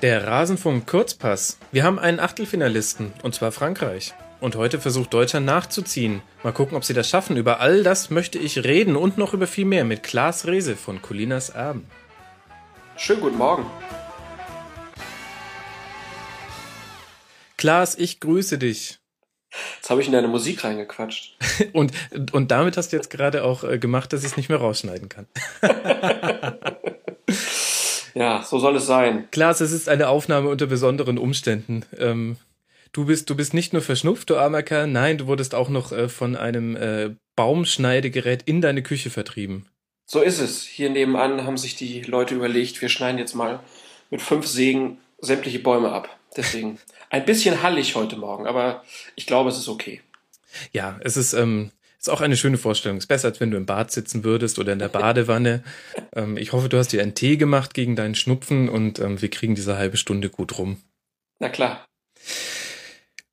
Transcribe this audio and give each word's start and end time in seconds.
Der 0.00 0.28
Rasenfunk 0.28 0.86
Kurzpass. 0.86 1.58
Wir 1.72 1.82
haben 1.82 1.98
einen 1.98 2.20
Achtelfinalisten, 2.20 3.12
und 3.24 3.34
zwar 3.34 3.50
Frankreich. 3.50 4.14
Und 4.38 4.54
heute 4.54 4.78
versucht 4.78 5.12
Deutschland 5.12 5.44
nachzuziehen. 5.44 6.22
Mal 6.44 6.52
gucken, 6.52 6.76
ob 6.76 6.84
sie 6.84 6.94
das 6.94 7.08
schaffen. 7.08 7.36
Über 7.36 7.58
all 7.58 7.82
das 7.82 8.08
möchte 8.08 8.38
ich 8.38 8.62
reden 8.62 8.94
und 8.94 9.18
noch 9.18 9.34
über 9.34 9.48
viel 9.48 9.64
mehr 9.64 9.84
mit 9.84 10.04
Klaas 10.04 10.46
Rehse 10.46 10.76
von 10.76 11.02
Colinas 11.02 11.50
Erben. 11.50 11.84
Schönen 12.96 13.22
guten 13.22 13.38
Morgen. 13.38 13.66
Klaas, 17.56 17.96
ich 17.96 18.20
grüße 18.20 18.56
dich. 18.56 19.00
Jetzt 19.78 19.90
habe 19.90 20.00
ich 20.00 20.06
in 20.06 20.12
deine 20.12 20.28
Musik 20.28 20.62
reingequatscht. 20.62 21.36
und, 21.72 21.92
und 22.32 22.52
damit 22.52 22.76
hast 22.76 22.92
du 22.92 22.96
jetzt 22.96 23.10
gerade 23.10 23.42
auch 23.42 23.64
äh, 23.64 23.78
gemacht, 23.78 24.12
dass 24.12 24.20
ich 24.20 24.30
es 24.30 24.36
nicht 24.36 24.48
mehr 24.48 24.58
rausschneiden 24.58 25.08
kann. 25.08 25.26
ja, 28.18 28.42
so 28.42 28.58
soll 28.58 28.76
es 28.76 28.86
sein. 28.86 29.28
Klaas, 29.30 29.60
es 29.60 29.70
ist 29.70 29.88
eine 29.88 30.08
Aufnahme 30.08 30.48
unter 30.48 30.66
besonderen 30.66 31.18
Umständen. 31.18 31.84
Ähm, 31.96 32.36
du 32.92 33.06
bist, 33.06 33.30
du 33.30 33.36
bist 33.36 33.54
nicht 33.54 33.72
nur 33.72 33.80
verschnupft, 33.80 34.28
du 34.30 34.36
armer 34.36 34.64
Kerl, 34.64 34.88
nein, 34.88 35.18
du 35.18 35.28
wurdest 35.28 35.54
auch 35.54 35.68
noch 35.68 35.92
äh, 35.92 36.08
von 36.08 36.34
einem 36.34 36.74
äh, 36.74 37.10
Baumschneidegerät 37.36 38.42
in 38.42 38.60
deine 38.60 38.82
Küche 38.82 39.10
vertrieben. 39.10 39.66
So 40.04 40.20
ist 40.20 40.40
es. 40.40 40.64
Hier 40.64 40.90
nebenan 40.90 41.44
haben 41.46 41.58
sich 41.58 41.76
die 41.76 42.02
Leute 42.02 42.34
überlegt, 42.34 42.82
wir 42.82 42.88
schneiden 42.88 43.18
jetzt 43.18 43.34
mal 43.34 43.60
mit 44.10 44.20
fünf 44.20 44.46
Sägen 44.46 44.98
sämtliche 45.20 45.60
Bäume 45.60 45.92
ab. 45.92 46.08
Deswegen 46.36 46.78
ein 47.10 47.24
bisschen 47.24 47.62
hallig 47.62 47.94
heute 47.94 48.16
Morgen, 48.16 48.48
aber 48.48 48.82
ich 49.14 49.26
glaube, 49.26 49.50
es 49.50 49.58
ist 49.58 49.68
okay. 49.68 50.00
Ja, 50.72 50.98
es 51.02 51.16
ist, 51.16 51.34
ähm, 51.34 51.70
ist 51.98 52.10
auch 52.10 52.20
eine 52.20 52.36
schöne 52.36 52.58
Vorstellung. 52.58 52.98
Ist 52.98 53.06
besser, 53.06 53.28
als 53.28 53.40
wenn 53.40 53.50
du 53.50 53.56
im 53.56 53.66
Bad 53.66 53.90
sitzen 53.90 54.24
würdest 54.24 54.58
oder 54.58 54.72
in 54.72 54.78
der 54.78 54.88
Badewanne. 54.88 55.62
ähm, 56.14 56.36
ich 56.36 56.52
hoffe, 56.52 56.68
du 56.68 56.78
hast 56.78 56.92
dir 56.92 57.02
einen 57.02 57.14
Tee 57.14 57.36
gemacht 57.36 57.74
gegen 57.74 57.96
deinen 57.96 58.14
Schnupfen 58.14 58.68
und 58.68 58.98
ähm, 58.98 59.20
wir 59.20 59.30
kriegen 59.30 59.54
diese 59.54 59.76
halbe 59.76 59.96
Stunde 59.96 60.30
gut 60.30 60.58
rum. 60.58 60.80
Na 61.40 61.48
klar. 61.48 61.84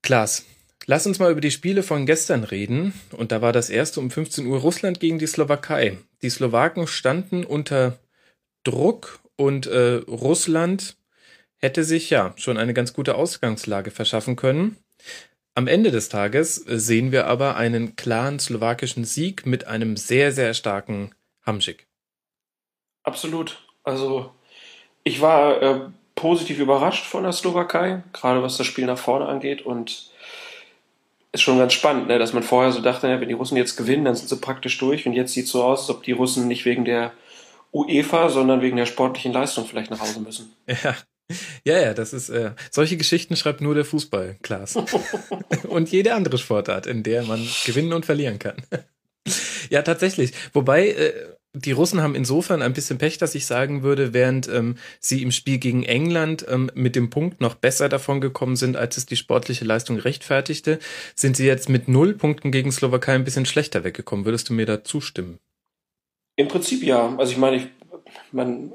Klaas, 0.02 0.46
lass 0.86 1.08
uns 1.08 1.20
mal 1.20 1.32
über 1.32 1.42
die 1.42 1.52
Spiele 1.52 1.84
von 1.84 2.06
gestern 2.06 2.44
reden. 2.44 2.94
Und 3.12 3.32
da 3.32 3.42
war 3.42 3.54
das 3.54 3.70
erste 3.70 4.00
um 4.00 4.12
15 4.12 4.46
Uhr 4.48 4.60
Russland 4.60 5.00
gegen 5.00 5.20
die 5.20 5.28
Slowakei. 5.28 5.98
Die 6.22 6.30
Slowaken 6.30 6.88
standen 6.88 7.44
unter 7.44 8.00
Druck 8.64 9.20
und 9.36 9.68
äh, 9.68 10.02
Russland 10.08 10.98
hätte 11.58 11.84
sich 11.84 12.10
ja 12.10 12.34
schon 12.38 12.58
eine 12.58 12.74
ganz 12.74 12.94
gute 12.94 13.16
Ausgangslage 13.16 13.92
verschaffen 13.92 14.36
können. 14.36 14.78
Am 15.58 15.68
Ende 15.68 15.90
des 15.90 16.10
Tages 16.10 16.56
sehen 16.56 17.14
wir 17.14 17.28
aber 17.28 17.56
einen 17.56 17.96
klaren 17.96 18.40
slowakischen 18.40 19.06
Sieg 19.06 19.46
mit 19.46 19.68
einem 19.68 19.96
sehr, 19.96 20.34
sehr 20.34 20.54
starken 20.54 21.16
Hamschick. 21.46 21.88
Absolut. 23.04 23.66
Also 23.84 24.32
ich 25.06 25.22
war 25.22 25.62
äh, 25.62 25.80
positiv 26.16 26.60
überrascht 26.60 27.06
von 27.06 27.24
der 27.24 27.32
Slowakei, 27.32 28.04
gerade 28.12 28.44
was 28.44 28.58
das 28.58 28.68
Spiel 28.68 28.86
nach 28.86 28.98
vorne 28.98 29.28
angeht 29.28 29.62
und 29.62 30.12
ist 31.32 31.42
schon 31.42 31.58
ganz 31.58 31.72
spannend, 31.72 32.08
ne, 32.08 32.20
dass 32.20 32.34
man 32.34 32.44
vorher 32.44 32.74
so 32.74 32.82
dachte, 32.82 33.22
wenn 33.22 33.30
die 33.30 33.34
Russen 33.34 33.56
jetzt 33.58 33.78
gewinnen, 33.78 34.04
dann 34.04 34.16
sind 34.16 34.28
sie 34.28 34.38
praktisch 34.38 34.78
durch 34.78 35.06
und 35.06 35.14
jetzt 35.14 35.34
sieht 35.34 35.46
es 35.46 35.52
so 35.52 35.64
aus, 35.64 35.82
als 35.82 35.90
ob 35.90 36.04
die 36.04 36.14
Russen 36.14 36.50
nicht 36.50 36.66
wegen 36.66 36.84
der 36.84 37.14
UEFA, 37.72 38.30
sondern 38.30 38.62
wegen 38.62 38.78
der 38.78 38.86
sportlichen 38.86 39.32
Leistung 39.32 39.66
vielleicht 39.66 39.92
nach 39.92 40.02
Hause 40.02 40.20
müssen. 40.20 40.54
Ja, 40.84 40.96
ja, 41.64 41.80
ja, 41.80 41.94
das 41.94 42.14
ist, 42.14 42.30
äh, 42.30 42.52
solche 42.72 42.98
Geschichten 42.98 43.36
schreibt 43.36 43.62
nur 43.62 43.76
der 43.76 43.86
Fußball, 43.86 44.38
Klaas. 44.42 44.76
und 45.68 45.92
jede 45.92 46.14
andere 46.14 46.38
Sportart, 46.38 46.88
in 46.88 47.04
der 47.04 47.24
man 47.24 47.48
gewinnen 47.66 47.94
und 47.94 48.06
verlieren 48.06 48.40
kann. 48.40 48.56
ja, 49.70 49.82
tatsächlich. 49.82 50.34
Wobei, 50.54 50.90
äh, 50.90 51.14
die 51.56 51.72
Russen 51.72 52.02
haben 52.02 52.16
insofern 52.16 52.62
ein 52.62 52.74
bisschen 52.74 52.98
Pech, 52.98 53.18
dass 53.18 53.34
ich 53.34 53.46
sagen 53.46 53.82
würde, 53.82 54.14
während 54.14 54.48
ähm, 54.50 54.76
sie 55.00 55.24
im 55.24 55.32
Spiel 55.32 55.58
gegen 55.58 55.84
England 55.84 56.46
ähm, 56.50 56.70
mit 56.76 56.96
dem 56.96 57.10
Punkt 57.10 57.40
noch 57.42 57.56
besser 57.56 57.88
davon 57.90 58.20
gekommen 58.22 58.58
sind, 58.58 58.76
als 58.76 58.98
es 58.98 59.06
die 59.06 59.16
sportliche 59.16 59.64
Leistung 59.66 59.98
rechtfertigte, 59.98 60.80
sind 61.16 61.38
sie 61.38 61.46
jetzt 61.46 61.70
mit 61.70 61.88
null 61.88 62.14
Punkten 62.14 62.52
gegen 62.52 62.72
Slowakei 62.72 63.16
ein 63.16 63.24
bisschen 63.24 63.46
schlechter 63.46 63.84
weggekommen. 63.84 64.26
Würdest 64.26 64.50
du 64.50 64.54
mir 64.54 64.66
da 64.66 64.84
zustimmen? 64.84 65.40
Im 66.36 66.50
Prinzip 66.50 66.84
ja. 66.84 67.16
Also 67.18 67.32
ich 67.32 67.38
meine, 67.38 67.56
ich, 67.56 67.68
man 68.34 68.74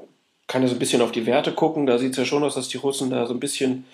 kann 0.51 0.63
ja 0.63 0.67
so 0.67 0.75
ein 0.75 0.79
bisschen 0.79 1.01
auf 1.01 1.13
die 1.13 1.25
Werte 1.25 1.53
gucken. 1.53 1.85
Da 1.85 1.97
sieht 1.97 2.11
es 2.11 2.17
ja 2.17 2.25
schon 2.25 2.43
aus, 2.43 2.55
dass 2.55 2.67
die 2.67 2.75
Russen 2.77 3.09
da 3.09 3.25
so 3.25 3.33
ein 3.33 3.39
bisschen 3.39 3.85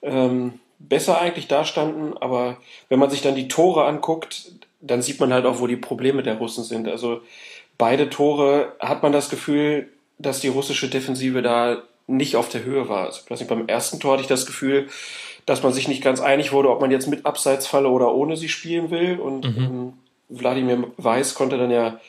ähm, 0.00 0.54
besser 0.78 1.20
eigentlich 1.20 1.46
dastanden. 1.46 2.16
Aber 2.16 2.56
wenn 2.88 2.98
man 2.98 3.10
sich 3.10 3.20
dann 3.20 3.34
die 3.34 3.48
Tore 3.48 3.84
anguckt, 3.84 4.50
dann 4.80 5.02
sieht 5.02 5.20
man 5.20 5.30
halt 5.30 5.44
auch, 5.44 5.60
wo 5.60 5.66
die 5.66 5.76
Probleme 5.76 6.22
der 6.22 6.38
Russen 6.38 6.64
sind. 6.64 6.88
Also 6.88 7.20
beide 7.76 8.08
Tore 8.08 8.72
hat 8.80 9.02
man 9.02 9.12
das 9.12 9.28
Gefühl, 9.28 9.90
dass 10.18 10.40
die 10.40 10.48
russische 10.48 10.88
Defensive 10.88 11.42
da 11.42 11.82
nicht 12.06 12.34
auf 12.34 12.48
der 12.48 12.64
Höhe 12.64 12.88
war. 12.88 13.04
Also, 13.04 13.44
beim 13.46 13.68
ersten 13.68 14.00
Tor 14.00 14.12
hatte 14.12 14.22
ich 14.22 14.28
das 14.28 14.46
Gefühl, 14.46 14.88
dass 15.44 15.62
man 15.62 15.74
sich 15.74 15.86
nicht 15.86 16.02
ganz 16.02 16.20
einig 16.20 16.50
wurde, 16.50 16.70
ob 16.70 16.80
man 16.80 16.90
jetzt 16.90 17.08
mit 17.08 17.26
Abseitsfalle 17.26 17.90
oder 17.90 18.14
ohne 18.14 18.38
sie 18.38 18.48
spielen 18.48 18.90
will. 18.90 19.20
Und 19.20 19.44
mhm. 19.44 19.62
ähm, 19.62 19.92
Wladimir 20.30 20.90
Weiß 20.96 21.34
konnte 21.34 21.58
dann 21.58 21.70
ja 21.70 22.00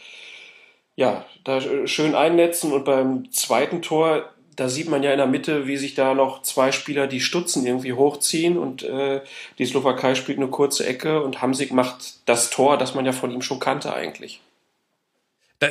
ja, 1.02 1.26
da 1.44 1.60
schön 1.88 2.14
einnetzen 2.14 2.72
und 2.72 2.86
beim 2.86 3.32
zweiten 3.32 3.82
Tor, 3.82 4.30
da 4.56 4.70
sieht 4.70 4.88
man 4.88 5.02
ja 5.02 5.12
in 5.12 5.18
der 5.18 5.26
Mitte, 5.26 5.66
wie 5.66 5.78
sich 5.78 5.96
da 5.96 6.14
noch 6.14 6.44
zwei 6.44 6.72
Spieler 6.72 7.08
die 7.08 7.22
Stutzen 7.22 7.66
irgendwie 7.66 7.94
hochziehen 7.94 8.56
und 8.56 8.84
äh, 8.84 9.22
die 9.58 9.66
Slowakei 9.66 10.14
spielt 10.14 10.38
eine 10.38 10.50
kurze 10.50 10.86
Ecke 10.86 11.24
und 11.24 11.42
Hamsik 11.42 11.72
macht 11.74 12.30
das 12.30 12.52
Tor, 12.52 12.78
das 12.78 12.94
man 12.94 13.04
ja 13.04 13.14
von 13.14 13.32
ihm 13.32 13.42
schon 13.42 13.60
kannte 13.60 13.96
eigentlich. 13.96 14.42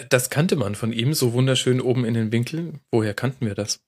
Das 0.09 0.31
kannte 0.31 0.57
man 0.57 0.75
von 0.75 0.93
ihm, 0.93 1.15
so 1.15 1.33
wunderschön 1.33 1.81
oben 1.81 2.05
in 2.05 2.15
den 2.15 2.33
Winkeln. 2.33 2.81
Woher 2.91 3.15
kannten 3.15 3.47
wir 3.47 3.55
das? 3.55 3.81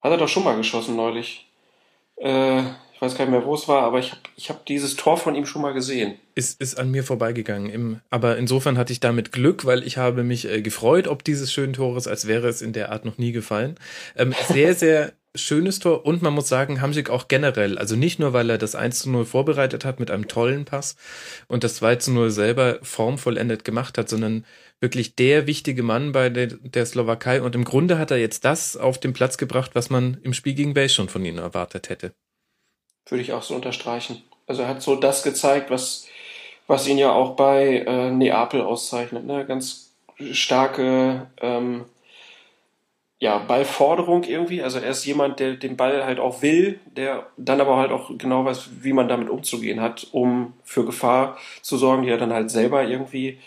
Hat 0.00 0.12
er 0.12 0.18
doch 0.18 0.28
schon 0.28 0.44
mal 0.44 0.56
geschossen 0.56 0.96
neulich. 0.96 1.46
Äh, 2.16 2.62
ich 3.00 3.02
weiß 3.02 3.16
gar 3.16 3.24
nicht 3.24 3.32
mehr, 3.32 3.46
wo 3.46 3.54
es 3.54 3.66
war, 3.66 3.84
aber 3.84 3.98
ich 3.98 4.10
habe 4.10 4.20
ich 4.36 4.50
hab 4.50 4.66
dieses 4.66 4.94
Tor 4.94 5.16
von 5.16 5.34
ihm 5.34 5.46
schon 5.46 5.62
mal 5.62 5.72
gesehen. 5.72 6.16
Ist, 6.34 6.60
ist 6.60 6.78
an 6.78 6.90
mir 6.90 7.02
vorbeigegangen. 7.02 7.70
Im, 7.70 8.00
aber 8.10 8.36
insofern 8.36 8.76
hatte 8.76 8.92
ich 8.92 9.00
damit 9.00 9.32
Glück, 9.32 9.64
weil 9.64 9.84
ich 9.84 9.96
habe 9.96 10.22
mich 10.22 10.46
äh, 10.46 10.60
gefreut, 10.60 11.08
ob 11.08 11.24
dieses 11.24 11.50
schönen 11.50 11.72
Tores, 11.72 12.06
als 12.06 12.26
wäre 12.26 12.46
es 12.46 12.60
in 12.60 12.74
der 12.74 12.92
Art 12.92 13.06
noch 13.06 13.16
nie 13.16 13.32
gefallen. 13.32 13.76
Ähm, 14.16 14.34
sehr, 14.48 14.74
sehr 14.74 15.14
schönes 15.34 15.78
Tor 15.78 16.04
und 16.04 16.20
man 16.20 16.34
muss 16.34 16.50
sagen, 16.50 16.82
Hamsik 16.82 17.08
auch 17.08 17.26
generell, 17.28 17.78
also 17.78 17.96
nicht 17.96 18.18
nur, 18.18 18.34
weil 18.34 18.50
er 18.50 18.58
das 18.58 18.74
1 18.74 18.98
zu 18.98 19.10
0 19.10 19.24
vorbereitet 19.24 19.86
hat 19.86 19.98
mit 19.98 20.10
einem 20.10 20.28
tollen 20.28 20.66
Pass 20.66 20.96
und 21.48 21.64
das 21.64 21.76
2 21.76 21.96
zu 21.96 22.12
0 22.12 22.30
selber 22.30 22.80
formvollendet 22.82 23.64
gemacht 23.64 23.96
hat, 23.96 24.10
sondern 24.10 24.44
wirklich 24.78 25.14
der 25.14 25.46
wichtige 25.46 25.82
Mann 25.82 26.12
bei 26.12 26.28
der, 26.28 26.48
der 26.48 26.84
Slowakei 26.84 27.40
und 27.40 27.54
im 27.54 27.64
Grunde 27.64 27.96
hat 27.96 28.10
er 28.10 28.18
jetzt 28.18 28.44
das 28.44 28.76
auf 28.76 28.98
den 28.98 29.14
Platz 29.14 29.38
gebracht, 29.38 29.70
was 29.72 29.88
man 29.88 30.18
im 30.22 30.34
Spiel 30.34 30.52
gegen 30.52 30.74
Base 30.74 30.92
schon 30.92 31.08
von 31.08 31.24
ihm 31.24 31.38
erwartet 31.38 31.88
hätte. 31.88 32.12
Würde 33.06 33.22
ich 33.22 33.32
auch 33.32 33.42
so 33.42 33.54
unterstreichen. 33.54 34.22
Also 34.46 34.62
er 34.62 34.68
hat 34.68 34.82
so 34.82 34.96
das 34.96 35.22
gezeigt, 35.22 35.70
was, 35.70 36.06
was 36.66 36.86
ihn 36.86 36.98
ja 36.98 37.12
auch 37.12 37.36
bei 37.36 37.84
äh, 37.86 38.10
Neapel 38.10 38.62
auszeichnet. 38.62 39.24
Ne? 39.24 39.44
Ganz 39.46 39.92
starke 40.32 41.26
ähm, 41.40 41.86
ja, 43.20 43.36
Ballforderung 43.38 44.24
irgendwie. 44.24 44.62
Also 44.62 44.78
er 44.78 44.90
ist 44.90 45.04
jemand, 45.04 45.40
der 45.40 45.54
den 45.54 45.76
Ball 45.76 46.04
halt 46.04 46.18
auch 46.18 46.40
will, 46.40 46.80
der 46.96 47.26
dann 47.36 47.60
aber 47.60 47.76
halt 47.76 47.92
auch 47.92 48.10
genau 48.16 48.46
weiß, 48.46 48.70
wie 48.82 48.94
man 48.94 49.08
damit 49.08 49.28
umzugehen 49.28 49.80
hat, 49.80 50.08
um 50.12 50.54
für 50.64 50.86
Gefahr 50.86 51.36
zu 51.60 51.76
sorgen, 51.76 52.02
die 52.02 52.08
er 52.08 52.18
dann 52.18 52.32
halt 52.32 52.50
selber 52.50 52.82
irgendwie 52.82 53.38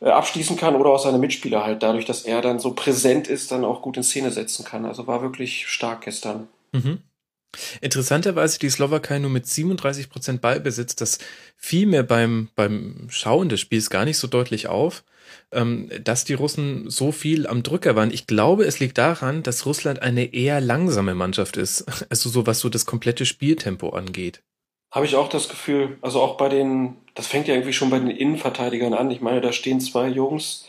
äh, 0.00 0.08
abschließen 0.08 0.56
kann 0.56 0.74
oder 0.74 0.90
auch 0.90 0.98
seine 0.98 1.18
Mitspieler 1.18 1.64
halt 1.64 1.82
dadurch, 1.82 2.06
dass 2.06 2.22
er 2.22 2.40
dann 2.40 2.58
so 2.58 2.72
präsent 2.72 3.28
ist, 3.28 3.52
dann 3.52 3.64
auch 3.64 3.82
gut 3.82 3.98
in 3.98 4.02
Szene 4.02 4.30
setzen 4.30 4.64
kann. 4.64 4.86
Also 4.86 5.06
war 5.06 5.20
wirklich 5.20 5.68
stark 5.68 6.00
gestern. 6.00 6.48
Mhm. 6.72 7.02
Interessanterweise 7.80 8.58
die 8.58 8.70
Slowakei 8.70 9.18
nur 9.18 9.30
mit 9.30 9.46
37 9.46 10.08
Prozent 10.08 10.40
Ballbesitz. 10.40 10.96
Das 10.96 11.18
fiel 11.56 11.86
mir 11.86 12.02
beim, 12.02 12.48
beim 12.54 13.06
Schauen 13.10 13.48
des 13.48 13.60
Spiels 13.60 13.90
gar 13.90 14.04
nicht 14.04 14.18
so 14.18 14.26
deutlich 14.26 14.68
auf, 14.68 15.04
ähm, 15.52 15.90
dass 16.02 16.24
die 16.24 16.34
Russen 16.34 16.90
so 16.90 17.12
viel 17.12 17.46
am 17.46 17.62
Drücker 17.62 17.96
waren. 17.96 18.12
Ich 18.12 18.26
glaube, 18.26 18.64
es 18.64 18.80
liegt 18.80 18.98
daran, 18.98 19.42
dass 19.42 19.66
Russland 19.66 20.02
eine 20.02 20.34
eher 20.34 20.60
langsame 20.60 21.14
Mannschaft 21.14 21.56
ist. 21.56 21.84
Also 22.10 22.28
so 22.28 22.46
was 22.46 22.60
so 22.60 22.68
das 22.68 22.86
komplette 22.86 23.26
Spieltempo 23.26 23.90
angeht. 23.90 24.42
Habe 24.90 25.06
ich 25.06 25.16
auch 25.16 25.28
das 25.28 25.48
Gefühl. 25.48 25.98
Also 26.02 26.20
auch 26.20 26.36
bei 26.36 26.48
den, 26.48 26.96
das 27.14 27.26
fängt 27.26 27.48
ja 27.48 27.54
irgendwie 27.54 27.72
schon 27.72 27.90
bei 27.90 27.98
den 27.98 28.10
Innenverteidigern 28.10 28.94
an. 28.94 29.10
Ich 29.10 29.20
meine, 29.20 29.40
da 29.40 29.52
stehen 29.52 29.80
zwei 29.80 30.06
Jungs, 30.08 30.66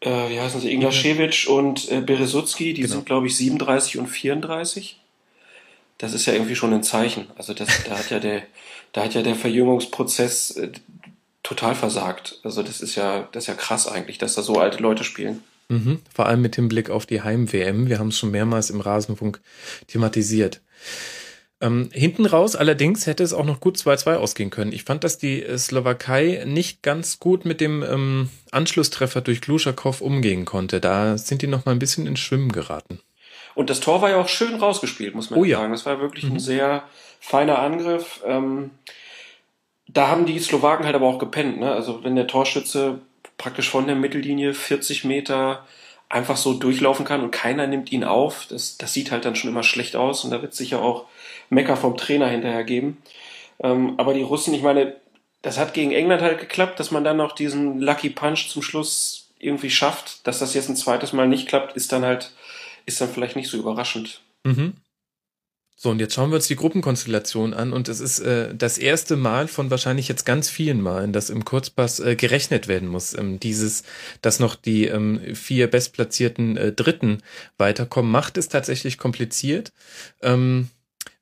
äh, 0.00 0.28
wie 0.28 0.40
heißen 0.40 0.60
sie, 0.60 0.72
Ignaschewitsch 0.72 1.46
und 1.46 1.90
äh, 1.90 2.00
Beresutski, 2.00 2.74
die 2.74 2.82
genau. 2.82 2.94
sind, 2.94 3.06
glaube 3.06 3.26
ich, 3.26 3.36
37 3.36 3.98
und 3.98 4.08
34 4.08 4.97
das 5.98 6.14
ist 6.14 6.26
ja 6.26 6.32
irgendwie 6.32 6.56
schon 6.56 6.72
ein 6.72 6.82
Zeichen. 6.82 7.26
Also 7.36 7.54
das, 7.54 7.68
da 7.84 7.98
hat 7.98 8.10
ja 8.10 8.20
der, 8.20 8.42
da 8.92 9.04
hat 9.04 9.14
ja 9.14 9.22
der 9.22 9.34
Verjüngungsprozess 9.34 10.52
äh, 10.52 10.70
total 11.42 11.74
versagt. 11.74 12.40
Also 12.44 12.62
das 12.62 12.80
ist 12.80 12.94
ja, 12.94 13.28
das 13.32 13.44
ist 13.44 13.48
ja 13.48 13.54
krass 13.54 13.86
eigentlich, 13.86 14.18
dass 14.18 14.34
da 14.34 14.42
so 14.42 14.54
alte 14.54 14.82
Leute 14.82 15.04
spielen. 15.04 15.42
Mhm, 15.68 16.00
vor 16.14 16.26
allem 16.26 16.40
mit 16.40 16.56
dem 16.56 16.68
Blick 16.68 16.88
auf 16.88 17.04
die 17.04 17.22
Heim-WM. 17.22 17.88
Wir 17.88 17.98
haben 17.98 18.08
es 18.08 18.18
schon 18.18 18.30
mehrmals 18.30 18.70
im 18.70 18.80
Rasenfunk 18.80 19.40
thematisiert. 19.86 20.62
Ähm, 21.60 21.90
hinten 21.92 22.24
raus 22.24 22.54
allerdings 22.54 23.06
hätte 23.06 23.24
es 23.24 23.32
auch 23.32 23.44
noch 23.44 23.60
gut 23.60 23.76
2-2 23.76 24.14
ausgehen 24.14 24.50
können. 24.50 24.72
Ich 24.72 24.84
fand, 24.84 25.02
dass 25.02 25.18
die 25.18 25.44
Slowakei 25.56 26.44
nicht 26.46 26.82
ganz 26.82 27.18
gut 27.18 27.44
mit 27.44 27.60
dem 27.60 27.82
ähm, 27.82 28.28
Anschlusstreffer 28.52 29.20
durch 29.20 29.40
Gluschakow 29.40 30.00
umgehen 30.00 30.44
konnte. 30.44 30.80
Da 30.80 31.18
sind 31.18 31.42
die 31.42 31.48
noch 31.48 31.64
mal 31.64 31.72
ein 31.72 31.80
bisschen 31.80 32.06
ins 32.06 32.20
Schwimmen 32.20 32.52
geraten. 32.52 33.00
Und 33.58 33.70
das 33.70 33.80
Tor 33.80 34.00
war 34.02 34.10
ja 34.10 34.20
auch 34.20 34.28
schön 34.28 34.54
rausgespielt, 34.54 35.16
muss 35.16 35.30
man 35.30 35.40
Oh 35.40 35.44
ja. 35.44 35.58
sagen. 35.58 35.72
Das 35.72 35.84
war 35.84 36.00
wirklich 36.00 36.24
Mhm. 36.26 36.36
ein 36.36 36.38
sehr 36.38 36.84
feiner 37.18 37.58
Angriff. 37.58 38.20
Ähm, 38.24 38.70
da 39.88 40.06
haben 40.06 40.26
die 40.26 40.38
Slowaken 40.38 40.86
halt 40.86 40.94
aber 40.94 41.06
auch 41.06 41.18
gepennt. 41.18 41.58
Ne? 41.58 41.72
Also 41.72 42.04
wenn 42.04 42.14
der 42.14 42.28
Torschütze 42.28 43.00
praktisch 43.36 43.68
von 43.68 43.88
der 43.88 43.96
Mittellinie 43.96 44.54
40 44.54 45.02
Meter 45.04 45.66
einfach 46.08 46.36
so 46.36 46.54
durchlaufen 46.54 47.04
kann 47.04 47.20
und 47.20 47.32
keiner 47.32 47.66
nimmt 47.66 47.90
ihn 47.90 48.04
auf, 48.04 48.46
das, 48.48 48.78
das 48.78 48.92
sieht 48.92 49.10
halt 49.10 49.24
dann 49.24 49.34
schon 49.34 49.50
immer 49.50 49.64
schlecht 49.64 49.96
aus 49.96 50.22
und 50.24 50.30
da 50.30 50.40
wird 50.40 50.52
es 50.52 50.58
sicher 50.58 50.80
auch 50.80 51.06
Mecker 51.50 51.76
vom 51.76 51.96
Trainer 51.96 52.28
hinterher 52.28 52.62
geben. 52.62 52.98
Ähm, 53.60 53.94
aber 53.96 54.14
die 54.14 54.22
Russen, 54.22 54.54
ich 54.54 54.62
meine, 54.62 54.94
das 55.42 55.58
hat 55.58 55.74
gegen 55.74 55.90
England 55.90 56.22
halt 56.22 56.38
geklappt, 56.38 56.78
dass 56.78 56.92
man 56.92 57.02
dann 57.02 57.16
noch 57.16 57.32
diesen 57.32 57.80
Lucky 57.80 58.10
Punch 58.10 58.48
zum 58.50 58.62
Schluss 58.62 59.30
irgendwie 59.40 59.70
schafft. 59.70 60.24
Dass 60.28 60.38
das 60.38 60.54
jetzt 60.54 60.68
ein 60.68 60.76
zweites 60.76 61.12
Mal 61.12 61.26
nicht 61.26 61.48
klappt, 61.48 61.74
ist 61.76 61.90
dann 61.90 62.04
halt, 62.04 62.30
ist 62.88 63.00
dann 63.00 63.10
vielleicht 63.10 63.36
nicht 63.36 63.48
so 63.48 63.58
überraschend. 63.58 64.22
Mhm. 64.44 64.74
So, 65.80 65.90
und 65.90 66.00
jetzt 66.00 66.14
schauen 66.14 66.30
wir 66.30 66.36
uns 66.36 66.48
die 66.48 66.56
Gruppenkonstellation 66.56 67.54
an 67.54 67.72
und 67.72 67.88
es 67.88 68.00
ist 68.00 68.18
äh, 68.18 68.52
das 68.52 68.78
erste 68.78 69.16
Mal 69.16 69.46
von 69.46 69.70
wahrscheinlich 69.70 70.08
jetzt 70.08 70.26
ganz 70.26 70.50
vielen 70.50 70.80
Malen, 70.80 71.12
dass 71.12 71.30
im 71.30 71.44
Kurzpass 71.44 72.00
äh, 72.00 72.16
gerechnet 72.16 72.66
werden 72.66 72.88
muss. 72.88 73.16
Ähm, 73.16 73.38
dieses, 73.38 73.84
dass 74.20 74.40
noch 74.40 74.56
die 74.56 74.86
ähm, 74.86 75.20
vier 75.36 75.68
bestplatzierten 75.68 76.56
äh, 76.56 76.72
Dritten 76.72 77.22
weiterkommen, 77.58 78.10
macht 78.10 78.38
es 78.38 78.48
tatsächlich 78.48 78.98
kompliziert. 78.98 79.72
Ähm, 80.20 80.68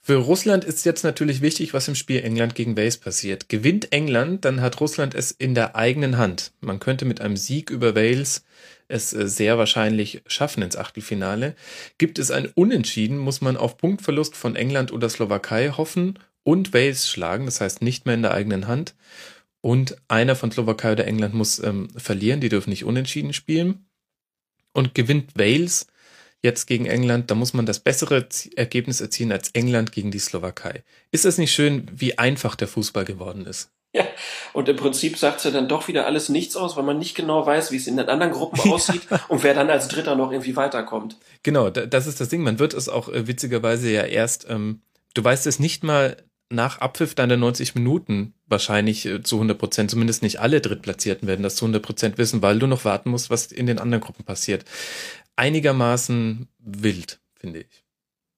für 0.07 0.19
Russland 0.19 0.63
ist 0.63 0.85
jetzt 0.85 1.03
natürlich 1.03 1.43
wichtig, 1.43 1.75
was 1.75 1.89
im 1.89 1.97
Spiel 1.97 2.23
England 2.23 2.55
gegen 2.55 2.77
Wales 2.77 2.97
passiert. 2.97 3.49
Gewinnt 3.49 3.91
England, 3.91 4.45
dann 4.45 4.61
hat 4.61 4.81
Russland 4.81 5.17
es 5.17 5.33
in 5.33 5.57
der 5.57 5.75
eigenen 5.75 6.17
Hand. 6.17 6.53
Man 6.61 6.79
könnte 6.79 7.05
mit 7.05 7.21
einem 7.21 7.37
Sieg 7.37 7.71
über 7.71 7.97
Wales 7.97 8.45
es 8.87 9.13
äh, 9.13 9.27
sehr 9.27 9.59
wahrscheinlich 9.59 10.23
schaffen 10.29 10.63
ins 10.63 10.77
Achtelfinale. 10.77 11.57
Gibt 11.99 12.21
es 12.21 12.31
ein 12.31 12.47
Unentschieden, 12.55 13.19
muss 13.19 13.41
man 13.41 13.57
auf 13.57 13.79
Punktverlust 13.79 14.37
von 14.37 14.55
England 14.55 14.93
oder 14.93 15.09
Slowakei 15.09 15.71
hoffen 15.71 16.21
und 16.45 16.73
Wales 16.73 17.11
schlagen, 17.11 17.47
das 17.47 17.61
heißt 17.61 17.83
nicht 17.83 18.07
mehr 18.07 18.15
in 18.15 18.23
der 18.23 18.33
eigenen 18.33 18.69
Hand. 18.69 18.95
Und 19.61 19.97
einer 20.07 20.37
von 20.37 20.53
Slowakei 20.53 20.93
oder 20.93 21.09
England 21.09 21.35
muss 21.35 21.59
ähm, 21.59 21.89
verlieren, 21.97 22.41
die 22.41 22.49
dürfen 22.49 22.71
nicht 22.71 22.85
unentschieden 22.85 23.33
spielen. 23.33 23.87
Und 24.73 24.95
gewinnt 24.95 25.37
Wales 25.37 25.89
jetzt 26.43 26.67
gegen 26.67 26.87
England, 26.87 27.31
da 27.31 27.35
muss 27.35 27.55
man 27.55 27.67
das 27.67 27.81
bessere 27.81 28.27
Ergebnis 28.57 29.01
erzielen 29.01 29.33
als 29.33 29.51
England 29.51 29.93
gegen 29.93 30.11
die 30.11 30.19
Slowakei. 30.19 30.83
Ist 31.11 31.25
es 31.25 31.39
nicht 31.39 31.53
schön, 31.53 31.89
wie 31.95 32.19
einfach 32.19 32.55
der 32.55 32.69
Fußball 32.69 33.05
geworden 33.05 33.47
ist? 33.47 33.71
Ja, 33.93 34.05
und 34.53 34.69
im 34.69 34.77
Prinzip 34.77 35.17
sagt 35.17 35.43
ja 35.45 35.51
dann 35.51 35.69
doch 35.69 35.89
wieder 35.89 36.05
alles 36.07 36.29
nichts 36.29 36.55
aus, 36.55 36.77
weil 36.77 36.85
man 36.85 36.99
nicht 36.99 37.15
genau 37.15 37.47
weiß, 37.47 37.73
wie 37.73 37.77
es 37.77 37.87
in 37.87 37.97
den 37.97 38.09
anderen 38.11 38.33
Gruppen 38.33 38.61
aussieht 38.73 39.03
und 39.29 39.43
wer 39.43 39.55
dann 39.55 39.71
als 39.71 39.89
Dritter 39.89 40.17
noch 40.17 40.33
irgendwie 40.33 40.55
weiterkommt. 40.57 41.17
Genau, 41.43 41.71
da- 41.71 41.87
das 41.87 42.07
ist 42.07 42.21
das 42.21 42.29
Ding. 42.29 42.43
Man 42.43 42.59
wird 42.59 42.75
es 42.75 42.89
auch 42.91 43.09
äh, 43.09 43.27
witzigerweise 43.27 43.91
ja 43.91 44.03
erst, 44.03 44.47
ähm, 44.51 44.81
du 45.15 45.25
weißt 45.25 45.47
es 45.47 45.59
nicht 45.59 45.83
mal 45.83 46.17
nach 46.51 46.79
Abpfiff 46.79 47.15
deiner 47.15 47.37
90 47.39 47.75
Minuten 47.75 48.35
wahrscheinlich 48.47 49.07
äh, 49.07 49.23
zu 49.23 49.37
100 49.37 49.57
Prozent, 49.59 49.91
zumindest 49.91 50.23
nicht 50.23 50.41
alle 50.41 50.61
Drittplatzierten 50.61 51.27
werden 51.27 51.43
das 51.43 51.57
zu 51.57 51.65
100 51.65 51.83
Prozent 51.83 52.19
wissen, 52.19 52.43
weil 52.43 52.59
du 52.59 52.67
noch 52.67 52.85
warten 52.85 53.11
musst, 53.11 53.31
was 53.31 53.47
in 53.51 53.67
den 53.67 53.79
anderen 53.79 54.03
Gruppen 54.03 54.25
passiert. 54.25 54.65
Einigermaßen 55.37 56.49
wild, 56.59 57.21
finde 57.35 57.61
ich. 57.61 57.85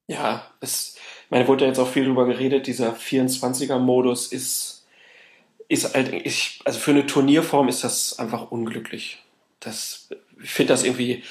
Ja, 0.09 0.51
es, 0.61 0.97
ich 1.25 1.31
meine, 1.31 1.47
wurde 1.47 1.65
ja 1.65 1.69
jetzt 1.69 1.79
auch 1.79 1.89
viel 1.89 2.05
drüber 2.05 2.27
geredet, 2.27 2.67
dieser 2.67 2.95
24er-Modus 2.95 4.33
ist, 4.33 4.87
ist 5.69 5.95
halt, 5.95 6.13
ich, 6.13 6.61
also 6.65 6.79
für 6.79 6.93
eine 6.93 7.07
Turnierform 7.07 7.69
ist 7.69 7.85
das 7.85 8.19
einfach 8.19 8.51
unglücklich. 8.51 9.23
Das, 9.61 10.09
ich 10.43 10.51
finde 10.51 10.73
das 10.73 10.85
irgendwie, 10.85 11.23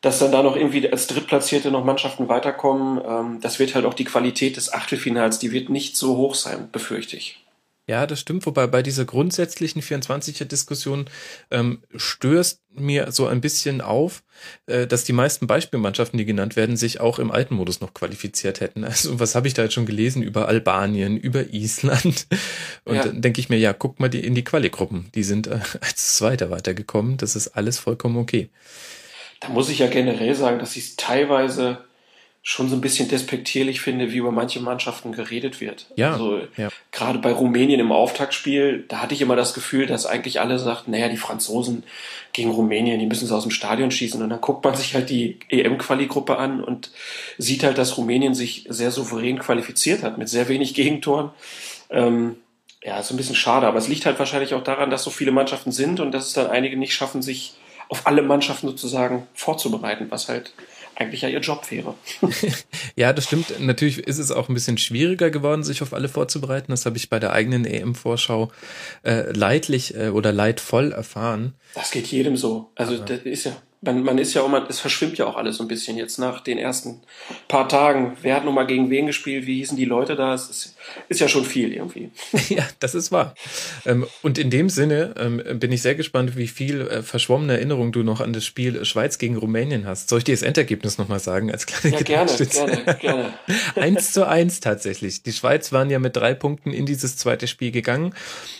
dass 0.00 0.20
dann 0.20 0.32
da 0.32 0.42
noch 0.42 0.54
irgendwie 0.54 0.90
als 0.90 1.06
Drittplatzierte 1.06 1.70
noch 1.70 1.84
Mannschaften 1.84 2.28
weiterkommen, 2.28 3.02
ähm, 3.06 3.40
das 3.40 3.58
wird 3.58 3.74
halt 3.74 3.84
auch 3.86 3.94
die 3.94 4.04
Qualität 4.04 4.56
des 4.56 4.72
Achtelfinals, 4.72 5.38
die 5.38 5.50
wird 5.50 5.68
nicht 5.68 5.96
so 5.96 6.16
hoch 6.16 6.34
sein, 6.34 6.70
befürchte 6.70 7.16
ich. 7.16 7.43
Ja, 7.86 8.06
das 8.06 8.20
stimmt. 8.20 8.46
Wobei 8.46 8.66
bei 8.66 8.82
dieser 8.82 9.04
grundsätzlichen 9.04 9.82
24er-Diskussion 9.82 11.04
ähm, 11.50 11.82
stößt 11.94 12.62
mir 12.76 13.12
so 13.12 13.26
ein 13.26 13.42
bisschen 13.42 13.82
auf, 13.82 14.22
äh, 14.66 14.86
dass 14.86 15.04
die 15.04 15.12
meisten 15.12 15.46
Beispielmannschaften, 15.46 16.16
die 16.16 16.24
genannt 16.24 16.56
werden, 16.56 16.78
sich 16.78 17.00
auch 17.00 17.18
im 17.18 17.30
alten 17.30 17.54
Modus 17.54 17.82
noch 17.82 17.92
qualifiziert 17.92 18.60
hätten. 18.60 18.84
Also 18.84 19.20
was 19.20 19.34
habe 19.34 19.48
ich 19.48 19.54
da 19.54 19.62
jetzt 19.64 19.74
schon 19.74 19.84
gelesen 19.84 20.22
über 20.22 20.48
Albanien, 20.48 21.18
über 21.18 21.52
Island? 21.52 22.26
Und 22.84 22.96
Ja. 22.96 23.04
dann 23.04 23.20
denke 23.20 23.40
ich 23.40 23.50
mir, 23.50 23.58
ja, 23.58 23.74
guck 23.74 24.00
mal 24.00 24.08
die, 24.08 24.20
in 24.20 24.34
die 24.34 24.44
Quali-Gruppen. 24.44 25.10
Die 25.14 25.22
sind 25.22 25.46
äh, 25.46 25.60
als 25.82 26.16
Zweiter 26.16 26.50
weitergekommen. 26.50 27.18
Das 27.18 27.36
ist 27.36 27.48
alles 27.48 27.78
vollkommen 27.78 28.16
okay. 28.16 28.48
Da 29.40 29.50
muss 29.50 29.68
ich 29.68 29.80
ja 29.80 29.88
generell 29.88 30.34
sagen, 30.34 30.58
dass 30.58 30.74
ich 30.76 30.84
es 30.84 30.96
teilweise 30.96 31.83
schon 32.46 32.68
so 32.68 32.76
ein 32.76 32.82
bisschen 32.82 33.08
despektierlich 33.08 33.80
finde, 33.80 34.12
wie 34.12 34.18
über 34.18 34.30
manche 34.30 34.60
Mannschaften 34.60 35.12
geredet 35.12 35.62
wird. 35.62 35.86
Ja, 35.96 36.12
Also, 36.12 36.40
ja. 36.58 36.68
gerade 36.92 37.18
bei 37.18 37.32
Rumänien 37.32 37.80
im 37.80 37.90
Auftaktspiel, 37.90 38.84
da 38.86 39.00
hatte 39.00 39.14
ich 39.14 39.22
immer 39.22 39.34
das 39.34 39.54
Gefühl, 39.54 39.86
dass 39.86 40.04
eigentlich 40.04 40.40
alle 40.42 40.58
sagten, 40.58 40.90
naja, 40.90 41.08
die 41.08 41.16
Franzosen 41.16 41.84
gegen 42.34 42.50
Rumänien, 42.50 43.00
die 43.00 43.06
müssen 43.06 43.26
sie 43.26 43.34
aus 43.34 43.44
dem 43.44 43.50
Stadion 43.50 43.90
schießen. 43.90 44.22
Und 44.22 44.28
dann 44.28 44.42
guckt 44.42 44.62
man 44.62 44.76
sich 44.76 44.94
halt 44.94 45.08
die 45.08 45.38
EM-Quali-Gruppe 45.48 46.36
an 46.36 46.62
und 46.62 46.90
sieht 47.38 47.64
halt, 47.64 47.78
dass 47.78 47.96
Rumänien 47.96 48.34
sich 48.34 48.66
sehr 48.68 48.90
souverän 48.90 49.38
qualifiziert 49.38 50.02
hat, 50.02 50.18
mit 50.18 50.28
sehr 50.28 50.46
wenig 50.48 50.74
Gegentoren. 50.74 51.30
Ähm, 51.88 52.36
ja, 52.82 53.00
ist 53.00 53.10
ein 53.10 53.16
bisschen 53.16 53.36
schade, 53.36 53.66
aber 53.66 53.78
es 53.78 53.88
liegt 53.88 54.04
halt 54.04 54.18
wahrscheinlich 54.18 54.52
auch 54.52 54.62
daran, 54.62 54.90
dass 54.90 55.02
so 55.02 55.08
viele 55.10 55.32
Mannschaften 55.32 55.72
sind 55.72 55.98
und 55.98 56.12
dass 56.12 56.26
es 56.26 56.34
dann 56.34 56.50
einige 56.50 56.76
nicht 56.76 56.92
schaffen, 56.92 57.22
sich 57.22 57.54
auf 57.88 58.06
alle 58.06 58.20
Mannschaften 58.20 58.66
sozusagen 58.66 59.26
vorzubereiten, 59.32 60.06
was 60.10 60.28
halt 60.28 60.52
eigentlich 60.96 61.22
ja 61.22 61.28
ihr 61.28 61.40
Job 61.40 61.70
wäre. 61.70 61.94
Ja, 62.96 63.12
das 63.12 63.24
stimmt. 63.24 63.60
Natürlich 63.60 63.98
ist 63.98 64.18
es 64.18 64.30
auch 64.30 64.48
ein 64.48 64.54
bisschen 64.54 64.78
schwieriger 64.78 65.30
geworden, 65.30 65.64
sich 65.64 65.82
auf 65.82 65.92
alle 65.92 66.08
vorzubereiten. 66.08 66.70
Das 66.70 66.86
habe 66.86 66.96
ich 66.96 67.10
bei 67.10 67.18
der 67.18 67.32
eigenen 67.32 67.64
EM-Vorschau 67.64 68.52
äh, 69.02 69.32
leidlich 69.32 69.96
äh, 69.96 70.10
oder 70.10 70.32
leidvoll 70.32 70.92
erfahren. 70.92 71.54
Das 71.74 71.90
geht 71.90 72.06
jedem 72.06 72.36
so. 72.36 72.70
Also 72.76 72.98
das 72.98 73.20
ist 73.20 73.44
ja, 73.44 73.56
man, 73.84 74.02
man 74.02 74.18
ist 74.18 74.34
ja 74.34 74.42
auch 74.42 74.48
mal, 74.48 74.64
es 74.68 74.80
verschwimmt 74.80 75.18
ja 75.18 75.26
auch 75.26 75.36
alles 75.36 75.56
so 75.56 75.64
ein 75.64 75.68
bisschen 75.68 75.96
jetzt 75.96 76.18
nach 76.18 76.40
den 76.40 76.58
ersten 76.58 77.00
paar 77.48 77.68
Tagen. 77.68 78.16
Wer 78.22 78.36
hat 78.36 78.44
nun 78.44 78.54
mal 78.54 78.66
gegen 78.66 78.90
wen 78.90 79.06
gespielt? 79.06 79.46
Wie 79.46 79.56
hießen 79.56 79.76
die 79.76 79.84
Leute 79.84 80.16
da? 80.16 80.34
Es 80.34 80.48
ist, 80.48 80.76
ist 81.08 81.20
ja 81.20 81.28
schon 81.28 81.44
viel 81.44 81.72
irgendwie. 81.72 82.10
Ja, 82.54 82.68
das 82.78 82.94
ist 82.94 83.10
wahr. 83.10 83.34
Ähm, 83.86 84.06
und 84.22 84.38
in 84.38 84.50
dem 84.50 84.68
Sinne 84.68 85.14
ähm, 85.18 85.42
bin 85.58 85.72
ich 85.72 85.82
sehr 85.82 85.94
gespannt, 85.94 86.36
wie 86.36 86.46
viel 86.46 86.82
äh, 86.82 87.02
verschwommene 87.02 87.54
Erinnerung 87.54 87.90
du 87.90 88.02
noch 88.02 88.20
an 88.20 88.32
das 88.32 88.44
Spiel 88.44 88.84
Schweiz 88.84 89.18
gegen 89.18 89.36
Rumänien 89.36 89.86
hast. 89.86 90.10
Soll 90.10 90.18
ich 90.18 90.24
dir 90.24 90.34
das 90.34 90.42
Endergebnis 90.42 90.98
nochmal 90.98 91.20
sagen 91.20 91.50
als 91.50 91.66
kleine 91.66 91.96
Ja, 91.96 92.02
gerne, 92.02 92.36
gerne, 92.36 92.96
gerne. 93.00 93.34
Eins 93.76 94.12
zu 94.12 94.28
eins 94.28 94.60
tatsächlich. 94.60 95.22
Die 95.22 95.32
Schweiz 95.32 95.72
waren 95.72 95.90
ja 95.90 95.98
mit 95.98 96.16
drei 96.16 96.34
Punkten 96.34 96.72
in 96.72 96.86
dieses 96.86 97.16
zweite 97.16 97.48
Spiel 97.48 97.70
gegangen 97.70 98.14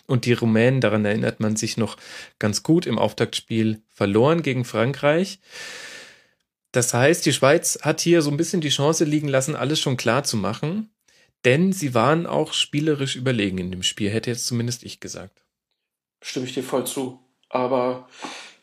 und 0.06 0.24
die 0.26 0.32
Rumänen, 0.32 0.80
daran 0.80 1.04
erinnert 1.04 1.40
man 1.40 1.56
sich 1.56 1.76
noch 1.76 1.96
ganz 2.38 2.62
gut, 2.62 2.86
im 2.86 2.98
Auftaktspiel 2.98 3.80
verloren 3.92 4.42
gegen 4.42 4.64
Frankreich. 4.64 5.40
Das 6.72 6.92
heißt, 6.92 7.24
die 7.24 7.32
Schweiz 7.32 7.78
hat 7.82 8.00
hier 8.00 8.20
so 8.20 8.30
ein 8.30 8.36
bisschen 8.36 8.60
die 8.60 8.68
Chance 8.68 9.04
liegen 9.04 9.28
lassen, 9.28 9.54
alles 9.54 9.80
schon 9.80 9.96
klar 9.96 10.24
zu 10.24 10.36
machen, 10.36 10.90
denn 11.44 11.72
sie 11.72 11.94
waren 11.94 12.26
auch 12.26 12.52
spielerisch 12.52 13.16
überlegen 13.16 13.58
in 13.58 13.70
dem 13.70 13.82
Spiel, 13.82 14.10
hätte 14.10 14.30
jetzt 14.30 14.46
zumindest 14.46 14.82
ich 14.82 15.00
gesagt. 15.00 15.44
Stimme 16.22 16.46
ich 16.46 16.54
dir 16.54 16.64
voll 16.64 16.86
zu. 16.86 17.20
Aber 17.48 18.08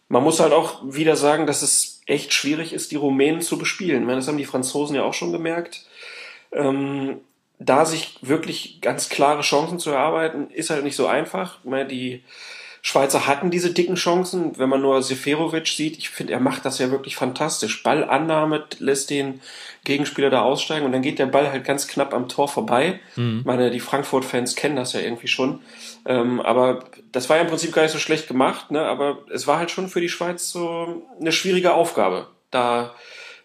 man 0.10 0.24
muss 0.24 0.42
halt 0.42 0.52
auch 0.52 0.84
wieder 0.84 1.16
sagen, 1.16 1.48
dass 1.48 1.62
es 1.62 2.02
echt 2.06 2.34
schwierig 2.34 2.74
ist, 2.74 2.92
die 2.92 2.98
Rumänen 2.98 3.42
zu 3.42 3.58
bespielen. 3.58 4.02
Ich 4.02 4.06
meine, 4.06 4.18
das 4.18 4.28
haben 4.28 4.38
die 4.38 4.46
Franzosen 4.46 4.96
ja 4.96 5.04
auch 5.04 5.14
schon 5.14 5.32
gemerkt. 5.32 5.86
Ähm, 6.52 7.22
da 7.64 7.86
sich 7.86 8.16
wirklich 8.22 8.82
ganz 8.82 9.10
klare 9.10 9.42
Chancen 9.42 9.78
zu 9.78 9.92
erarbeiten, 9.92 10.50
ist 10.50 10.72
halt 10.72 10.84
nicht 10.84 10.96
so 10.96 11.06
einfach. 11.06 11.60
Die 11.64 12.24
Schweizer 12.82 13.28
hatten 13.28 13.52
diese 13.52 13.72
dicken 13.72 13.94
Chancen. 13.94 14.58
Wenn 14.58 14.70
man 14.70 14.82
nur 14.82 15.04
Seferovic 15.04 15.68
sieht, 15.68 16.00
ich 16.00 16.10
finde, 16.10 16.34
er 16.34 16.40
macht 16.40 16.66
das 16.66 16.80
ja 16.80 16.90
wirklich 16.90 17.16
fantastisch. 17.16 17.84
Ballannahme 17.84 18.66
lässt 18.80 19.12
den 19.12 19.42
Gegenspieler 19.84 20.32
da 20.32 20.42
aussteigen 20.42 20.88
und 20.88 20.92
dann 20.92 21.04
geht 21.04 21.20
der 21.20 21.28
Ball 21.28 21.52
halt 21.52 21.64
ganz 21.64 21.88
knapp 21.88 22.16
am 22.16 22.28
Tor 22.30 22.48
vorbei. 22.48 23.00
Ich 23.40 23.46
meine, 23.46 23.70
die 23.70 23.80
Frankfurt-Fans 23.80 24.56
kennen 24.56 24.76
das 24.76 24.94
ja 24.94 25.00
irgendwie 25.00 25.28
schon. 25.28 25.62
Ähm, 26.06 26.40
aber 26.42 26.86
das 27.12 27.30
war 27.30 27.38
ja 27.38 27.44
im 27.44 27.50
Prinzip 27.50 27.74
gar 27.74 27.84
nicht 27.84 27.92
so 27.92 28.00
schlecht 28.00 28.28
gemacht, 28.28 28.72
ne? 28.72 28.82
aber 28.82 29.20
es 29.32 29.46
war 29.46 29.60
halt 29.60 29.70
schon 29.70 29.88
für 29.88 30.02
die 30.02 30.10
Schweiz 30.10 30.50
so 30.50 31.04
eine 31.20 31.32
schwierige 31.32 31.74
Aufgabe, 31.74 32.28
da 32.50 32.96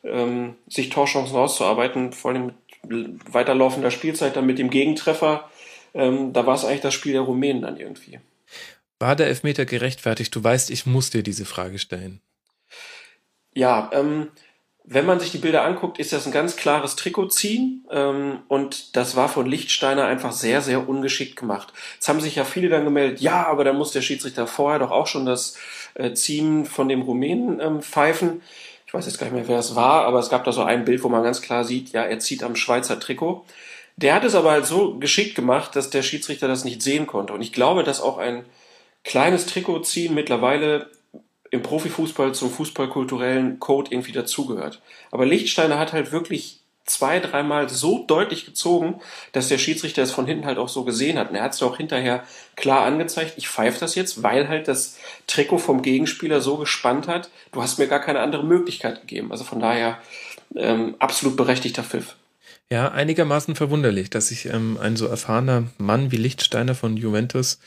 ähm, 0.04 0.54
sich 0.68 0.88
Torchancen 0.88 1.36
auszuarbeiten, 1.36 2.12
vor 2.12 2.30
allem 2.30 2.46
mit 2.46 2.54
weiterlaufender 2.82 3.90
Spielzeit, 3.90 4.36
dann 4.36 4.46
mit 4.46 4.58
dem 4.58 4.70
Gegentreffer. 4.70 5.48
Ähm, 5.94 6.32
da 6.32 6.46
war 6.46 6.54
es 6.54 6.64
eigentlich 6.64 6.82
das 6.82 6.94
Spiel 6.94 7.12
der 7.12 7.22
Rumänen 7.22 7.62
dann 7.62 7.78
irgendwie. 7.78 8.20
War 8.98 9.16
der 9.16 9.26
Elfmeter 9.26 9.64
gerechtfertigt? 9.64 10.34
Du 10.34 10.42
weißt, 10.42 10.70
ich 10.70 10.86
muss 10.86 11.10
dir 11.10 11.22
diese 11.22 11.44
Frage 11.44 11.78
stellen. 11.78 12.20
Ja, 13.54 13.90
ähm, 13.92 14.28
wenn 14.88 15.04
man 15.04 15.18
sich 15.18 15.32
die 15.32 15.38
Bilder 15.38 15.64
anguckt, 15.64 15.98
ist 15.98 16.12
das 16.12 16.26
ein 16.26 16.32
ganz 16.32 16.56
klares 16.56 16.94
Trikotziehen 16.94 17.84
ähm, 17.90 18.38
und 18.46 18.96
das 18.96 19.16
war 19.16 19.28
von 19.28 19.46
Lichtsteiner 19.46 20.04
einfach 20.06 20.30
sehr, 20.32 20.62
sehr 20.62 20.88
ungeschickt 20.88 21.36
gemacht. 21.36 21.72
Jetzt 21.94 22.08
haben 22.08 22.20
sich 22.20 22.36
ja 22.36 22.44
viele 22.44 22.68
dann 22.68 22.84
gemeldet, 22.84 23.20
ja, 23.20 23.46
aber 23.46 23.64
da 23.64 23.72
muss 23.72 23.90
der 23.90 24.02
Schiedsrichter 24.02 24.46
vorher 24.46 24.78
doch 24.78 24.92
auch 24.92 25.08
schon 25.08 25.26
das 25.26 25.56
äh, 25.94 26.12
Ziehen 26.12 26.66
von 26.66 26.88
dem 26.88 27.02
Rumänen 27.02 27.58
ähm, 27.60 27.82
pfeifen. 27.82 28.42
Weiß 28.96 29.06
jetzt 29.06 29.18
gar 29.18 29.26
nicht 29.26 29.34
mehr, 29.34 29.48
wer 29.48 29.58
es 29.58 29.74
war, 29.74 30.04
aber 30.04 30.18
es 30.18 30.28
gab 30.28 30.44
da 30.44 30.52
so 30.52 30.62
ein 30.62 30.84
Bild, 30.84 31.02
wo 31.02 31.08
man 31.08 31.22
ganz 31.22 31.42
klar 31.42 31.64
sieht, 31.64 31.90
ja, 31.92 32.02
er 32.02 32.18
zieht 32.18 32.42
am 32.42 32.56
Schweizer 32.56 32.98
Trikot. 32.98 33.44
Der 33.96 34.14
hat 34.14 34.24
es 34.24 34.34
aber 34.34 34.50
halt 34.50 34.66
so 34.66 34.94
geschickt 34.98 35.34
gemacht, 35.34 35.74
dass 35.74 35.90
der 35.90 36.02
Schiedsrichter 36.02 36.48
das 36.48 36.64
nicht 36.64 36.82
sehen 36.82 37.06
konnte. 37.06 37.32
Und 37.32 37.40
ich 37.40 37.52
glaube, 37.52 37.82
dass 37.82 38.00
auch 38.00 38.18
ein 38.18 38.44
kleines 39.04 39.46
Trikotziehen 39.46 40.14
mittlerweile 40.14 40.90
im 41.50 41.62
Profifußball 41.62 42.34
zum 42.34 42.50
fußballkulturellen 42.50 43.60
Code 43.60 43.92
irgendwie 43.92 44.12
dazugehört. 44.12 44.82
Aber 45.10 45.24
Lichtsteiner 45.24 45.78
hat 45.78 45.92
halt 45.92 46.12
wirklich 46.12 46.60
zwei, 46.86 47.20
dreimal 47.20 47.68
so 47.68 48.04
deutlich 48.06 48.46
gezogen, 48.46 49.00
dass 49.32 49.48
der 49.48 49.58
Schiedsrichter 49.58 50.02
es 50.02 50.12
von 50.12 50.26
hinten 50.26 50.46
halt 50.46 50.58
auch 50.58 50.68
so 50.68 50.84
gesehen 50.84 51.18
hat. 51.18 51.30
Und 51.30 51.36
er 51.36 51.42
hat 51.42 51.54
es 51.54 51.62
auch 51.62 51.76
hinterher 51.76 52.24
klar 52.54 52.84
angezeigt, 52.84 53.34
ich 53.36 53.48
pfeife 53.48 53.80
das 53.80 53.94
jetzt, 53.96 54.22
weil 54.22 54.48
halt 54.48 54.68
das 54.68 54.96
Trikot 55.26 55.58
vom 55.58 55.82
Gegenspieler 55.82 56.40
so 56.40 56.56
gespannt 56.56 57.08
hat, 57.08 57.28
du 57.52 57.60
hast 57.60 57.78
mir 57.78 57.88
gar 57.88 58.00
keine 58.00 58.20
andere 58.20 58.44
Möglichkeit 58.44 59.00
gegeben. 59.00 59.32
Also 59.32 59.44
von 59.44 59.60
daher 59.60 59.98
ähm, 60.54 60.94
absolut 60.98 61.36
berechtigter 61.36 61.82
Pfiff. 61.82 62.14
Ja, 62.70 62.90
einigermaßen 62.90 63.54
verwunderlich, 63.54 64.10
dass 64.10 64.28
sich 64.28 64.46
ähm, 64.46 64.78
ein 64.80 64.96
so 64.96 65.06
erfahrener 65.06 65.64
Mann 65.78 66.10
wie 66.10 66.16
Lichtsteiner 66.16 66.74
von 66.74 66.96
Juventus 66.96 67.60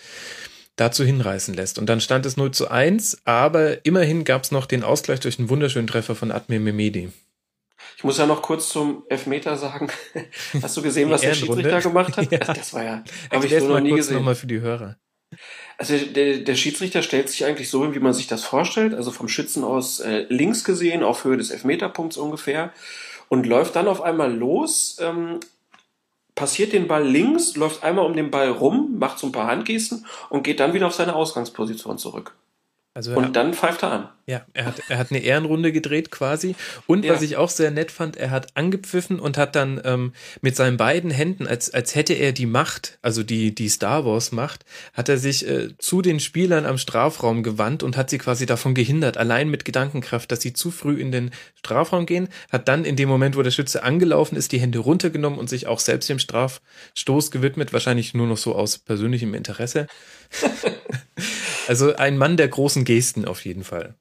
dazu 0.76 1.04
hinreißen 1.04 1.54
lässt. 1.54 1.78
Und 1.78 1.88
dann 1.88 2.02
stand 2.02 2.26
es 2.26 2.38
0 2.38 2.52
zu 2.52 2.70
1, 2.70 3.20
aber 3.26 3.86
immerhin 3.86 4.24
gab 4.24 4.44
es 4.44 4.52
noch 4.52 4.66
den 4.66 4.84
Ausgleich 4.84 5.20
durch 5.20 5.40
einen 5.40 5.50
wunderschönen 5.50 5.88
Treffer 5.88 6.16
von 6.16 6.32
Admir 6.32 6.60
Memedi. 6.60 7.12
Ich 8.00 8.06
muss 8.06 8.18
ja 8.18 8.26
noch 8.26 8.42
kurz 8.42 8.70
zum 8.70 9.04
Elfmeter 9.10 9.58
sagen. 9.58 9.90
Hast 10.62 10.78
du 10.78 10.82
gesehen, 10.82 11.10
was 11.10 11.20
der 11.20 11.34
Schiedsrichter 11.34 11.82
gemacht 11.82 12.16
hat? 12.16 12.32
ja. 12.32 12.38
Das 12.38 12.74
war 12.74 12.82
ja, 12.82 13.04
habe 13.30 13.46
ich 13.46 13.60
so 13.60 13.68
noch 13.68 13.82
nie 13.82 13.92
gesehen. 13.92 14.16
Nochmal 14.16 14.36
für 14.36 14.48
die 14.48 14.62
Hörer. 14.62 14.96
Also 15.78 15.98
der, 15.98 16.38
der 16.38 16.56
Schiedsrichter 16.56 17.02
stellt 17.02 17.28
sich 17.28 17.44
eigentlich 17.44 17.70
so 17.70 17.84
hin, 17.84 17.94
wie 17.94 18.00
man 18.00 18.14
sich 18.14 18.28
das 18.28 18.46
vorstellt, 18.46 18.94
also 18.94 19.12
vom 19.12 19.28
Schützen 19.28 19.66
aus 19.66 20.00
äh, 20.00 20.26
links 20.30 20.64
gesehen, 20.64 21.04
auf 21.04 21.26
Höhe 21.26 21.36
des 21.36 21.50
Elfmeterpunkts 21.52 22.16
ungefähr 22.16 22.72
und 23.28 23.46
läuft 23.46 23.76
dann 23.76 23.90
auf 23.90 24.02
einmal 24.02 24.34
los, 24.34 24.96
ähm, 25.02 25.42
passiert 26.36 26.72
den 26.72 26.88
Ball 26.88 27.06
links, 27.06 27.58
läuft 27.58 27.84
einmal 27.84 28.06
um 28.06 28.16
den 28.16 28.32
Ball 28.32 28.50
rum, 28.50 28.96
macht 28.98 29.20
so 29.20 29.28
ein 29.28 29.34
paar 29.34 29.48
Handgesten 29.48 30.06
und 30.30 30.44
geht 30.44 30.62
dann 30.62 30.74
wieder 30.74 30.88
auf 30.88 30.96
seine 30.96 31.16
Ausgangsposition 31.16 31.98
zurück. 31.98 32.34
Also 32.96 33.16
und 33.16 33.36
dann 33.36 33.54
pfeift 33.54 33.84
er 33.84 33.92
an. 33.92 34.10
Ja, 34.26 34.42
er 34.54 34.66
hat, 34.66 34.82
er 34.90 34.98
hat 34.98 35.12
eine 35.12 35.20
Ehrenrunde 35.20 35.72
gedreht 35.72 36.10
quasi. 36.10 36.56
Und 36.88 37.06
ja. 37.06 37.14
was 37.14 37.22
ich 37.22 37.38
auch 37.38 37.50
sehr 37.50 37.70
nett 37.70 37.92
fand, 37.92 38.18
er 38.18 38.32
hat 38.32 38.56
angepfiffen 38.56 39.20
und 39.20 39.38
hat 39.38 39.56
dann 39.56 39.80
ähm, 39.84 40.14
mit 40.42 40.56
seinen 40.56 40.78
beiden 40.78 41.12
Händen, 41.12 41.48
als, 41.48 41.72
als 41.74 41.94
hätte 41.94 42.14
er 42.14 42.32
die 42.32 42.48
Macht, 42.48 42.98
also 43.04 43.22
die, 43.22 43.54
die 43.54 43.70
Star 43.70 44.06
Wars 44.06 44.32
Macht, 44.32 44.66
hat 44.94 45.08
er 45.08 45.18
sich 45.18 45.48
äh, 45.48 45.70
zu 45.78 46.02
den 46.02 46.20
Spielern 46.20 46.66
am 46.66 46.80
Strafraum 46.80 47.44
gewandt 47.44 47.84
und 47.84 47.96
hat 47.96 48.10
sie 48.10 48.18
quasi 48.18 48.48
davon 48.48 48.74
gehindert, 48.74 49.18
allein 49.18 49.50
mit 49.50 49.66
Gedankenkraft, 49.66 50.32
dass 50.32 50.42
sie 50.42 50.54
zu 50.54 50.72
früh 50.72 51.00
in 51.00 51.12
den 51.12 51.32
Strafraum 51.56 52.08
gehen, 52.08 52.28
hat 52.52 52.68
dann 52.68 52.86
in 52.86 52.96
dem 52.96 53.10
Moment, 53.10 53.38
wo 53.38 53.44
der 53.44 53.52
Schütze 53.52 53.84
angelaufen 53.84 54.36
ist, 54.36 54.52
die 54.52 54.60
Hände 54.60 54.80
runtergenommen 54.80 55.38
und 55.38 55.50
sich 55.50 55.68
auch 55.68 55.80
selbst 55.80 56.10
dem 56.10 56.20
Strafstoß 56.20 57.30
gewidmet, 57.30 57.72
wahrscheinlich 57.72 58.16
nur 58.16 58.28
noch 58.28 58.38
so 58.38 58.56
aus 58.56 58.80
persönlichem 58.80 59.36
Interesse. 59.36 59.88
Also 61.70 61.96
ein 61.96 62.18
Mann 62.18 62.36
der 62.36 62.48
großen 62.48 62.84
Gesten 62.84 63.26
auf 63.26 63.46
jeden 63.46 63.64
Fall. 63.64 63.94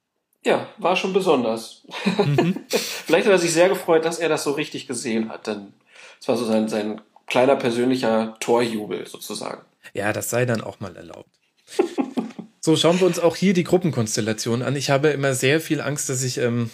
Ja, 0.43 0.67
war 0.79 0.95
schon 0.95 1.13
besonders. 1.13 1.85
Mhm. 2.17 2.65
Vielleicht 2.69 3.27
hat 3.27 3.31
er 3.31 3.37
sich 3.37 3.53
sehr 3.53 3.69
gefreut, 3.69 4.05
dass 4.05 4.17
er 4.17 4.27
das 4.27 4.43
so 4.43 4.53
richtig 4.53 4.87
gesehen 4.87 5.29
hat, 5.29 5.45
denn 5.45 5.73
es 6.19 6.27
war 6.27 6.35
so 6.35 6.45
sein, 6.45 6.67
sein 6.67 6.99
kleiner 7.27 7.55
persönlicher 7.55 8.35
Torjubel 8.39 9.05
sozusagen. 9.05 9.61
Ja, 9.93 10.11
das 10.13 10.31
sei 10.31 10.47
dann 10.47 10.61
auch 10.61 10.79
mal 10.79 10.95
erlaubt. 10.95 11.29
so, 12.59 12.75
schauen 12.75 12.99
wir 12.99 13.05
uns 13.05 13.19
auch 13.19 13.35
hier 13.35 13.53
die 13.53 13.65
Gruppenkonstellation 13.65 14.63
an. 14.63 14.75
Ich 14.75 14.89
habe 14.89 15.09
immer 15.09 15.35
sehr 15.35 15.61
viel 15.61 15.79
Angst, 15.79 16.09
dass 16.09 16.23
ich 16.23 16.39
ähm, 16.39 16.71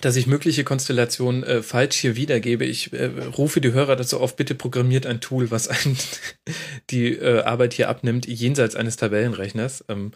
dass 0.00 0.16
ich 0.16 0.26
mögliche 0.26 0.64
Konstellationen 0.64 1.44
äh, 1.44 1.62
falsch 1.62 1.96
hier 1.96 2.16
wiedergebe. 2.16 2.64
Ich 2.64 2.92
äh, 2.92 3.10
rufe 3.36 3.60
die 3.60 3.72
Hörer 3.72 3.96
dazu 3.96 4.20
auf, 4.20 4.36
bitte 4.36 4.54
programmiert 4.54 5.06
ein 5.06 5.20
Tool, 5.20 5.50
was 5.50 5.68
einen 5.68 5.96
die 6.90 7.12
äh, 7.12 7.42
Arbeit 7.42 7.74
hier 7.74 7.88
abnimmt, 7.88 8.26
jenseits 8.26 8.74
eines 8.74 8.96
Tabellenrechners. 8.96 9.84
Ähm, 9.88 10.12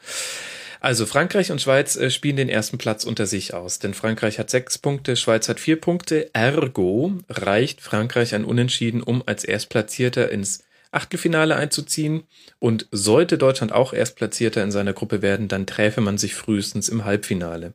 also 0.81 1.07
Frankreich 1.07 1.53
und 1.53 1.61
Schweiz 1.61 1.97
äh, 1.97 2.11
spielen 2.11 2.37
den 2.37 2.49
ersten 2.49 2.79
Platz 2.79 3.05
unter 3.05 3.27
sich 3.27 3.55
aus, 3.55 3.79
denn 3.79 3.95
Frankreich 3.95 4.39
hat 4.39 4.51
sechs 4.51 4.79
Punkte, 4.79 5.17
Schweiz 5.17 5.49
hat 5.49 5.61
vier 5.61 5.81
Punkte. 5.81 6.31
Ergo 6.33 7.13
reicht 7.29 7.81
Frankreich 7.81 8.35
ein 8.35 8.45
Unentschieden, 8.45 9.03
um 9.03 9.23
als 9.27 9.45
Erstplatzierter 9.45 10.31
ins 10.31 10.65
Achtelfinale 10.91 11.57
einzuziehen. 11.57 12.25
Und 12.59 12.89
sollte 12.91 13.39
Deutschland 13.39 13.73
auch 13.73 13.93
Erstplatzierter 13.93 14.63
in 14.63 14.71
seiner 14.71 14.93
Gruppe 14.93 15.23
werden, 15.23 15.49
dann 15.49 15.67
träfe 15.67 16.01
man 16.01 16.19
sich 16.19 16.35
frühestens 16.35 16.89
im 16.89 17.05
Halbfinale. 17.05 17.75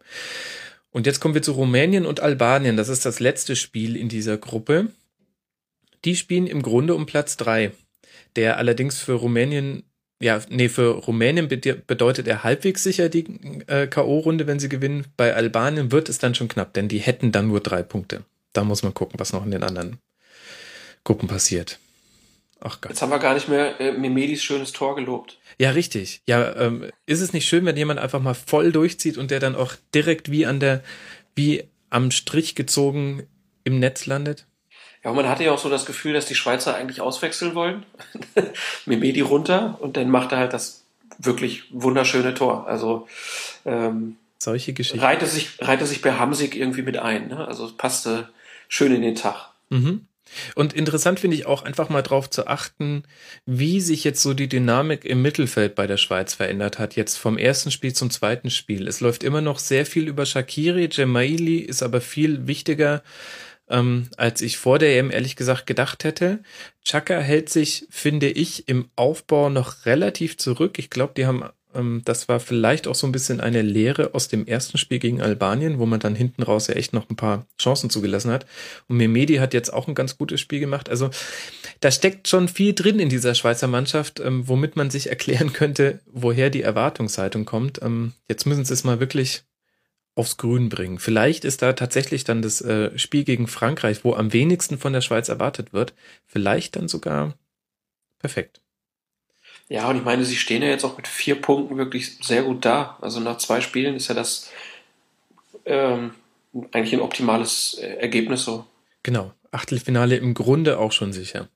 Und 0.92 1.06
jetzt 1.06 1.20
kommen 1.20 1.34
wir 1.34 1.42
zu 1.42 1.54
Rumänien 1.54 2.06
und 2.06 2.20
Albanien. 2.20 2.78
Das 2.78 2.90
ist 2.90 3.06
das 3.06 3.20
letzte 3.20 3.56
Spiel 3.56 3.96
in 3.96 4.10
dieser 4.10 4.38
Gruppe. 4.38 4.88
Die 6.04 6.16
spielen 6.16 6.48
im 6.48 6.62
Grunde 6.62 6.96
um 6.96 7.06
Platz 7.06 7.38
drei, 7.38 7.72
der 8.36 8.58
allerdings 8.58 9.00
für 9.00 9.14
Rumänien, 9.14 9.84
ja, 10.20 10.42
nee, 10.50 10.68
für 10.68 10.96
Rumänien 10.96 11.48
bedeutet 11.48 12.28
er 12.28 12.44
halbwegs 12.44 12.84
sicher 12.84 13.10
die 13.10 13.26
äh, 13.68 13.88
K.O.-Runde, 13.88 14.48
wenn 14.48 14.60
sie 14.60 14.70
gewinnen. 14.70 15.06
Bei 15.16 15.34
Albanien 15.34 15.92
wird 15.92 16.10
es 16.10 16.18
dann 16.18 16.36
schon 16.36 16.48
knapp, 16.48 16.74
denn 16.74 16.88
die 16.88 17.00
hätten 17.00 17.32
dann 17.32 17.48
nur 17.48 17.62
drei 17.62 17.84
Punkte. 17.84 18.24
Da 18.54 18.64
muss 18.64 18.84
man 18.84 18.94
gucken, 18.94 19.20
was 19.20 19.34
noch 19.34 19.46
in 19.46 19.52
den 19.52 19.64
anderen 19.64 19.98
Gruppen 21.04 21.28
passiert. 21.28 21.80
Ach 22.64 22.80
Gott. 22.80 22.92
Jetzt 22.92 23.02
haben 23.02 23.10
wir 23.10 23.20
gar 23.20 23.34
nicht 23.34 23.50
mehr 23.50 23.82
äh, 23.82 23.92
Memedis 23.92 24.44
schönes 24.44 24.72
Tor 24.72 24.96
gelobt. 24.96 25.40
Ja, 25.58 25.72
richtig. 25.72 26.22
Ja, 26.28 26.56
ähm, 26.56 26.92
ist 27.08 27.22
es 27.22 27.34
nicht 27.34 27.48
schön, 27.48 27.66
wenn 27.66 27.76
jemand 27.76 28.00
einfach 28.00 28.22
mal 28.22 28.36
voll 28.36 28.72
durchzieht 28.72 29.18
und 29.18 29.32
der 29.32 29.40
dann 29.40 29.56
auch 29.56 29.74
direkt 29.96 30.32
wie 30.32 30.46
an 30.46 30.60
der, 30.60 30.84
wie 31.36 31.64
am 31.90 32.12
Strich 32.12 32.54
gezogen 32.54 33.24
im 33.64 33.80
Netz 33.80 34.06
landet? 34.06 34.46
Ja, 35.04 35.10
und 35.10 35.16
man 35.16 35.28
hatte 35.28 35.44
ja 35.44 35.52
auch 35.52 35.60
so 35.60 35.70
das 35.70 35.88
Gefühl, 35.88 36.14
dass 36.14 36.28
die 36.28 36.36
Schweizer 36.36 36.76
eigentlich 36.76 37.02
auswechseln 37.02 37.56
wollen. 37.56 37.84
Memedi 38.86 39.22
runter 39.22 39.80
und 39.82 39.98
dann 39.98 40.10
macht 40.10 40.32
er 40.32 40.38
halt 40.38 40.54
das 40.54 40.84
wirklich 41.18 41.64
wunderschöne 41.72 42.36
Tor. 42.36 42.68
Also 42.68 43.08
ähm, 43.66 44.18
solche 44.38 44.74
Geschichten. 44.74 45.00
Reihte 45.00 45.26
sich, 45.26 45.58
reihte 45.60 45.88
sich 45.88 46.02
bei 46.02 46.14
Hamsig 46.14 46.56
irgendwie 46.56 46.84
mit 46.84 46.98
ein. 46.98 47.30
Ne? 47.30 47.48
Also 47.48 47.66
es 47.66 47.76
passte 47.76 48.30
schön 48.68 48.94
in 48.94 49.02
den 49.02 49.16
Tag. 49.16 49.52
Mhm. 49.70 50.06
Und 50.56 50.74
interessant 50.74 51.20
finde 51.20 51.38
ich 51.38 51.46
auch 51.46 51.64
einfach 51.64 51.90
mal 51.90 52.02
drauf 52.02 52.30
zu 52.30 52.48
achten, 52.48 53.04
wie 53.46 53.82
sich 53.82 54.04
jetzt 54.04 54.22
so 54.22 54.34
die 54.34 54.50
Dynamik 54.50 55.06
im 55.06 55.22
Mittelfeld 55.22 55.76
bei 55.76 55.88
der 55.88 55.98
Schweiz 55.98 56.34
verändert 56.34 56.80
hat, 56.80 56.96
jetzt 56.96 57.18
vom 57.18 57.38
ersten 57.38 57.72
Spiel 57.72 57.94
zum 57.94 58.10
zweiten 58.10 58.50
Spiel. 58.50 58.88
Es 58.88 59.00
läuft 59.00 59.24
immer 59.24 59.42
noch 59.42 59.60
sehr 59.60 59.86
viel 59.86 60.08
über 60.08 60.26
Shakiri, 60.26 60.90
Jemaili 60.92 61.58
ist 61.58 61.84
aber 61.84 62.02
viel 62.02 62.48
wichtiger, 62.48 63.04
ähm, 63.70 64.10
als 64.18 64.42
ich 64.42 64.58
vor 64.58 64.80
der 64.80 64.98
EM 64.98 65.12
ehrlich 65.12 65.36
gesagt 65.36 65.66
gedacht 65.66 66.04
hätte. 66.04 66.40
Chaka 66.84 67.20
hält 67.20 67.50
sich, 67.50 67.88
finde 67.90 68.30
ich, 68.30 68.68
im 68.68 68.90
Aufbau 68.96 69.50
noch 69.50 69.86
relativ 69.86 70.38
zurück. 70.38 70.78
Ich 70.78 70.90
glaube, 70.90 71.14
die 71.16 71.26
haben 71.26 71.44
das 71.74 72.28
war 72.28 72.40
vielleicht 72.40 72.88
auch 72.88 72.96
so 72.96 73.08
ein 73.08 73.12
bisschen 73.12 73.40
eine 73.40 73.62
Lehre 73.62 74.14
aus 74.14 74.28
dem 74.28 74.46
ersten 74.46 74.78
Spiel 74.78 75.00
gegen 75.00 75.22
Albanien, 75.22 75.80
wo 75.80 75.86
man 75.86 76.00
dann 76.00 76.16
hinten 76.16 76.44
raus 76.44 76.68
ja 76.68 76.76
echt 76.76 76.94
noch 76.94 77.10
ein 77.10 77.16
paar 77.16 77.46
Chancen 77.60 77.90
zugelassen 77.90 78.32
hat. 78.32 78.46
Und 78.88 78.98
Memedi 78.98 79.36
hat 79.36 79.54
jetzt 79.54 79.72
auch 79.72 79.88
ein 79.88 79.96
ganz 79.96 80.18
gutes 80.18 80.42
Spiel 80.42 80.60
gemacht. 80.60 80.90
Also 80.90 81.10
da 81.80 81.92
steckt 81.92 82.28
schon 82.28 82.48
viel 82.48 82.74
drin 82.74 83.00
in 83.00 83.10
dieser 83.10 83.36
Schweizer 83.36 83.68
Mannschaft, 83.68 84.20
ähm, 84.20 84.48
womit 84.48 84.76
man 84.76 84.90
sich 84.90 85.08
erklären 85.10 85.54
könnte, 85.54 86.00
woher 86.06 86.50
die 86.50 86.62
Erwartungshaltung 86.62 87.46
kommt. 87.46 87.82
Ähm, 87.82 88.14
jetzt 88.28 88.46
müssen 88.46 88.66
sie 88.66 88.74
es 88.74 88.84
mal 88.84 89.00
wirklich 89.00 89.44
aufs 90.16 90.38
Grün 90.38 90.70
bringen. 90.70 91.00
Vielleicht 91.00 91.46
ist 91.46 91.62
da 91.62 91.74
tatsächlich 91.74 92.24
dann 92.24 92.42
das 92.42 92.62
äh, 92.62 92.98
Spiel 92.98 93.24
gegen 93.24 93.48
Frankreich, 93.48 94.04
wo 94.04 94.14
am 94.14 94.34
wenigsten 94.34 94.78
von 94.78 94.94
der 94.94 95.02
Schweiz 95.02 95.30
erwartet 95.30 95.74
wird, 95.74 95.94
vielleicht 96.26 96.76
dann 96.76 96.88
sogar 96.88 97.36
perfekt. 98.20 98.62
Ja, 99.72 99.90
und 99.90 99.96
ich 99.96 100.04
meine, 100.04 100.26
sie 100.26 100.36
stehen 100.36 100.62
ja 100.62 100.68
jetzt 100.68 100.84
auch 100.84 100.98
mit 100.98 101.08
vier 101.08 101.42
Punkten 101.42 101.78
wirklich 101.78 102.18
sehr 102.22 102.44
gut 102.44 102.66
da. 102.66 102.98
Also 103.00 103.22
nach 103.22 103.38
zwei 103.38 103.62
Spielen 103.62 103.96
ist 103.96 104.10
ja 104.10 104.14
das 104.14 104.52
ähm, 105.64 106.12
eigentlich 106.74 106.92
ein 106.92 107.00
optimales 107.00 107.76
äh, 107.76 107.88
Ergebnis 107.94 108.44
so. 108.44 108.66
Genau. 109.02 109.32
Achtelfinale 109.50 110.18
im 110.18 110.34
Grunde 110.34 110.78
auch 110.78 110.92
schon 110.92 111.14
sicher. 111.14 111.48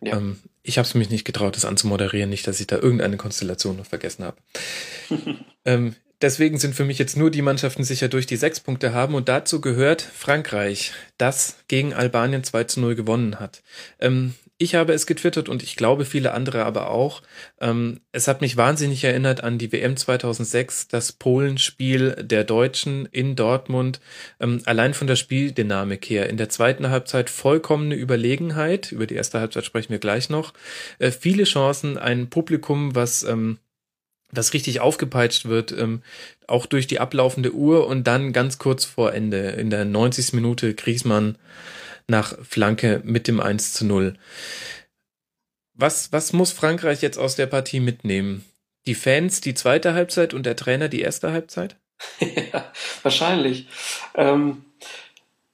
Ja. 0.00 0.16
Ähm, 0.16 0.40
ich 0.62 0.78
habe 0.78 0.88
es 0.88 0.94
mich 0.94 1.10
nicht 1.10 1.26
getraut, 1.26 1.54
das 1.54 1.66
anzumoderieren, 1.66 2.30
nicht, 2.30 2.46
dass 2.46 2.60
ich 2.60 2.66
da 2.66 2.76
irgendeine 2.76 3.18
Konstellation 3.18 3.76
noch 3.76 3.86
vergessen 3.86 4.24
habe. 4.24 4.38
ähm, 5.66 5.96
deswegen 6.22 6.56
sind 6.58 6.74
für 6.74 6.86
mich 6.86 6.98
jetzt 6.98 7.18
nur 7.18 7.30
die 7.30 7.42
Mannschaften 7.42 7.84
sicher 7.84 8.08
durch, 8.08 8.24
die 8.24 8.36
sechs 8.36 8.60
Punkte 8.60 8.94
haben. 8.94 9.14
Und 9.14 9.28
dazu 9.28 9.60
gehört 9.60 10.00
Frankreich, 10.00 10.92
das 11.18 11.58
gegen 11.68 11.92
Albanien 11.92 12.42
2 12.42 12.64
zu 12.64 12.80
0 12.80 12.94
gewonnen 12.94 13.38
hat. 13.38 13.62
Ähm, 13.98 14.32
ich 14.60 14.74
habe 14.74 14.92
es 14.92 15.06
getwittert 15.06 15.48
und 15.48 15.62
ich 15.62 15.74
glaube 15.74 16.04
viele 16.04 16.32
andere 16.34 16.66
aber 16.66 16.90
auch. 16.90 17.22
Ähm, 17.62 18.00
es 18.12 18.28
hat 18.28 18.42
mich 18.42 18.58
wahnsinnig 18.58 19.02
erinnert 19.02 19.42
an 19.42 19.56
die 19.56 19.72
WM 19.72 19.96
2006, 19.96 20.88
das 20.88 21.12
Polenspiel 21.12 22.10
der 22.20 22.44
Deutschen 22.44 23.06
in 23.06 23.36
Dortmund. 23.36 24.00
Ähm, 24.38 24.60
allein 24.66 24.92
von 24.92 25.06
der 25.06 25.16
Spieldynamik 25.16 26.10
her. 26.10 26.28
In 26.28 26.36
der 26.36 26.50
zweiten 26.50 26.90
Halbzeit 26.90 27.30
vollkommene 27.30 27.94
Überlegenheit. 27.94 28.92
Über 28.92 29.06
die 29.06 29.14
erste 29.14 29.40
Halbzeit 29.40 29.64
sprechen 29.64 29.92
wir 29.92 29.98
gleich 29.98 30.28
noch. 30.28 30.52
Äh, 30.98 31.10
viele 31.10 31.44
Chancen, 31.44 31.96
ein 31.96 32.28
Publikum, 32.28 32.94
was 32.94 33.22
ähm, 33.22 33.56
das 34.30 34.52
richtig 34.52 34.80
aufgepeitscht 34.80 35.46
wird, 35.46 35.72
ähm, 35.72 36.02
auch 36.46 36.66
durch 36.66 36.86
die 36.86 37.00
ablaufende 37.00 37.54
Uhr 37.54 37.86
und 37.86 38.06
dann 38.06 38.34
ganz 38.34 38.58
kurz 38.58 38.84
vor 38.84 39.14
Ende, 39.14 39.38
in 39.52 39.70
der 39.70 39.86
90. 39.86 40.34
Minute, 40.34 40.74
Griesmann 40.74 41.38
nach 42.10 42.36
Flanke 42.44 43.00
mit 43.04 43.28
dem 43.28 43.40
1 43.40 43.72
zu 43.72 43.86
0. 43.86 44.14
Was, 45.74 46.12
was 46.12 46.32
muss 46.32 46.52
Frankreich 46.52 47.00
jetzt 47.00 47.18
aus 47.18 47.36
der 47.36 47.46
Partie 47.46 47.80
mitnehmen? 47.80 48.44
Die 48.86 48.94
Fans 48.94 49.40
die 49.40 49.54
zweite 49.54 49.94
Halbzeit 49.94 50.34
und 50.34 50.44
der 50.44 50.56
Trainer 50.56 50.88
die 50.88 51.00
erste 51.00 51.32
Halbzeit? 51.32 51.76
ja, 52.20 52.70
wahrscheinlich. 53.02 53.66
Ähm, 54.14 54.64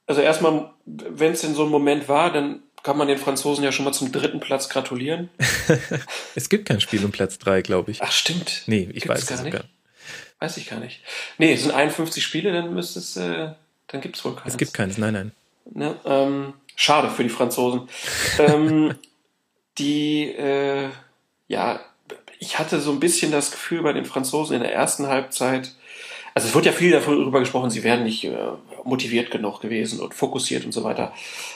also 0.05 0.21
erstmal, 0.21 0.71
wenn 0.85 1.33
es 1.33 1.43
in 1.43 1.55
so 1.55 1.63
einem 1.63 1.71
Moment 1.71 2.09
war, 2.09 2.31
dann 2.31 2.63
kann 2.83 2.97
man 2.97 3.07
den 3.07 3.17
Franzosen 3.17 3.63
ja 3.63 3.71
schon 3.71 3.85
mal 3.85 3.93
zum 3.93 4.11
dritten 4.11 4.39
Platz 4.39 4.69
gratulieren. 4.69 5.29
es 6.35 6.49
gibt 6.49 6.67
kein 6.67 6.79
Spiel 6.79 7.03
um 7.03 7.11
Platz 7.11 7.37
drei, 7.37 7.61
glaube 7.61 7.91
ich. 7.91 8.01
Ach, 8.01 8.11
stimmt. 8.11 8.63
Nee, 8.65 8.89
ich 8.93 9.03
Gibt's 9.03 9.09
weiß 9.09 9.25
gar 9.27 9.37
es 9.39 9.43
nicht. 9.43 9.63
Weiß 10.39 10.57
ich 10.57 10.69
gar 10.69 10.79
nicht. 10.79 11.01
Nee, 11.37 11.53
es 11.53 11.63
sind 11.63 11.71
51 11.71 12.23
Spiele, 12.23 12.53
dann 12.53 12.73
müsste 12.73 12.99
es, 12.99 13.17
äh, 13.17 13.51
dann 13.87 14.01
gibt 14.01 14.15
es 14.15 14.23
wohl 14.23 14.35
keins. 14.35 14.53
Es 14.53 14.57
gibt 14.57 14.73
keins, 14.73 14.97
nein, 14.97 15.13
nein. 15.13 15.31
Ne, 15.73 15.95
ähm, 16.05 16.53
schade 16.75 17.09
für 17.09 17.23
die 17.23 17.29
Franzosen. 17.29 17.89
ähm, 18.39 18.95
die, 19.77 20.23
äh, 20.23 20.89
ja, 21.47 21.79
ich 22.39 22.59
hatte 22.59 22.79
so 22.79 22.91
ein 22.91 22.99
bisschen 22.99 23.31
das 23.31 23.51
Gefühl 23.51 23.81
bei 23.81 23.93
den 23.93 24.05
Franzosen 24.05 24.55
in 24.55 24.61
der 24.61 24.73
ersten 24.73 25.07
Halbzeit, 25.07 25.73
also 26.37 26.49
es 26.49 26.53
wird 26.53 26.67
ja 26.67 26.71
viel 26.71 26.91
darüber 26.91 27.39
gesprochen, 27.39 27.71
sie 27.71 27.83
wären 27.83 28.03
nicht 28.03 28.23
äh, 28.25 28.35
motiviert 28.83 29.31
genug 29.31 29.59
gewesen 29.59 29.99
und 29.99 30.13
fokussiert 30.13 30.65
und 30.65 30.71
so 30.71 30.83
weiter. 30.83 31.11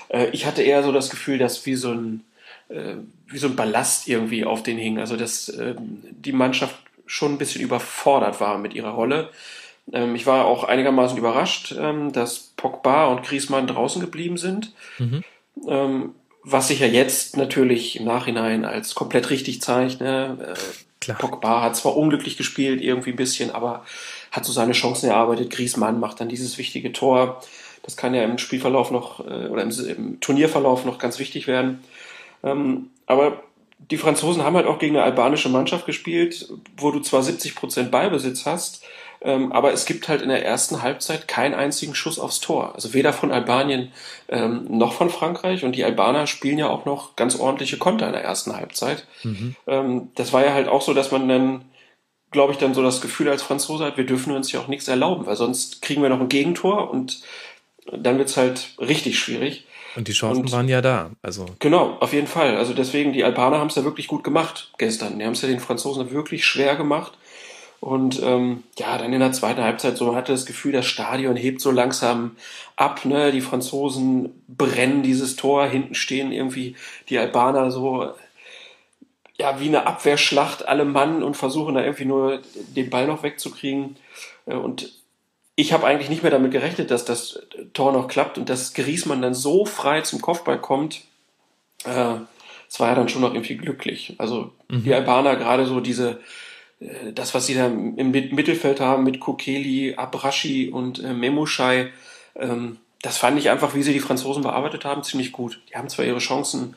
Äh, 0.09 0.29
ich 0.31 0.47
hatte 0.47 0.63
eher 0.63 0.81
so 0.81 0.91
das 0.91 1.11
Gefühl, 1.11 1.37
dass 1.37 1.67
wie 1.67 1.75
so 1.75 1.91
ein, 1.91 2.23
äh, 2.69 2.95
wie 3.27 3.37
so 3.37 3.45
ein 3.45 3.55
Ballast 3.55 4.07
irgendwie 4.07 4.43
auf 4.43 4.63
den 4.63 4.79
hing. 4.79 4.97
Also 4.97 5.17
dass 5.17 5.49
äh, 5.49 5.75
die 5.77 6.31
Mannschaft 6.31 6.75
schon 7.05 7.33
ein 7.33 7.37
bisschen 7.37 7.61
überfordert 7.61 8.41
war 8.41 8.57
mit 8.57 8.73
ihrer 8.73 8.89
Rolle. 8.89 9.29
Ähm, 9.91 10.15
ich 10.15 10.25
war 10.25 10.45
auch 10.45 10.63
einigermaßen 10.63 11.17
überrascht, 11.17 11.75
ähm, 11.77 12.11
dass 12.11 12.53
Pogba 12.57 13.07
und 13.07 13.23
Griezmann 13.23 13.67
draußen 13.67 14.01
geblieben 14.01 14.37
sind. 14.37 14.73
Mhm. 14.97 15.23
Ähm, 15.67 16.15
was 16.43 16.69
sich 16.69 16.79
ja 16.79 16.87
jetzt 16.87 17.37
natürlich 17.37 17.99
im 17.99 18.05
Nachhinein 18.05 18.65
als 18.65 18.95
komplett 18.95 19.29
richtig 19.29 19.61
zeigt. 19.61 20.01
Ne? 20.01 20.37
Äh, 20.41 20.59
Klar. 20.99 21.17
Pogba 21.17 21.61
hat 21.61 21.75
zwar 21.75 21.95
unglücklich 21.95 22.37
gespielt, 22.37 22.81
irgendwie 22.81 23.11
ein 23.11 23.15
bisschen, 23.15 23.51
aber 23.51 23.85
hat 24.31 24.45
so 24.45 24.51
seine 24.51 24.73
Chancen 24.73 25.09
erarbeitet. 25.09 25.51
Griezmann 25.51 25.99
macht 25.99 26.19
dann 26.19 26.29
dieses 26.29 26.57
wichtige 26.57 26.91
Tor. 26.93 27.41
Das 27.83 27.97
kann 27.97 28.13
ja 28.13 28.23
im 28.23 28.37
Spielverlauf 28.37 28.91
noch 28.91 29.19
äh, 29.19 29.47
oder 29.47 29.63
im, 29.63 30.19
Turnierverlauf 30.19 30.85
noch 30.85 30.99
ganz 30.99 31.19
wichtig 31.19 31.47
werden. 31.47 31.83
Aber 33.05 33.43
die 33.89 33.97
Franzosen 33.97 34.43
haben 34.43 34.55
halt 34.55 34.67
auch 34.67 34.79
gegen 34.79 34.95
eine 34.95 35.03
albanische 35.03 35.49
Mannschaft 35.49 35.85
gespielt, 35.85 36.49
wo 36.77 36.91
du 36.91 36.99
zwar 36.99 37.23
70 37.23 37.55
Prozent 37.55 37.91
Ballbesitz 37.91 38.45
hast, 38.45 38.83
ähm, 39.21 39.51
aber 39.51 39.71
es 39.71 39.85
gibt 39.85 40.07
halt 40.07 40.21
in 40.21 40.29
der 40.29 40.45
ersten 40.45 40.81
Halbzeit 40.81 41.27
keinen 41.27 41.53
einzigen 41.53 41.95
Schuss 41.95 42.19
aufs 42.19 42.39
Tor. 42.39 42.73
Also 42.75 42.93
weder 42.93 43.13
von 43.13 43.31
Albanien 43.31 43.91
ähm, 44.29 44.65
noch 44.69 44.93
von 44.93 45.09
Frankreich. 45.09 45.63
Und 45.63 45.75
die 45.75 45.83
Albaner 45.83 46.27
spielen 46.27 46.57
ja 46.57 46.69
auch 46.69 46.85
noch 46.85 47.15
ganz 47.15 47.39
ordentliche 47.39 47.77
Konter 47.77 48.07
in 48.07 48.13
der 48.13 48.23
ersten 48.23 48.55
Halbzeit. 48.55 49.05
Mhm. 49.23 49.55
Ähm, 49.67 50.09
das 50.15 50.33
war 50.33 50.43
ja 50.43 50.53
halt 50.53 50.67
auch 50.67 50.81
so, 50.81 50.93
dass 50.93 51.11
man 51.11 51.27
dann 51.27 51.65
glaube 52.31 52.53
ich, 52.53 52.59
dann 52.59 52.73
so 52.73 52.81
das 52.81 53.01
Gefühl 53.01 53.29
als 53.29 53.43
Franzose 53.43 53.83
hat, 53.83 53.97
wir 53.97 54.05
dürfen 54.05 54.33
uns 54.33 54.51
ja 54.51 54.61
auch 54.61 54.67
nichts 54.67 54.87
erlauben, 54.87 55.25
weil 55.25 55.35
sonst 55.35 55.81
kriegen 55.81 56.01
wir 56.01 56.09
noch 56.09 56.21
ein 56.21 56.29
Gegentor 56.29 56.89
und 56.89 57.21
dann 57.91 58.17
wird's 58.17 58.37
halt 58.37 58.75
richtig 58.79 59.19
schwierig. 59.19 59.65
Und 59.97 60.07
die 60.07 60.13
Chancen 60.13 60.43
und, 60.43 60.51
waren 60.53 60.69
ja 60.69 60.81
da. 60.81 61.11
Also. 61.21 61.45
Genau, 61.59 61.97
auf 61.99 62.13
jeden 62.13 62.27
Fall. 62.27 62.55
Also 62.55 62.73
deswegen, 62.73 63.11
die 63.11 63.25
Albaner 63.25 63.59
haben 63.59 63.67
es 63.67 63.75
ja 63.75 63.83
wirklich 63.83 64.07
gut 64.07 64.23
gemacht 64.23 64.71
gestern. 64.77 65.19
Die 65.19 65.25
haben 65.25 65.33
es 65.33 65.41
ja 65.41 65.49
den 65.49 65.59
Franzosen 65.59 66.11
wirklich 66.11 66.45
schwer 66.45 66.77
gemacht. 66.77 67.17
Und 67.81 68.21
ähm, 68.21 68.63
ja, 68.77 68.95
dann 68.99 69.11
in 69.11 69.19
der 69.19 69.31
zweiten 69.31 69.63
Halbzeit 69.63 69.97
so 69.97 70.05
man 70.05 70.15
hatte 70.15 70.31
das 70.31 70.45
Gefühl, 70.45 70.71
das 70.71 70.85
Stadion 70.85 71.35
hebt 71.35 71.61
so 71.61 71.71
langsam 71.71 72.35
ab. 72.75 73.05
Ne? 73.05 73.31
Die 73.31 73.41
Franzosen 73.41 74.43
brennen 74.47 75.01
dieses 75.01 75.35
Tor, 75.35 75.65
hinten 75.65 75.95
stehen 75.95 76.31
irgendwie 76.31 76.75
die 77.09 77.17
Albaner 77.17 77.71
so 77.71 78.13
ja, 79.39 79.59
wie 79.59 79.67
eine 79.67 79.87
Abwehrschlacht, 79.87 80.67
alle 80.67 80.85
Mann 80.85 81.23
und 81.23 81.35
versuchen 81.35 81.73
da 81.73 81.81
irgendwie 81.81 82.05
nur 82.05 82.41
den 82.53 82.91
Ball 82.91 83.07
noch 83.07 83.23
wegzukriegen. 83.23 83.97
Äh, 84.45 84.53
und 84.53 84.93
ich 85.55 85.73
habe 85.73 85.87
eigentlich 85.87 86.09
nicht 86.09 86.21
mehr 86.21 86.31
damit 86.31 86.51
gerechnet, 86.51 86.91
dass 86.91 87.03
das 87.03 87.41
Tor 87.73 87.93
noch 87.93 88.07
klappt 88.07 88.37
und 88.37 88.47
dass 88.47 88.75
Griesmann 88.75 89.23
dann 89.23 89.33
so 89.33 89.65
frei 89.65 90.01
zum 90.01 90.21
Kopfball 90.21 90.59
kommt. 90.59 91.01
Äh, 91.85 92.17
es 92.69 92.79
war 92.79 92.89
ja 92.89 92.95
dann 92.95 93.09
schon 93.09 93.21
noch 93.23 93.33
irgendwie 93.33 93.57
glücklich. 93.57 94.13
Also 94.19 94.51
mhm. 94.69 94.83
die 94.83 94.93
Albaner 94.93 95.35
gerade 95.35 95.65
so 95.65 95.79
diese, 95.79 96.11
äh, 96.11 96.15
das, 97.13 97.33
was 97.35 97.45
sie 97.45 97.53
da 97.53 97.67
im 97.67 98.11
Mittelfeld 98.11 98.79
haben 98.79 99.03
mit 99.03 99.19
Kokeli, 99.19 99.95
Abrashi 99.95 100.69
und 100.69 101.01
Memushai, 101.03 101.91
ähm, 102.35 102.77
das 103.01 103.17
fand 103.17 103.37
ich 103.39 103.49
einfach, 103.49 103.75
wie 103.75 103.83
sie 103.83 103.93
die 103.93 103.99
Franzosen 103.99 104.43
bearbeitet 104.43 104.85
haben, 104.85 105.03
ziemlich 105.03 105.31
gut. 105.31 105.59
Die 105.69 105.75
haben 105.75 105.89
zwar 105.89 106.05
ihre 106.05 106.19
Chancen 106.19 106.75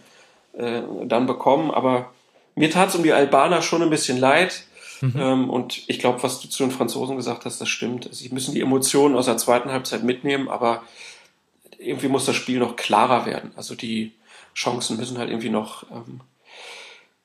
dann 0.57 1.27
bekommen, 1.27 1.71
aber 1.71 2.13
mir 2.55 2.71
tat 2.71 2.89
es 2.89 2.95
um 2.95 3.03
die 3.03 3.13
Albaner 3.13 3.63
schon 3.63 3.83
ein 3.83 3.91
bisschen 3.91 4.19
leid. 4.19 4.65
Mhm. 5.01 5.15
Ähm, 5.17 5.51
und 5.51 5.83
ich 5.89 5.99
glaube, 5.99 6.23
was 6.23 6.41
du 6.41 6.49
zu 6.49 6.63
den 6.63 6.71
Franzosen 6.71 7.17
gesagt 7.17 7.45
hast, 7.45 7.61
das 7.61 7.69
stimmt. 7.69 8.09
Sie 8.13 8.29
müssen 8.31 8.55
die 8.55 8.61
Emotionen 8.61 9.17
aus 9.17 9.27
der 9.27 9.37
zweiten 9.37 9.71
Halbzeit 9.71 10.03
mitnehmen, 10.03 10.49
aber 10.49 10.83
irgendwie 11.79 12.09
muss 12.09 12.25
das 12.25 12.37
Spiel 12.37 12.59
noch 12.59 12.77
klarer 12.77 13.27
werden. 13.27 13.53
Also 13.57 13.75
die 13.75 14.13
Chancen 14.55 14.97
müssen 14.97 15.19
halt 15.19 15.31
irgendwie 15.31 15.51
noch 15.51 15.85
ähm, 15.91 16.21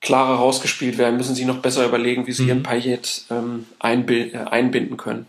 klarer 0.01 0.35
rausgespielt 0.35 0.97
werden, 0.97 1.17
müssen 1.17 1.35
sie 1.35 1.45
noch 1.45 1.62
besser 1.62 1.85
überlegen, 1.85 2.27
wie 2.27 2.31
sie 2.31 2.43
mhm. 2.43 2.49
ihren 2.49 2.63
Payet 2.63 3.25
ähm, 3.29 3.65
einbinden, 3.79 4.39
äh, 4.39 4.49
einbinden 4.49 4.97
können. 4.97 5.25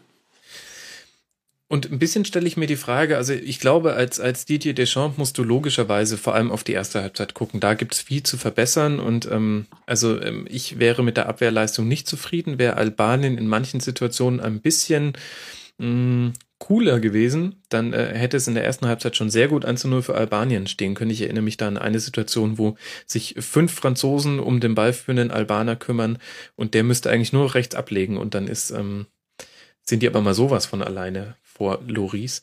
Und 1.72 1.88
ein 1.88 2.00
bisschen 2.00 2.24
stelle 2.24 2.48
ich 2.48 2.56
mir 2.56 2.66
die 2.66 2.74
Frage, 2.74 3.16
also 3.16 3.32
ich 3.32 3.60
glaube, 3.60 3.92
als, 3.94 4.18
als 4.18 4.44
Didier 4.44 4.74
Deschamps 4.74 5.18
musst 5.18 5.38
du 5.38 5.44
logischerweise 5.44 6.18
vor 6.18 6.34
allem 6.34 6.50
auf 6.50 6.64
die 6.64 6.72
erste 6.72 7.00
Halbzeit 7.00 7.32
gucken. 7.32 7.60
Da 7.60 7.74
gibt's 7.74 8.00
viel 8.00 8.24
zu 8.24 8.38
verbessern 8.38 8.98
und 8.98 9.30
ähm, 9.30 9.66
also 9.86 10.20
ähm, 10.20 10.48
ich 10.50 10.80
wäre 10.80 11.04
mit 11.04 11.16
der 11.16 11.28
Abwehrleistung 11.28 11.86
nicht 11.86 12.08
zufrieden, 12.08 12.58
wäre 12.58 12.76
Albanien 12.76 13.38
in 13.38 13.46
manchen 13.46 13.78
Situationen 13.78 14.40
ein 14.40 14.60
bisschen 14.60 15.12
mh, 15.78 15.86
mm, 15.86 16.32
cooler 16.60 17.00
gewesen, 17.00 17.56
dann 17.70 17.92
äh, 17.92 18.14
hätte 18.14 18.36
es 18.36 18.46
in 18.46 18.54
der 18.54 18.64
ersten 18.64 18.86
Halbzeit 18.86 19.16
schon 19.16 19.30
sehr 19.30 19.48
gut 19.48 19.64
1 19.64 19.80
zu 19.80 19.88
0 19.88 20.02
für 20.02 20.14
Albanien 20.14 20.68
stehen 20.68 20.94
können. 20.94 21.10
Ich 21.10 21.22
erinnere 21.22 21.42
mich 21.42 21.56
da 21.56 21.66
an 21.66 21.78
eine 21.78 21.98
Situation, 21.98 22.58
wo 22.58 22.76
sich 23.06 23.34
fünf 23.40 23.72
Franzosen 23.72 24.38
um 24.38 24.60
den 24.60 24.76
ballführenden 24.76 25.32
Albaner 25.32 25.74
kümmern 25.74 26.18
und 26.54 26.74
der 26.74 26.84
müsste 26.84 27.10
eigentlich 27.10 27.32
nur 27.32 27.54
rechts 27.54 27.74
ablegen 27.74 28.18
und 28.18 28.34
dann 28.34 28.46
ist, 28.46 28.70
ähm, 28.70 29.06
sind 29.82 30.02
die 30.02 30.06
aber 30.06 30.20
mal 30.20 30.34
sowas 30.34 30.66
von 30.66 30.82
alleine 30.82 31.34
vor 31.42 31.80
Loris. 31.88 32.42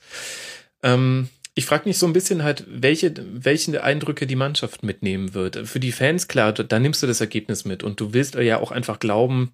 Ähm, 0.83 1.29
ich 1.53 1.65
frage 1.65 1.87
mich 1.87 1.97
so 1.97 2.05
ein 2.05 2.13
bisschen 2.13 2.43
halt, 2.43 2.65
welche, 2.67 3.13
welche 3.17 3.83
Eindrücke 3.83 4.27
die 4.27 4.35
Mannschaft 4.35 4.83
mitnehmen 4.83 5.33
wird. 5.33 5.67
Für 5.67 5.79
die 5.79 5.91
Fans, 5.91 6.27
klar, 6.27 6.53
da 6.53 6.79
nimmst 6.79 7.01
du 7.01 7.07
das 7.07 7.21
Ergebnis 7.21 7.65
mit 7.65 7.83
und 7.83 7.99
du 7.99 8.13
willst 8.13 8.35
ja 8.35 8.59
auch 8.59 8.71
einfach 8.71 8.99
glauben, 8.99 9.53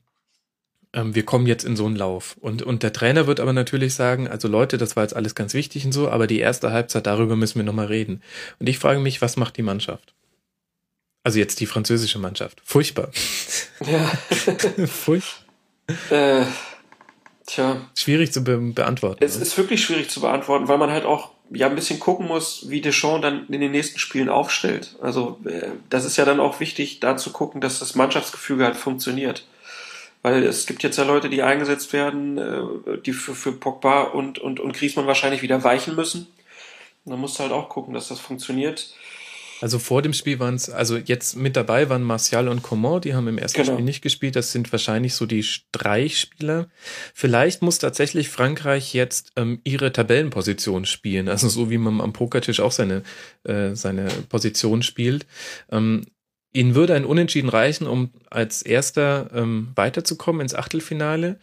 ähm, 0.94 1.16
wir 1.16 1.24
kommen 1.24 1.48
jetzt 1.48 1.64
in 1.64 1.76
so 1.76 1.86
einen 1.86 1.96
Lauf. 1.96 2.38
Und, 2.40 2.62
und 2.62 2.84
der 2.84 2.94
Trainer 2.94 3.28
wird 3.28 3.40
aber 3.40 3.54
natürlich 3.54 3.94
sagen, 3.96 4.28
also 4.28 4.48
Leute, 4.48 4.78
das 4.78 4.96
war 4.96 5.04
jetzt 5.04 5.16
alles 5.16 5.36
ganz 5.36 5.54
wichtig 5.54 5.86
und 5.86 5.92
so, 5.92 6.10
aber 6.10 6.28
die 6.28 6.40
erste 6.40 6.72
Halbzeit, 6.72 7.06
darüber 7.08 7.36
müssen 7.36 7.60
wir 7.60 7.64
nochmal 7.64 7.88
reden. 7.88 8.22
Und 8.60 8.68
ich 8.68 8.80
frage 8.80 9.00
mich, 9.00 9.22
was 9.22 9.38
macht 9.38 9.58
die 9.58 9.64
Mannschaft? 9.64 10.14
Also 11.24 11.40
jetzt 11.40 11.60
die 11.60 11.66
französische 11.66 12.20
Mannschaft. 12.20 12.62
Furchtbar. 12.64 13.10
Ja. 13.86 14.06
Furchtbar. 14.88 15.46
Äh, 16.10 16.46
Tja. 17.46 17.82
Schwierig 17.98 18.32
zu 18.32 18.44
be 18.44 18.58
beantworten. 18.58 19.24
Es 19.24 19.36
ne? 19.36 19.42
ist 19.42 19.58
wirklich 19.58 19.84
schwierig 19.84 20.10
zu 20.10 20.22
beantworten, 20.22 20.68
weil 20.68 20.78
man 20.78 20.92
halt 20.92 21.06
auch 21.06 21.32
ja 21.52 21.68
ein 21.68 21.76
bisschen 21.76 22.00
gucken 22.00 22.28
muss, 22.28 22.70
wie 22.70 22.82
Deschamps 22.82 23.22
dann 23.22 23.48
in 23.48 23.60
den 23.60 23.72
nächsten 23.72 24.00
Spielen 24.00 24.30
aufstellt. 24.30 24.96
Also 25.02 25.40
äh, 25.46 25.68
das 25.90 26.06
ist 26.06 26.18
ja 26.18 26.26
dann 26.26 26.40
auch 26.40 26.60
wichtig, 26.60 27.00
da 27.00 27.18
zu 27.18 27.32
gucken, 27.32 27.60
dass 27.60 27.80
das 27.80 27.96
Mannschaftsgefüge 27.96 28.64
halt 28.64 28.78
funktioniert. 28.78 29.46
Weil 30.24 30.44
es 30.44 30.66
gibt 30.66 30.82
jetzt 30.84 30.98
ja 30.98 31.04
Leute, 31.04 31.30
die 31.30 31.44
eingesetzt 31.44 31.94
werden, 31.94 32.38
äh, 32.38 32.98
die 33.06 33.14
für, 33.14 33.36
für 33.36 33.52
Pogba 33.52 34.04
und, 34.04 34.40
und, 34.40 34.60
und 34.60 34.74
Griezmann 34.74 35.06
wahrscheinlich 35.06 35.42
wieder 35.42 35.64
weichen 35.64 35.96
müssen. 35.96 36.28
Und 37.06 37.12
dann 37.12 37.20
musst 37.20 37.38
du 37.38 37.44
halt 37.44 37.52
auch 37.52 37.70
gucken, 37.70 37.94
dass 37.94 38.08
das 38.08 38.20
funktioniert. 38.20 38.96
Also 39.64 39.80
vor 39.80 40.02
dem 40.02 40.12
Spiel 40.12 40.40
waren 40.40 40.56
es, 40.56 40.70
also 40.70 40.98
jetzt 40.98 41.38
mit 41.38 41.56
dabei 41.56 41.88
waren 41.88 42.04
Martial 42.04 42.50
und 42.50 42.64
Coman, 42.64 43.00
die 43.00 43.14
haben 43.14 43.30
im 43.30 43.38
ersten 43.38 43.62
genau. 43.62 43.74
Spiel 43.74 43.86
nicht 43.86 44.02
gespielt. 44.02 44.36
Das 44.36 44.52
sind 44.52 44.72
wahrscheinlich 44.74 45.14
so 45.16 45.26
die 45.26 45.44
Streichspieler. 45.44 46.68
Vielleicht 47.14 47.62
muss 47.62 47.80
tatsächlich 47.80 48.28
Frankreich 48.28 48.94
jetzt 48.94 49.32
ähm, 49.38 49.62
ihre 49.64 49.94
Tabellenposition 49.94 50.86
spielen, 50.86 51.30
also 51.30 51.48
so 51.48 51.70
wie 51.70 51.78
man 51.78 52.02
am 52.02 52.12
Pokertisch 52.12 52.60
auch 52.60 52.74
seine, 52.74 53.04
äh, 53.46 53.74
seine 53.74 54.10
Position 54.28 54.84
spielt. 54.84 55.26
Ähm, 55.72 56.08
ihnen 56.54 56.76
würde 56.76 56.94
ein 56.96 57.06
Unentschieden 57.06 57.50
reichen, 57.50 57.88
um 57.88 58.12
als 58.30 58.62
Erster 58.62 59.32
ähm, 59.34 59.72
weiterzukommen 59.76 60.42
ins 60.42 60.56
Achtelfinale. 60.56 61.40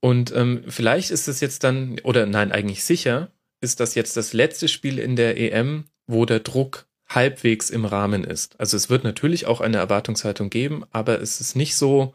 Und 0.00 0.34
ähm, 0.34 0.64
vielleicht 0.68 1.10
ist 1.10 1.28
es 1.28 1.40
jetzt 1.40 1.64
dann, 1.64 1.98
oder 2.02 2.26
nein, 2.26 2.52
eigentlich 2.52 2.84
sicher, 2.84 3.30
ist 3.60 3.80
das 3.80 3.94
jetzt 3.94 4.16
das 4.16 4.32
letzte 4.32 4.68
Spiel 4.68 4.98
in 4.98 5.16
der 5.16 5.38
EM, 5.38 5.84
wo 6.06 6.24
der 6.24 6.40
Druck 6.40 6.86
halbwegs 7.08 7.70
im 7.70 7.84
Rahmen 7.84 8.24
ist. 8.24 8.58
Also 8.60 8.76
es 8.76 8.90
wird 8.90 9.04
natürlich 9.04 9.46
auch 9.46 9.60
eine 9.60 9.78
Erwartungshaltung 9.78 10.50
geben, 10.50 10.84
aber 10.92 11.20
es 11.20 11.40
ist 11.40 11.56
nicht 11.56 11.74
so, 11.74 12.12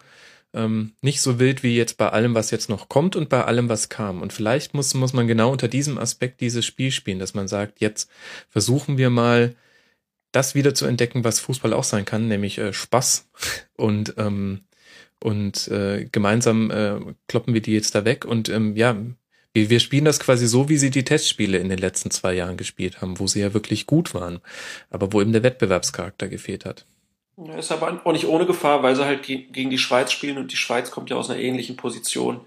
ähm, 0.53 0.93
nicht 1.01 1.19
so 1.21 1.39
wild 1.39 1.63
wie 1.63 1.75
jetzt 1.75 1.97
bei 1.97 2.09
allem, 2.09 2.35
was 2.35 2.51
jetzt 2.51 2.69
noch 2.69 2.89
kommt 2.89 3.15
und 3.15 3.27
bei 3.27 3.43
allem, 3.43 3.69
was 3.69 3.89
kam. 3.89 4.21
Und 4.21 4.33
vielleicht 4.33 4.73
muss, 4.73 4.93
muss 4.93 5.13
man 5.13 5.27
genau 5.27 5.51
unter 5.51 5.67
diesem 5.67 5.97
Aspekt 5.97 6.41
dieses 6.41 6.65
Spiel 6.65 6.91
spielen, 6.91 7.19
dass 7.19 7.33
man 7.33 7.47
sagt, 7.47 7.81
jetzt 7.81 8.09
versuchen 8.49 8.97
wir 8.97 9.09
mal 9.09 9.55
das 10.33 10.55
wieder 10.55 10.73
zu 10.73 10.85
entdecken, 10.85 11.23
was 11.23 11.39
Fußball 11.39 11.71
auch 11.71 11.85
sein 11.85 12.03
kann, 12.03 12.27
nämlich 12.27 12.57
äh, 12.57 12.73
Spaß 12.73 13.29
und 13.77 14.15
ähm, 14.17 14.61
und 15.21 15.69
äh, 15.69 16.05
gemeinsam 16.11 16.69
äh, 16.69 16.99
kloppen 17.29 17.53
wir 17.53 17.61
die 17.61 17.71
jetzt 17.71 17.95
da 17.95 18.03
weg 18.03 18.25
und 18.25 18.49
ähm, 18.49 18.75
ja, 18.75 18.97
wir, 19.53 19.69
wir 19.69 19.79
spielen 19.79 20.03
das 20.03 20.19
quasi 20.19 20.47
so, 20.47 20.67
wie 20.67 20.77
sie 20.77 20.89
die 20.89 21.05
Testspiele 21.05 21.59
in 21.59 21.69
den 21.69 21.77
letzten 21.77 22.11
zwei 22.11 22.33
Jahren 22.33 22.57
gespielt 22.57 23.01
haben, 23.01 23.19
wo 23.19 23.27
sie 23.27 23.39
ja 23.39 23.53
wirklich 23.53 23.85
gut 23.87 24.13
waren, 24.13 24.41
aber 24.89 25.13
wo 25.13 25.21
eben 25.21 25.31
der 25.31 25.43
Wettbewerbscharakter 25.43 26.27
gefehlt 26.27 26.65
hat. 26.65 26.85
Ja, 27.37 27.55
ist 27.55 27.71
aber 27.71 28.01
auch 28.03 28.11
nicht 28.11 28.27
ohne 28.27 28.45
Gefahr, 28.45 28.83
weil 28.83 28.95
sie 28.95 29.05
halt 29.05 29.23
gegen 29.23 29.69
die 29.69 29.77
Schweiz 29.77 30.11
spielen 30.11 30.37
und 30.37 30.51
die 30.51 30.57
Schweiz 30.57 30.91
kommt 30.91 31.09
ja 31.09 31.15
aus 31.15 31.29
einer 31.29 31.39
ähnlichen 31.39 31.77
Position. 31.77 32.41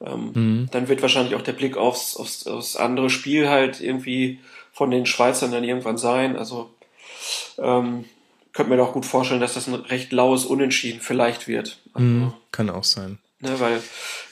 Ähm, 0.00 0.32
mhm. 0.34 0.68
Dann 0.70 0.88
wird 0.88 1.02
wahrscheinlich 1.02 1.34
auch 1.34 1.42
der 1.42 1.52
Blick 1.52 1.76
aufs, 1.76 2.16
aufs, 2.16 2.46
aufs 2.46 2.76
andere 2.76 3.10
Spiel 3.10 3.48
halt 3.48 3.80
irgendwie 3.80 4.38
von 4.72 4.90
den 4.90 5.06
Schweizern 5.06 5.52
dann 5.52 5.64
irgendwann 5.64 5.98
sein. 5.98 6.36
Also 6.36 6.70
ähm, 7.58 8.04
könnte 8.52 8.70
mir 8.70 8.76
doch 8.76 8.92
gut 8.92 9.06
vorstellen, 9.06 9.40
dass 9.40 9.54
das 9.54 9.68
ein 9.68 9.74
recht 9.74 10.12
laues 10.12 10.44
Unentschieden 10.44 11.00
vielleicht 11.00 11.48
wird. 11.48 11.78
Also, 11.92 12.06
mhm, 12.06 12.32
kann 12.50 12.70
auch 12.70 12.84
sein. 12.84 13.18
Ne, 13.40 13.58
weil 13.60 13.80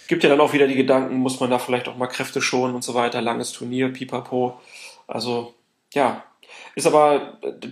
gibt 0.08 0.22
ja 0.22 0.28
dann 0.28 0.40
auch 0.40 0.52
wieder 0.52 0.66
die 0.66 0.74
Gedanken, 0.74 1.16
muss 1.16 1.40
man 1.40 1.50
da 1.50 1.58
vielleicht 1.58 1.88
auch 1.88 1.96
mal 1.96 2.06
Kräfte 2.06 2.40
schonen 2.40 2.74
und 2.74 2.84
so 2.84 2.94
weiter, 2.94 3.20
langes 3.20 3.52
Turnier, 3.52 3.92
pipapo. 3.92 4.60
Also, 5.06 5.54
ja. 5.94 6.24
Ist 6.74 6.86
aber 6.86 7.38
äh, 7.42 7.68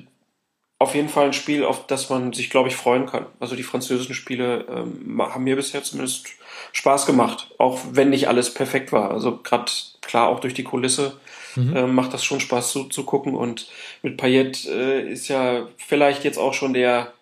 auf 0.79 0.95
jeden 0.95 1.09
Fall 1.09 1.27
ein 1.27 1.33
Spiel, 1.33 1.65
auf 1.65 1.87
das 1.87 2.11
man 2.11 2.33
sich, 2.33 2.51
glaube 2.51 2.69
ich, 2.69 2.77
freuen 2.77 3.07
kann. 3.07 3.27
Also 3.41 3.57
die 3.57 3.63
französischen 3.63 4.15
Spiele 4.15 4.67
ähm, 4.69 5.21
haben 5.23 5.45
mir 5.45 5.57
bisher 5.57 5.83
zumindest 5.83 6.27
Spaß 6.73 7.07
gemacht, 7.07 7.51
auch 7.59 7.81
wenn 7.91 8.11
nicht 8.11 8.29
alles 8.29 8.53
perfekt 8.53 8.93
war. 8.93 9.11
Also 9.11 9.39
gerade 9.39 9.71
klar 10.15 10.29
auch 10.29 10.39
durch 10.39 10.55
die 10.55 10.63
Kulisse 10.63 11.17
mhm. 11.57 11.75
äh, 11.75 11.87
macht 11.89 12.15
das 12.15 12.25
schon 12.25 12.39
Spaß 12.39 12.71
zu, 12.71 12.85
zu 12.85 13.03
gucken. 13.03 13.35
Und 13.35 13.67
mit 14.03 14.17
Payet 14.17 14.65
äh, 14.67 15.11
ist 15.11 15.27
ja 15.27 15.67
vielleicht 15.77 16.23
jetzt 16.23 16.39
auch 16.39 16.55
schon 16.55 16.73
der, 16.73 17.13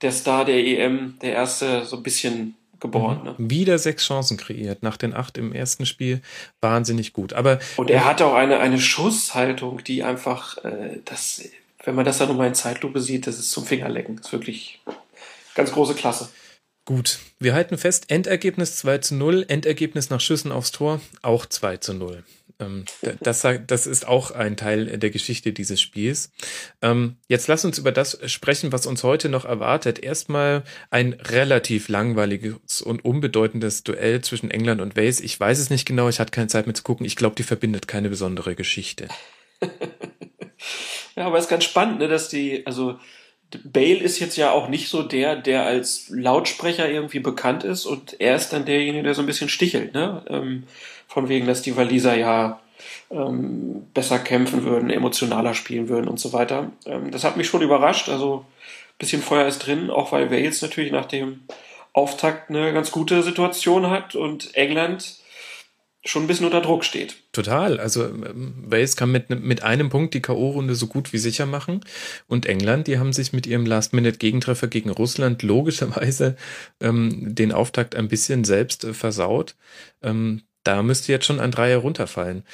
der 0.00 0.12
Star 0.12 0.44
der 0.44 0.64
EM, 0.64 1.18
der 1.22 1.32
erste 1.32 1.84
so 1.84 1.96
ein 1.96 2.04
bisschen 2.04 2.54
geboren. 2.78 3.18
Mhm. 3.18 3.24
Ne? 3.24 3.34
Wieder 3.50 3.78
sechs 3.78 4.06
Chancen 4.06 4.36
kreiert 4.36 4.84
nach 4.84 4.96
den 4.96 5.12
acht 5.12 5.38
im 5.38 5.52
ersten 5.52 5.86
Spiel. 5.86 6.22
Wahnsinnig 6.60 7.12
gut. 7.12 7.32
Aber 7.32 7.58
und 7.76 7.90
er 7.90 8.04
hat 8.04 8.22
auch 8.22 8.34
eine, 8.34 8.60
eine 8.60 8.80
Schusshaltung, 8.80 9.82
die 9.82 10.04
einfach 10.04 10.64
äh, 10.64 11.00
das 11.04 11.42
wenn 11.82 11.94
man 11.94 12.04
das 12.04 12.18
dann 12.18 12.28
nochmal 12.28 12.48
in 12.48 12.54
Zeitlupe 12.54 13.00
sieht, 13.00 13.26
das 13.26 13.38
ist 13.38 13.50
zum 13.50 13.64
Fingerlecken. 13.64 14.16
Das 14.16 14.26
ist 14.26 14.32
wirklich 14.32 14.82
ganz 15.54 15.72
große 15.72 15.94
Klasse. 15.94 16.28
Gut, 16.90 17.20
wir 17.38 17.54
halten 17.54 17.78
fest, 17.78 18.06
Endergebnis 18.10 18.74
2 18.78 18.98
zu 18.98 19.14
0, 19.14 19.44
Endergebnis 19.46 20.10
nach 20.10 20.20
Schüssen 20.20 20.50
aufs 20.50 20.72
Tor 20.72 21.00
auch 21.22 21.46
2 21.46 21.76
zu 21.76 21.94
0. 21.94 22.24
Ähm, 22.58 22.84
das, 23.20 23.46
das 23.68 23.86
ist 23.86 24.08
auch 24.08 24.32
ein 24.32 24.56
Teil 24.56 24.98
der 24.98 25.10
Geschichte 25.10 25.52
dieses 25.52 25.80
Spiels. 25.80 26.32
Ähm, 26.82 27.14
jetzt 27.28 27.46
lass 27.46 27.64
uns 27.64 27.78
über 27.78 27.92
das 27.92 28.18
sprechen, 28.28 28.72
was 28.72 28.86
uns 28.86 29.04
heute 29.04 29.28
noch 29.28 29.44
erwartet. 29.44 30.00
Erstmal 30.00 30.64
ein 30.90 31.12
relativ 31.12 31.88
langweiliges 31.88 32.82
und 32.82 33.04
unbedeutendes 33.04 33.84
Duell 33.84 34.20
zwischen 34.22 34.50
England 34.50 34.80
und 34.80 34.96
Wales. 34.96 35.20
Ich 35.20 35.38
weiß 35.38 35.60
es 35.60 35.70
nicht 35.70 35.86
genau, 35.86 36.08
ich 36.08 36.18
hatte 36.18 36.32
keine 36.32 36.48
Zeit 36.48 36.66
mehr 36.66 36.74
zu 36.74 36.82
gucken. 36.82 37.06
Ich 37.06 37.14
glaube, 37.14 37.36
die 37.36 37.44
verbindet 37.44 37.86
keine 37.86 38.08
besondere 38.08 38.56
Geschichte. 38.56 39.06
Ja, 41.16 41.26
aber 41.26 41.38
es 41.38 41.44
ist 41.44 41.50
ganz 41.50 41.64
spannend, 41.64 41.98
ne, 41.98 42.08
dass 42.08 42.28
die, 42.28 42.64
also 42.66 42.98
Bale 43.64 43.98
ist 43.98 44.20
jetzt 44.20 44.36
ja 44.36 44.52
auch 44.52 44.68
nicht 44.68 44.88
so 44.88 45.02
der, 45.02 45.36
der 45.36 45.64
als 45.64 46.08
Lautsprecher 46.10 46.88
irgendwie 46.88 47.20
bekannt 47.20 47.64
ist 47.64 47.86
und 47.86 48.20
er 48.20 48.36
ist 48.36 48.50
dann 48.50 48.64
derjenige, 48.64 49.02
der 49.02 49.14
so 49.14 49.22
ein 49.22 49.26
bisschen 49.26 49.48
stichelt, 49.48 49.94
ne? 49.94 50.22
Ähm, 50.28 50.64
von 51.08 51.28
wegen, 51.28 51.46
dass 51.46 51.62
die 51.62 51.76
Waliser 51.76 52.16
ja 52.16 52.60
ähm, 53.10 53.86
besser 53.92 54.18
kämpfen 54.18 54.64
würden, 54.64 54.90
emotionaler 54.90 55.54
spielen 55.54 55.88
würden 55.88 56.08
und 56.08 56.20
so 56.20 56.32
weiter. 56.32 56.70
Ähm, 56.86 57.10
das 57.10 57.24
hat 57.24 57.36
mich 57.36 57.48
schon 57.48 57.62
überrascht. 57.62 58.08
Also 58.08 58.44
bisschen 58.98 59.22
Feuer 59.22 59.46
ist 59.46 59.66
drin, 59.66 59.90
auch 59.90 60.12
weil 60.12 60.30
Wales 60.30 60.62
natürlich 60.62 60.92
nach 60.92 61.06
dem 61.06 61.40
Auftakt 61.92 62.50
eine 62.50 62.72
ganz 62.72 62.92
gute 62.92 63.22
Situation 63.24 63.90
hat 63.90 64.14
und 64.14 64.54
England 64.54 65.16
schon 66.04 66.24
ein 66.24 66.26
bisschen 66.26 66.46
unter 66.46 66.62
Druck 66.62 66.84
steht. 66.84 67.16
Total. 67.32 67.78
Also 67.78 68.06
ähm, 68.06 68.54
Wales 68.66 68.96
kann 68.96 69.12
mit, 69.12 69.28
mit 69.28 69.62
einem 69.62 69.90
Punkt 69.90 70.14
die 70.14 70.22
K.O.-Runde 70.22 70.74
so 70.74 70.86
gut 70.86 71.12
wie 71.12 71.18
sicher 71.18 71.46
machen. 71.46 71.80
Und 72.26 72.46
England, 72.46 72.86
die 72.86 72.98
haben 72.98 73.12
sich 73.12 73.32
mit 73.32 73.46
ihrem 73.46 73.66
Last-Minute-Gegentreffer 73.66 74.68
gegen 74.68 74.90
Russland 74.90 75.42
logischerweise 75.42 76.36
ähm, 76.80 77.34
den 77.34 77.52
Auftakt 77.52 77.94
ein 77.94 78.08
bisschen 78.08 78.44
selbst 78.44 78.84
äh, 78.84 78.94
versaut. 78.94 79.56
Ähm, 80.02 80.42
da 80.64 80.82
müsste 80.82 81.12
jetzt 81.12 81.24
schon 81.24 81.40
ein 81.40 81.50
Dreier 81.50 81.78
runterfallen. 81.78 82.44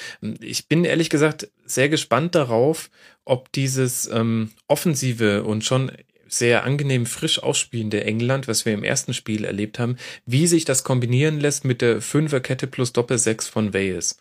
Ich 0.41 0.69
bin 0.69 0.85
ehrlich 0.85 1.11
gesagt 1.11 1.49
sehr 1.65 1.89
gespannt 1.89 2.35
darauf, 2.35 2.91
ob 3.25 3.51
dieses 3.53 4.09
ähm, 4.09 4.53
offensive 4.69 5.43
und 5.43 5.65
schon 5.65 5.91
sehr 6.29 6.65
angenehm 6.65 7.07
frisch 7.07 7.43
ausspielende 7.43 8.05
England, 8.05 8.49
was 8.49 8.65
wir 8.65 8.73
im 8.73 8.85
ersten 8.85 9.15
Spiel 9.15 9.45
erlebt 9.45 9.79
haben, 9.79 9.97
wie 10.25 10.47
sich 10.47 10.65
das 10.65 10.85
kombinieren 10.85 11.41
lässt 11.41 11.65
mit 11.65 11.83
der 11.83 12.01
Fünferkette 12.01 12.67
plus 12.67 12.93
Doppel-Sechs 12.93 13.49
von 13.49 13.73
Wales. 13.75 14.19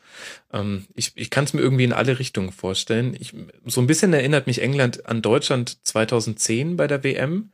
Ähm, 0.53 0.85
ich 0.95 1.11
ich 1.15 1.29
kann 1.29 1.45
es 1.45 1.53
mir 1.53 1.61
irgendwie 1.61 1.83
in 1.83 1.93
alle 1.93 2.19
Richtungen 2.19 2.51
vorstellen. 2.51 3.15
Ich, 3.19 3.33
so 3.65 3.81
ein 3.81 3.87
bisschen 3.87 4.13
erinnert 4.13 4.47
mich 4.47 4.61
England 4.61 5.05
an 5.07 5.21
Deutschland 5.21 5.77
2010 5.85 6.77
bei 6.77 6.87
der 6.87 7.03
WM. 7.03 7.51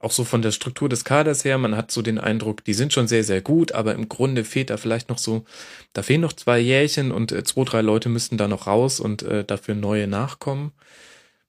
Auch 0.00 0.12
so 0.12 0.22
von 0.22 0.42
der 0.42 0.52
Struktur 0.52 0.88
des 0.88 1.04
Kaders 1.04 1.44
her, 1.44 1.58
man 1.58 1.76
hat 1.76 1.90
so 1.90 2.02
den 2.02 2.18
Eindruck, 2.18 2.62
die 2.64 2.74
sind 2.74 2.92
schon 2.92 3.08
sehr, 3.08 3.24
sehr 3.24 3.40
gut, 3.40 3.72
aber 3.72 3.96
im 3.96 4.08
Grunde 4.08 4.44
fehlt 4.44 4.70
da 4.70 4.76
vielleicht 4.76 5.08
noch 5.08 5.18
so, 5.18 5.44
da 5.92 6.04
fehlen 6.04 6.20
noch 6.20 6.32
zwei 6.32 6.60
Jährchen 6.60 7.10
und 7.10 7.32
äh, 7.32 7.42
zwei, 7.42 7.64
drei 7.64 7.80
Leute 7.80 8.08
müssten 8.08 8.36
da 8.36 8.46
noch 8.46 8.68
raus 8.68 9.00
und 9.00 9.22
äh, 9.22 9.44
dafür 9.44 9.74
neue 9.74 10.06
nachkommen. 10.06 10.70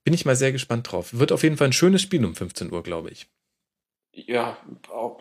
Bin 0.09 0.15
ich 0.15 0.25
mal 0.25 0.35
sehr 0.35 0.51
gespannt 0.51 0.91
drauf. 0.91 1.19
Wird 1.19 1.31
auf 1.31 1.43
jeden 1.43 1.55
Fall 1.55 1.67
ein 1.67 1.73
schönes 1.73 2.01
Spiel 2.01 2.25
um 2.25 2.33
15 2.33 2.71
Uhr, 2.71 2.81
glaube 2.81 3.11
ich. 3.11 3.27
Ja, 4.11 4.57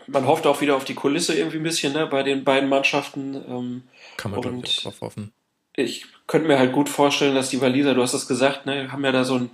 man 0.06 0.26
hofft 0.26 0.46
auch 0.46 0.62
wieder 0.62 0.76
auf 0.76 0.86
die 0.86 0.94
Kulisse 0.94 1.34
irgendwie 1.34 1.58
ein 1.58 1.62
bisschen 1.62 1.92
ne, 1.92 2.06
bei 2.06 2.22
den 2.22 2.42
beiden 2.42 2.70
Mannschaften. 2.70 3.34
Ähm, 3.34 3.82
Kann 4.16 4.30
man 4.30 4.40
und 4.40 4.66
auch 4.66 4.82
drauf 4.82 5.00
hoffen. 5.02 5.30
Ich 5.76 6.06
könnte 6.26 6.48
mir 6.48 6.58
halt 6.58 6.72
gut 6.72 6.88
vorstellen, 6.88 7.34
dass 7.34 7.50
die 7.50 7.60
Waliser, 7.60 7.92
du 7.92 8.00
hast 8.00 8.14
das 8.14 8.26
gesagt, 8.26 8.64
ne, 8.64 8.90
haben 8.90 9.04
ja 9.04 9.12
da 9.12 9.24
so 9.24 9.34
einen 9.34 9.50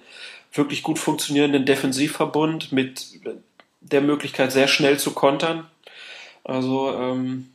wirklich 0.53 0.85
gut 0.85 1.01
funktionierenden 1.01 1.66
Defensivverbund 1.66 2.70
mit 2.70 3.05
der 3.81 4.03
Möglichkeit, 4.03 4.53
sehr 4.53 4.68
schnell 4.68 5.01
zu 5.01 5.14
kontern. 5.14 5.66
Also, 6.44 6.94
ähm, 6.97 7.49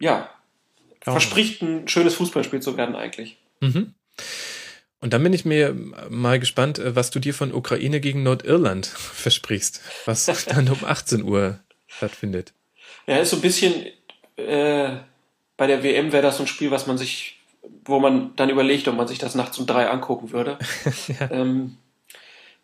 ja, 0.00 0.28
ja, 1.06 1.12
verspricht 1.12 1.62
ein 1.62 1.86
schönes 1.86 2.16
Fußballspiel 2.16 2.58
zu 2.58 2.76
werden 2.76 2.96
eigentlich. 2.96 3.36
Mhm. 3.60 3.94
Und 5.02 5.12
dann 5.12 5.22
bin 5.24 5.32
ich 5.32 5.44
mir 5.44 5.76
mal 6.08 6.38
gespannt, 6.38 6.78
äh, 6.78 6.94
was 6.96 7.10
du 7.10 7.18
dir 7.18 7.34
von 7.34 7.52
Ukraine 7.52 8.00
gegen 8.00 8.22
Nordirland 8.22 8.86
versprichst, 8.86 9.82
was 10.06 10.46
dann 10.46 10.68
um 10.68 10.84
18 10.84 11.24
Uhr 11.24 11.58
stattfindet. 11.88 12.54
Ja, 13.06 13.18
ist 13.18 13.30
so 13.30 13.36
ein 13.36 13.42
bisschen, 13.42 13.86
äh, 14.36 14.90
bei 15.56 15.66
der 15.66 15.82
WM 15.82 16.12
wäre 16.12 16.22
das 16.22 16.36
so 16.36 16.44
ein 16.44 16.46
Spiel, 16.46 16.70
was 16.70 16.86
man 16.86 16.98
sich, 16.98 17.40
wo 17.84 17.98
man 17.98 18.34
dann 18.36 18.48
überlegt, 18.48 18.86
ob 18.86 18.96
man 18.96 19.08
sich 19.08 19.18
das 19.18 19.34
nachts 19.34 19.58
um 19.58 19.66
drei 19.66 19.88
angucken 19.88 20.30
würde. 20.30 20.56
ja. 21.20 21.30
Ähm, 21.32 21.76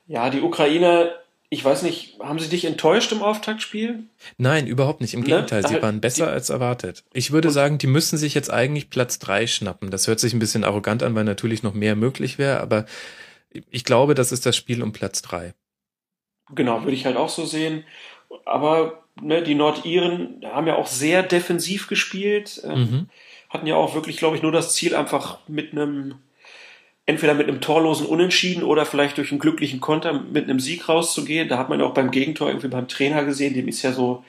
ja, 0.07 0.31
die 0.31 0.41
Ukraine 0.41 1.13
ich 1.51 1.65
weiß 1.65 1.83
nicht, 1.83 2.19
haben 2.21 2.39
sie 2.39 2.49
dich 2.49 2.67
enttäuscht 2.67 3.11
im 3.13 3.23
Auftaktspiel? 3.23 4.05
Nein, 4.37 4.67
überhaupt 4.67 5.01
nicht. 5.01 5.15
Im 5.15 5.21
ne? 5.21 5.27
Gegenteil, 5.27 5.67
sie 5.67 5.81
waren 5.81 6.01
besser 6.01 6.27
die, 6.27 6.33
als 6.33 6.51
erwartet. 6.51 7.05
Ich 7.13 7.31
würde 7.31 7.51
sagen, 7.51 7.79
die 7.79 7.87
müssen 7.87 8.19
sich 8.19 8.35
jetzt 8.35 8.51
eigentlich 8.51 8.91
Platz 8.91 9.19
drei 9.19 9.47
schnappen. 9.47 9.91
Das 9.91 10.07
hört 10.07 10.21
sich 10.21 10.35
ein 10.35 10.41
bisschen 10.41 10.65
arrogant 10.65 11.03
an, 11.03 11.15
weil 11.15 11.25
natürlich 11.25 11.63
noch 11.63 11.73
mehr 11.73 11.97
möglich 11.97 12.39
wäre, 12.39 12.61
aber 12.61 12.85
ich 13.71 13.85
glaube, 13.85 14.15
das 14.15 14.31
ist 14.31 14.45
das 14.45 14.57
Spiel 14.57 14.83
um 14.83 14.93
Platz 14.93 15.23
drei. 15.23 15.55
Genau, 16.55 16.83
würde 16.83 16.93
ich 16.93 17.07
halt 17.07 17.17
auch 17.17 17.31
so 17.31 17.47
sehen. 17.47 17.85
Aber 18.45 19.05
ne, 19.21 19.43
die 19.43 19.55
Nordiren 19.55 20.43
haben 20.45 20.67
ja 20.67 20.77
auch 20.77 20.87
sehr 20.87 21.23
defensiv 21.23 21.89
gespielt, 21.89 22.61
ähm, 22.65 22.79
mhm. 22.79 23.09
hatten 23.49 23.67
ja 23.67 23.77
auch 23.77 23.95
wirklich, 23.95 24.19
glaube 24.19 24.37
ich, 24.37 24.43
nur 24.43 24.53
das 24.53 24.75
Ziel, 24.75 24.95
einfach 24.95 25.39
mit 25.49 25.73
einem 25.73 26.17
entweder 27.09 27.33
mit 27.33 27.49
einem 27.49 27.63
torlosen 27.63 28.05
Unentschieden 28.05 28.63
oder 28.63 28.85
vielleicht 28.85 29.17
durch 29.17 29.31
einen 29.31 29.41
glücklichen 29.41 29.81
Konter 29.81 30.13
mit 30.13 30.45
einem 30.45 30.61
Sieg 30.61 30.91
rauszugehen. 30.91 31.49
Da 31.49 31.57
hat 31.57 31.71
man 31.71 31.81
auch 31.81 31.95
beim 31.95 32.11
Gegentor 32.11 32.49
irgendwie 32.49 32.69
beim 32.69 32.87
Trainer 32.87 33.25
gesehen, 33.25 33.55
dem 33.55 33.67
ist 33.67 33.81
ja 33.81 33.93
so, 33.93 34.25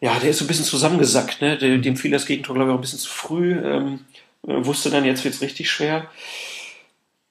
ja, 0.00 0.16
der 0.20 0.30
ist 0.30 0.38
so 0.38 0.44
ein 0.44 0.46
bisschen 0.46 0.64
zusammengesackt, 0.64 1.42
ne? 1.42 1.58
Dem, 1.58 1.96
fiel 1.96 2.12
das 2.12 2.24
Gegentor, 2.24 2.54
glaube 2.54 2.70
ich, 2.70 2.72
auch 2.72 2.78
ein 2.78 2.82
bisschen 2.82 3.00
zu 3.00 3.10
früh. 3.10 3.58
Ähm, 3.58 4.04
äh, 4.46 4.64
wusste 4.64 4.90
dann, 4.90 5.04
jetzt 5.04 5.24
wird's 5.24 5.40
richtig 5.40 5.72
schwer. 5.72 6.08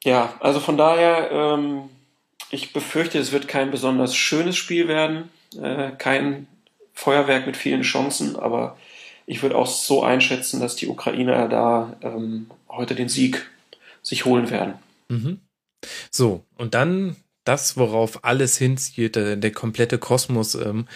Ja, 0.03 0.34
also 0.41 0.60
von 0.60 0.75
daher, 0.75 1.32
ähm, 1.32 1.84
ich 2.51 2.73
befürchte, 2.73 3.19
es 3.19 3.32
wird 3.32 3.47
kein 3.47 3.71
besonders 3.71 4.17
schönes 4.17 4.58
Spiel 4.58 4.89
werden, 4.89 5.30
äh, 5.62 5.91
kein 5.97 6.45
Feuerwerk 6.93 7.47
mit 7.47 7.56
vielen 7.56 7.84
Chancen, 7.84 8.36
aber 8.36 8.77
ich 9.27 9.41
würde 9.43 9.56
auch 9.56 9.67
so 9.67 10.03
einschätzen, 10.03 10.60
dass 10.60 10.75
die 10.75 10.88
Ukrainer 10.88 11.47
da 11.47 11.95
ähm, 12.01 12.47
heute 12.67 12.95
den 12.95 13.08
Sieg 13.08 13.49
sich 14.08 14.26
holen 14.26 14.50
werden. 14.50 14.76
Mhm. 15.10 15.39
So, 16.12 16.46
und 16.56 16.74
dann 16.74 17.15
das, 17.43 17.78
worauf 17.78 18.24
alles 18.24 18.58
hinzielt, 18.58 19.15
der, 19.15 19.36
der 19.36 19.52
komplette 19.52 19.98
Kosmos, 19.98 20.56
ähm, 20.56 20.88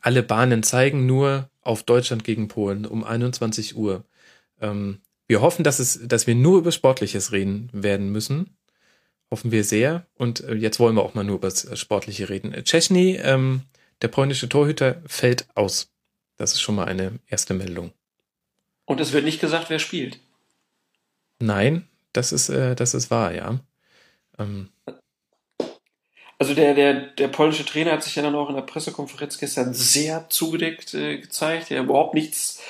alle 0.00 0.22
Bahnen 0.22 0.62
zeigen 0.62 1.06
nur 1.06 1.48
auf 1.62 1.82
Deutschland 1.82 2.24
gegen 2.24 2.48
Polen 2.48 2.84
um 2.84 3.04
21 3.04 3.76
Uhr. 3.76 4.04
Ähm, 4.60 5.00
wir 5.26 5.40
hoffen, 5.40 5.64
dass 5.64 5.78
es, 5.78 6.00
dass 6.06 6.26
wir 6.26 6.34
nur 6.34 6.58
über 6.58 6.72
Sportliches 6.72 7.32
reden 7.32 7.70
werden 7.72 8.10
müssen. 8.10 8.56
Hoffen 9.30 9.52
wir 9.52 9.64
sehr. 9.64 10.06
Und 10.14 10.40
äh, 10.44 10.54
jetzt 10.54 10.78
wollen 10.80 10.96
wir 10.96 11.02
auch 11.02 11.14
mal 11.14 11.24
nur 11.24 11.36
über 11.36 11.48
das 11.48 11.78
Sportliche 11.78 12.28
reden. 12.28 12.52
Czechny, 12.64 13.16
ähm, 13.22 13.62
der 14.02 14.08
polnische 14.08 14.48
Torhüter, 14.48 15.00
fällt 15.06 15.46
aus. 15.54 15.90
Das 16.36 16.52
ist 16.52 16.60
schon 16.60 16.74
mal 16.74 16.84
eine 16.84 17.12
erste 17.26 17.54
Meldung. 17.54 17.92
Und 18.84 19.00
es 19.00 19.12
wird 19.12 19.24
nicht 19.24 19.40
gesagt, 19.40 19.70
wer 19.70 19.78
spielt. 19.78 20.18
Nein, 21.38 21.88
das 22.14 22.32
ist, 22.32 22.48
äh, 22.48 22.74
das 22.74 22.94
ist 22.94 23.10
wahr, 23.10 23.34
ja. 23.34 23.58
Ähm, 24.38 24.70
also 26.38 26.54
der, 26.54 26.74
der, 26.74 26.94
der 26.94 27.28
polnische 27.28 27.64
Trainer 27.64 27.92
hat 27.92 28.02
sich 28.02 28.16
ja 28.16 28.22
dann 28.22 28.34
auch 28.34 28.48
in 28.48 28.56
der 28.56 28.62
Pressekonferenz 28.62 29.38
gestern 29.38 29.72
sehr 29.72 30.28
zugedeckt 30.28 30.94
äh, 30.94 31.18
gezeigt. 31.18 31.70
Er 31.70 31.78
hat 31.78 31.84
überhaupt 31.84 32.14
nichts 32.14 32.60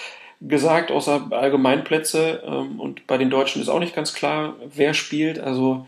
gesagt, 0.41 0.91
außer 0.91 1.29
Allgemeinplätze. 1.31 2.43
Ähm, 2.45 2.79
und 2.79 3.07
bei 3.07 3.17
den 3.17 3.31
Deutschen 3.31 3.63
ist 3.63 3.69
auch 3.69 3.81
nicht 3.81 3.95
ganz 3.95 4.15
klar, 4.15 4.57
wer 4.75 4.95
spielt. 4.95 5.39
Also 5.39 5.87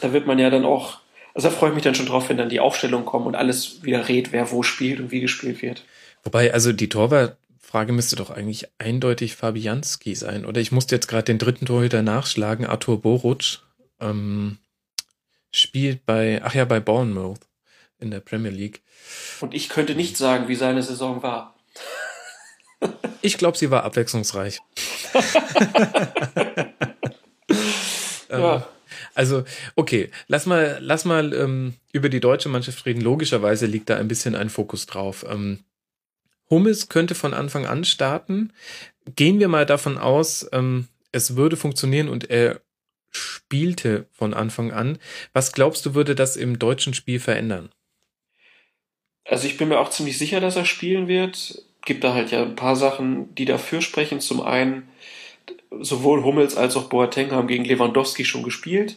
da 0.00 0.12
wird 0.12 0.26
man 0.26 0.38
ja 0.38 0.50
dann 0.50 0.64
auch, 0.64 0.98
also 1.34 1.48
da 1.48 1.54
freue 1.54 1.70
ich 1.70 1.74
mich 1.74 1.84
dann 1.84 1.94
schon 1.94 2.06
drauf, 2.06 2.28
wenn 2.28 2.36
dann 2.36 2.50
die 2.50 2.60
Aufstellungen 2.60 3.06
kommen 3.06 3.26
und 3.26 3.34
alles 3.34 3.82
wieder 3.82 4.08
redet, 4.08 4.32
wer 4.32 4.50
wo 4.50 4.62
spielt 4.62 5.00
und 5.00 5.10
wie 5.10 5.20
gespielt 5.20 5.62
wird. 5.62 5.84
Wobei, 6.22 6.52
also 6.52 6.72
die 6.72 6.88
Torwartfrage 7.76 7.92
müsste 7.92 8.16
doch 8.16 8.30
eigentlich 8.30 8.68
eindeutig 8.78 9.36
Fabianski 9.36 10.14
sein. 10.14 10.46
Oder 10.46 10.62
ich 10.62 10.72
musste 10.72 10.94
jetzt 10.94 11.08
gerade 11.08 11.24
den 11.24 11.38
dritten 11.38 11.66
Torhüter 11.66 12.00
nachschlagen, 12.02 12.64
Arthur 12.64 13.02
Boruc. 13.02 13.60
Ähm, 14.00 14.56
spielt 15.50 16.06
bei, 16.06 16.40
ach 16.42 16.54
ja, 16.54 16.64
bei 16.64 16.80
Bournemouth 16.80 17.40
in 17.98 18.10
der 18.10 18.20
Premier 18.20 18.50
League. 18.50 18.80
Und 19.40 19.52
ich 19.52 19.68
könnte 19.68 19.94
nicht 19.94 20.16
sagen, 20.16 20.48
wie 20.48 20.54
seine 20.54 20.82
Saison 20.82 21.22
war. 21.22 21.54
Ich 23.20 23.36
glaube, 23.36 23.58
sie 23.58 23.70
war 23.70 23.84
abwechslungsreich. 23.84 24.60
ja. 28.30 28.56
Ähm, 28.56 28.62
also, 29.14 29.44
okay, 29.74 30.10
lass 30.28 30.46
mal, 30.46 30.78
lass 30.80 31.04
mal 31.04 31.34
ähm, 31.34 31.74
über 31.92 32.08
die 32.08 32.20
deutsche 32.20 32.48
Mannschaft 32.48 32.86
reden. 32.86 33.00
Logischerweise 33.00 33.66
liegt 33.66 33.90
da 33.90 33.96
ein 33.96 34.08
bisschen 34.08 34.34
ein 34.34 34.48
Fokus 34.50 34.86
drauf. 34.86 35.26
Ähm, 35.28 35.60
Hummels 36.50 36.88
könnte 36.88 37.14
von 37.14 37.34
Anfang 37.34 37.66
an 37.66 37.84
starten. 37.84 38.52
Gehen 39.14 39.40
wir 39.40 39.48
mal 39.48 39.66
davon 39.66 39.98
aus, 39.98 40.48
ähm, 40.52 40.88
es 41.12 41.36
würde 41.36 41.56
funktionieren 41.56 42.08
und 42.08 42.30
er 42.30 42.60
spielte 43.10 44.06
von 44.12 44.34
Anfang 44.34 44.72
an. 44.72 44.98
Was 45.32 45.52
glaubst 45.52 45.86
du, 45.86 45.94
würde 45.94 46.14
das 46.14 46.36
im 46.36 46.58
deutschen 46.58 46.94
Spiel 46.94 47.20
verändern? 47.20 47.70
Also 49.24 49.46
ich 49.46 49.56
bin 49.56 49.68
mir 49.68 49.78
auch 49.78 49.90
ziemlich 49.90 50.18
sicher, 50.18 50.40
dass 50.40 50.56
er 50.56 50.64
spielen 50.64 51.08
wird. 51.08 51.62
Gibt 51.84 52.04
da 52.04 52.14
halt 52.14 52.30
ja 52.30 52.42
ein 52.42 52.56
paar 52.56 52.76
Sachen, 52.76 53.34
die 53.34 53.44
dafür 53.44 53.80
sprechen. 53.80 54.20
Zum 54.20 54.40
einen, 54.40 54.88
sowohl 55.80 56.22
Hummels 56.22 56.56
als 56.56 56.76
auch 56.76 56.88
Boateng 56.88 57.32
haben 57.32 57.48
gegen 57.48 57.64
Lewandowski 57.64 58.24
schon 58.24 58.42
gespielt. 58.42 58.96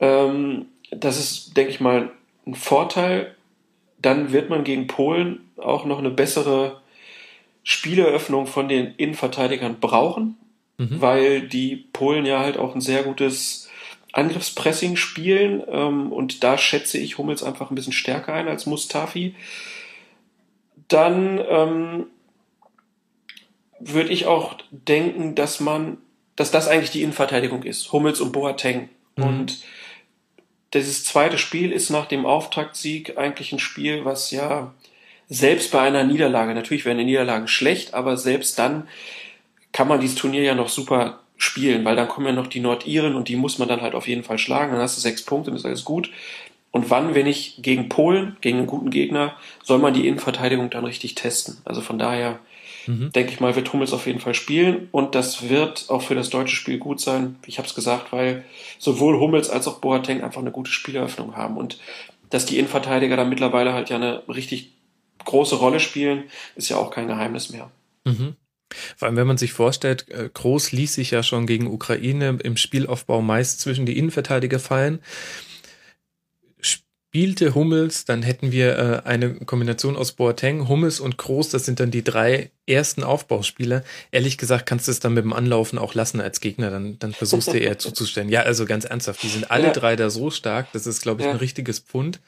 Ähm, 0.00 0.66
das 0.90 1.18
ist, 1.18 1.56
denke 1.56 1.70
ich 1.70 1.80
mal, 1.80 2.12
ein 2.46 2.54
Vorteil. 2.54 3.36
Dann 4.00 4.32
wird 4.32 4.50
man 4.50 4.64
gegen 4.64 4.86
Polen 4.86 5.50
auch 5.56 5.84
noch 5.84 5.98
eine 5.98 6.10
bessere 6.10 6.80
Spieleröffnung 7.64 8.46
von 8.46 8.68
den 8.68 8.94
Innenverteidigern 8.96 9.80
brauchen 9.80 10.36
mhm. 10.78 11.00
weil 11.00 11.42
die 11.42 11.76
Polen 11.76 12.24
ja 12.24 12.40
halt 12.40 12.56
auch 12.56 12.74
ein 12.74 12.80
sehr 12.80 13.02
gutes 13.02 13.68
Angriffspressing 14.12 14.96
spielen 14.96 15.62
ähm, 15.68 16.12
und 16.12 16.42
da 16.42 16.56
schätze 16.56 16.98
ich 16.98 17.18
Hummels 17.18 17.42
einfach 17.42 17.70
ein 17.70 17.74
bisschen 17.74 17.92
stärker 17.92 18.32
ein 18.32 18.48
als 18.48 18.64
Mustafi. 18.64 19.34
Dann 20.88 21.40
ähm, 21.46 22.06
würde 23.78 24.10
ich 24.10 24.26
auch 24.26 24.56
denken, 24.70 25.34
dass 25.34 25.60
man, 25.60 25.98
dass 26.36 26.50
das 26.50 26.68
eigentlich 26.68 26.90
die 26.90 27.02
Innenverteidigung 27.02 27.64
ist, 27.64 27.92
Hummels 27.92 28.20
und 28.20 28.32
Boateng. 28.32 28.88
Mhm. 29.16 29.24
Und 29.24 29.62
dieses 30.74 31.04
zweite 31.04 31.38
Spiel 31.38 31.72
ist 31.72 31.90
nach 31.90 32.06
dem 32.06 32.26
Auftaktsieg 32.26 33.16
eigentlich 33.16 33.52
ein 33.52 33.58
Spiel, 33.58 34.04
was 34.04 34.30
ja 34.30 34.74
selbst 35.28 35.72
bei 35.72 35.80
einer 35.80 36.04
Niederlage, 36.04 36.54
natürlich 36.54 36.84
wäre 36.84 36.94
eine 36.94 37.04
Niederlage 37.04 37.48
schlecht, 37.48 37.94
aber 37.94 38.16
selbst 38.16 38.58
dann 38.58 38.88
kann 39.72 39.88
man 39.88 40.00
dieses 40.00 40.16
Turnier 40.16 40.42
ja 40.42 40.54
noch 40.54 40.68
super 40.68 41.20
spielen, 41.36 41.84
weil 41.84 41.96
dann 41.96 42.08
kommen 42.08 42.26
ja 42.26 42.32
noch 42.32 42.46
die 42.46 42.60
Nordiren 42.60 43.14
und 43.14 43.28
die 43.28 43.36
muss 43.36 43.58
man 43.58 43.68
dann 43.68 43.80
halt 43.80 43.94
auf 43.94 44.08
jeden 44.08 44.24
Fall 44.24 44.38
schlagen. 44.38 44.72
Dann 44.72 44.80
hast 44.80 44.96
du 44.96 45.00
sechs 45.00 45.22
Punkte 45.22 45.50
und 45.50 45.56
ist 45.56 45.66
alles 45.66 45.84
gut. 45.84 46.10
Und 46.70 46.90
wann, 46.90 47.14
wenn 47.14 47.26
nicht 47.26 47.62
gegen 47.62 47.88
Polen, 47.88 48.36
gegen 48.40 48.58
einen 48.58 48.66
guten 48.66 48.90
Gegner, 48.90 49.36
soll 49.62 49.78
man 49.78 49.94
die 49.94 50.06
Innenverteidigung 50.06 50.70
dann 50.70 50.84
richtig 50.84 51.14
testen. 51.14 51.58
Also 51.64 51.80
von 51.80 51.98
daher 51.98 52.40
mhm. 52.88 53.12
denke 53.12 53.32
ich 53.32 53.40
mal, 53.40 53.54
wird 53.54 53.72
Hummels 53.72 53.92
auf 53.92 54.06
jeden 54.06 54.20
Fall 54.20 54.34
spielen 54.34 54.88
und 54.90 55.14
das 55.14 55.48
wird 55.48 55.86
auch 55.88 56.02
für 56.02 56.14
das 56.14 56.30
deutsche 56.30 56.56
Spiel 56.56 56.78
gut 56.78 57.00
sein. 57.00 57.36
Ich 57.46 57.58
habe 57.58 57.68
es 57.68 57.74
gesagt, 57.74 58.12
weil 58.12 58.44
sowohl 58.78 59.20
Hummels 59.20 59.50
als 59.50 59.68
auch 59.68 59.80
Boateng 59.80 60.22
einfach 60.22 60.40
eine 60.40 60.50
gute 60.50 60.70
Spieleröffnung 60.70 61.36
haben 61.36 61.56
und 61.56 61.78
dass 62.30 62.46
die 62.46 62.58
Innenverteidiger 62.58 63.16
da 63.16 63.24
mittlerweile 63.24 63.72
halt 63.72 63.90
ja 63.90 63.96
eine 63.96 64.22
richtig 64.28 64.72
große 65.24 65.56
Rolle 65.56 65.80
spielen, 65.80 66.24
ist 66.56 66.68
ja 66.68 66.76
auch 66.76 66.90
kein 66.90 67.06
Geheimnis 67.06 67.50
mehr. 67.50 67.70
Mhm. 68.04 68.34
Vor 68.96 69.06
allem, 69.06 69.16
wenn 69.16 69.26
man 69.26 69.38
sich 69.38 69.52
vorstellt, 69.52 70.08
äh, 70.10 70.28
Groß 70.32 70.72
ließ 70.72 70.94
sich 70.94 71.10
ja 71.10 71.22
schon 71.22 71.46
gegen 71.46 71.66
Ukraine 71.66 72.38
im 72.42 72.56
Spielaufbau 72.56 73.22
meist 73.22 73.60
zwischen 73.60 73.86
die 73.86 73.96
Innenverteidiger 73.96 74.58
fallen. 74.58 75.00
Spielte 77.10 77.54
Hummels, 77.54 78.04
dann 78.04 78.22
hätten 78.22 78.52
wir 78.52 78.78
äh, 78.78 79.08
eine 79.08 79.32
Kombination 79.36 79.96
aus 79.96 80.12
Boateng, 80.12 80.68
Hummels 80.68 81.00
und 81.00 81.16
Groß, 81.16 81.48
das 81.48 81.64
sind 81.64 81.80
dann 81.80 81.90
die 81.90 82.04
drei 82.04 82.50
ersten 82.66 83.02
Aufbauspieler. 83.02 83.82
Ehrlich 84.10 84.36
gesagt 84.36 84.66
kannst 84.66 84.88
du 84.88 84.92
es 84.92 85.00
dann 85.00 85.14
mit 85.14 85.24
dem 85.24 85.32
Anlaufen 85.32 85.78
auch 85.78 85.94
lassen 85.94 86.20
als 86.20 86.40
Gegner, 86.40 86.70
dann, 86.70 86.98
dann 86.98 87.14
versuchst 87.14 87.48
du 87.48 87.56
eher 87.56 87.78
zuzustellen. 87.78 88.28
Ja, 88.28 88.42
also 88.42 88.66
ganz 88.66 88.84
ernsthaft, 88.84 89.22
die 89.22 89.28
sind 89.28 89.50
alle 89.50 89.68
ja. 89.68 89.72
drei 89.72 89.96
da 89.96 90.10
so 90.10 90.30
stark, 90.30 90.70
das 90.74 90.86
ist, 90.86 91.00
glaube 91.00 91.22
ich, 91.22 91.26
ja. 91.26 91.32
ein 91.32 91.38
richtiges 91.38 91.78
Pfund. 91.78 92.20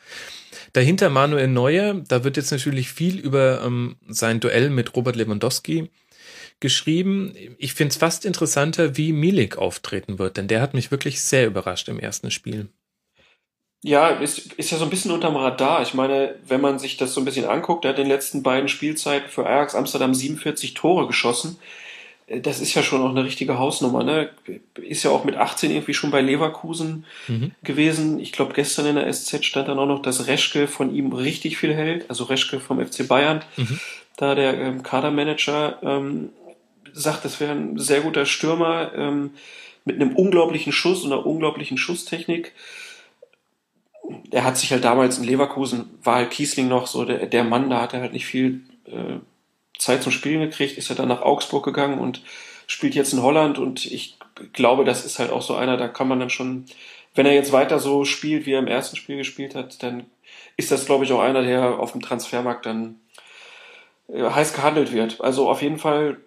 Dahinter 0.73 1.11
Manuel 1.11 1.49
Neuer, 1.49 2.01
da 2.09 2.25
wird 2.25 2.39
jetzt 2.39 2.51
natürlich 2.51 2.91
viel 2.91 3.19
über 3.19 3.63
ähm, 3.63 3.97
sein 4.09 4.41
Duell 4.41 4.71
mit 4.71 4.97
Robert 4.97 5.15
Lewandowski 5.15 5.91
geschrieben. 6.61 7.35
Ich 7.59 7.75
finde 7.75 7.93
es 7.93 7.99
fast 7.99 8.25
interessanter, 8.25 8.97
wie 8.97 9.13
Milik 9.13 9.59
auftreten 9.59 10.19
wird, 10.19 10.39
denn 10.39 10.49
der 10.49 10.63
hat 10.63 10.73
mich 10.73 10.91
wirklich 10.91 11.21
sehr 11.21 11.47
überrascht 11.47 11.91
im 11.91 11.99
ersten 11.99 12.31
Spiel. 12.31 12.71
Ja, 13.83 14.09
ist, 14.09 14.53
ist 14.55 14.71
ja 14.71 14.79
so 14.79 14.85
ein 14.85 14.91
bisschen 14.91 15.11
unterm 15.11 15.37
Radar. 15.37 15.81
Ich 15.81 15.95
meine, 15.95 16.35
wenn 16.47 16.61
man 16.61 16.79
sich 16.79 16.99
das 16.99 17.15
so 17.15 17.21
ein 17.21 17.25
bisschen 17.25 17.47
anguckt, 17.47 17.85
er 17.85 17.93
hat 17.93 17.99
in 17.99 18.05
den 18.05 18.13
letzten 18.13 18.43
beiden 18.43 18.69
Spielzeiten 18.69 19.31
für 19.31 19.47
Ajax 19.47 19.75
Amsterdam 19.75 20.13
47 20.13 20.75
Tore 20.75 21.07
geschossen. 21.07 21.59
Äh, 22.27 22.41
das 22.41 22.61
ist 22.61 22.75
ja 22.75 22.83
schon 22.83 23.01
auch 23.01 23.11
eine 23.11 23.25
richtige 23.25 23.59
Hausnummer. 23.59 24.05
Ne? 24.05 24.31
Ist 24.75 25.03
ja 25.03 25.11
auch 25.11 25.25
mit 25.25 25.37
18 25.37 25.71
irgendwie 25.71 25.95
schon 25.95 26.11
bei 26.11 26.21
Leverkusen 26.21 27.07
mhm. 27.27 27.53
gewesen. 27.63 28.21
Ich 28.21 28.33
glaube, 28.33 28.53
gestern 28.53 28.85
in 28.85 28.97
der 28.97 29.11
SZ 29.11 29.45
stand 29.47 29.69
dann 29.69 29.79
auch 29.79 29.87
noch, 29.87 30.03
dass 30.03 30.27
Reschke 30.27 30.69
von 30.69 30.95
ihm 30.95 31.13
richtig 31.13 31.57
viel 31.57 31.75
hält. 31.75 32.11
Also 32.11 32.25
Reschke 32.25 32.61
vom 32.61 32.85
FC 32.85 33.09
Bayern, 33.09 33.43
mhm. 33.57 33.81
da 34.19 34.35
der 34.35 34.59
ähm, 34.61 34.83
Kadermanager. 34.83 35.79
Ähm, 35.83 36.29
sagt, 36.93 37.25
das 37.25 37.41
wäre 37.41 37.53
ein 37.53 37.79
sehr 37.79 38.01
guter 38.01 38.27
Stürmer 38.27 38.93
ähm, 38.95 39.31
mit 39.85 39.97
einem 39.97 40.15
unglaublichen 40.15 40.73
Schuss 40.73 41.03
und 41.03 41.13
einer 41.13 41.25
unglaublichen 41.25 41.79
Schusstechnik. 41.79 42.53
Er 44.31 44.45
hat 44.45 44.57
sich 44.57 44.73
halt 44.73 44.85
damals 44.85 45.19
in 45.19 45.25
Leverkusen, 45.25 45.91
war 46.03 46.17
halt 46.17 46.31
Kiesling 46.31 46.69
noch 46.69 46.87
so 46.87 47.05
der, 47.05 47.27
der 47.27 47.45
Mann, 47.45 47.71
da 47.71 47.81
hat 47.81 47.95
er 47.95 48.01
halt 48.01 48.13
nicht 48.13 48.27
viel 48.27 48.63
äh, 48.87 49.19
Zeit 49.79 50.03
zum 50.03 50.13
Spielen 50.13 50.41
gekriegt, 50.41 50.79
ist 50.79 50.91
er 50.91 50.97
dann 50.97 51.09
nach 51.09 51.23
Augsburg 51.23 51.65
gegangen 51.65 51.99
und 51.99 52.23
spielt 52.67 52.95
jetzt 52.95 53.13
in 53.13 53.23
Holland 53.23 53.59
und 53.59 53.87
ich 53.87 54.17
glaube, 54.53 54.85
das 54.85 55.05
ist 55.05 55.19
halt 55.19 55.31
auch 55.31 55.43
so 55.43 55.55
einer, 55.55 55.77
da 55.77 55.89
kann 55.89 56.09
man 56.09 56.21
dann 56.21 56.31
schon, 56.31 56.67
wenn 57.15 57.27
er 57.27 57.35
jetzt 57.35 57.53
weiter 57.53 57.79
so 57.79 58.05
spielt, 58.05 58.47
wie 58.47 58.53
er 58.53 58.61
im 58.61 58.69
ersten 58.69 58.97
Spiel 58.97 59.17
gespielt 59.17 59.55
hat, 59.55 59.83
dann 59.83 60.07
ist 60.57 60.71
das, 60.71 60.87
glaube 60.87 61.05
ich, 61.05 61.13
auch 61.13 61.21
einer, 61.21 61.43
der 61.43 61.81
auf 61.81 61.93
dem 61.93 62.01
Transfermarkt 62.01 62.67
dann 62.67 62.97
äh, 64.09 64.23
heiß 64.23 64.53
gehandelt 64.55 64.93
wird. 64.93 65.21
Also 65.21 65.49
auf 65.49 65.63
jeden 65.63 65.79
Fall 65.79 66.19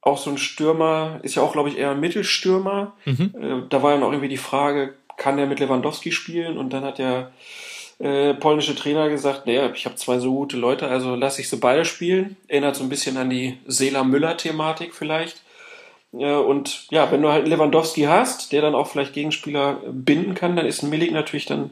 auch 0.00 0.18
so 0.18 0.30
ein 0.30 0.38
Stürmer, 0.38 1.18
ist 1.22 1.34
ja 1.34 1.42
auch, 1.42 1.52
glaube 1.52 1.68
ich, 1.68 1.78
eher 1.78 1.90
ein 1.90 2.00
Mittelstürmer. 2.00 2.94
Mhm. 3.04 3.34
Äh, 3.40 3.68
da 3.68 3.82
war 3.82 3.92
ja 3.92 3.98
noch 3.98 4.12
irgendwie 4.12 4.28
die 4.28 4.36
Frage, 4.36 4.94
kann 5.16 5.36
der 5.36 5.46
mit 5.46 5.60
Lewandowski 5.60 6.12
spielen? 6.12 6.58
Und 6.58 6.72
dann 6.72 6.84
hat 6.84 6.98
der 6.98 7.32
äh, 7.98 8.34
polnische 8.34 8.74
Trainer 8.74 9.08
gesagt, 9.08 9.46
naja, 9.46 9.70
ich 9.72 9.86
habe 9.86 9.96
zwei 9.96 10.18
so 10.18 10.32
gute 10.32 10.56
Leute, 10.56 10.88
also 10.88 11.14
lasse 11.14 11.40
ich 11.40 11.48
sie 11.48 11.56
beide 11.56 11.84
spielen. 11.84 12.36
Erinnert 12.48 12.76
so 12.76 12.82
ein 12.82 12.88
bisschen 12.88 13.16
an 13.16 13.30
die 13.30 13.58
Seela-Müller-Thematik 13.66 14.94
vielleicht. 14.94 15.42
Äh, 16.12 16.34
und 16.34 16.86
ja, 16.90 17.10
wenn 17.10 17.22
du 17.22 17.30
halt 17.30 17.48
Lewandowski 17.48 18.02
hast, 18.02 18.52
der 18.52 18.62
dann 18.62 18.74
auch 18.74 18.88
vielleicht 18.88 19.14
Gegenspieler 19.14 19.80
binden 19.90 20.34
kann, 20.34 20.56
dann 20.56 20.66
ist 20.66 20.82
ein 20.82 20.90
Milik 20.90 21.12
natürlich 21.12 21.46
dann 21.46 21.70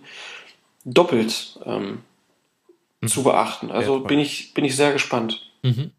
doppelt 0.84 1.58
ähm, 1.64 2.00
mhm. 3.00 3.08
zu 3.08 3.22
beachten. 3.22 3.70
Also 3.70 3.98
ja, 3.98 4.06
bin 4.06 4.18
ich, 4.18 4.54
bin 4.54 4.64
ich 4.64 4.76
sehr 4.76 4.92
gespannt. 4.92 5.50
Mhm. 5.62 5.92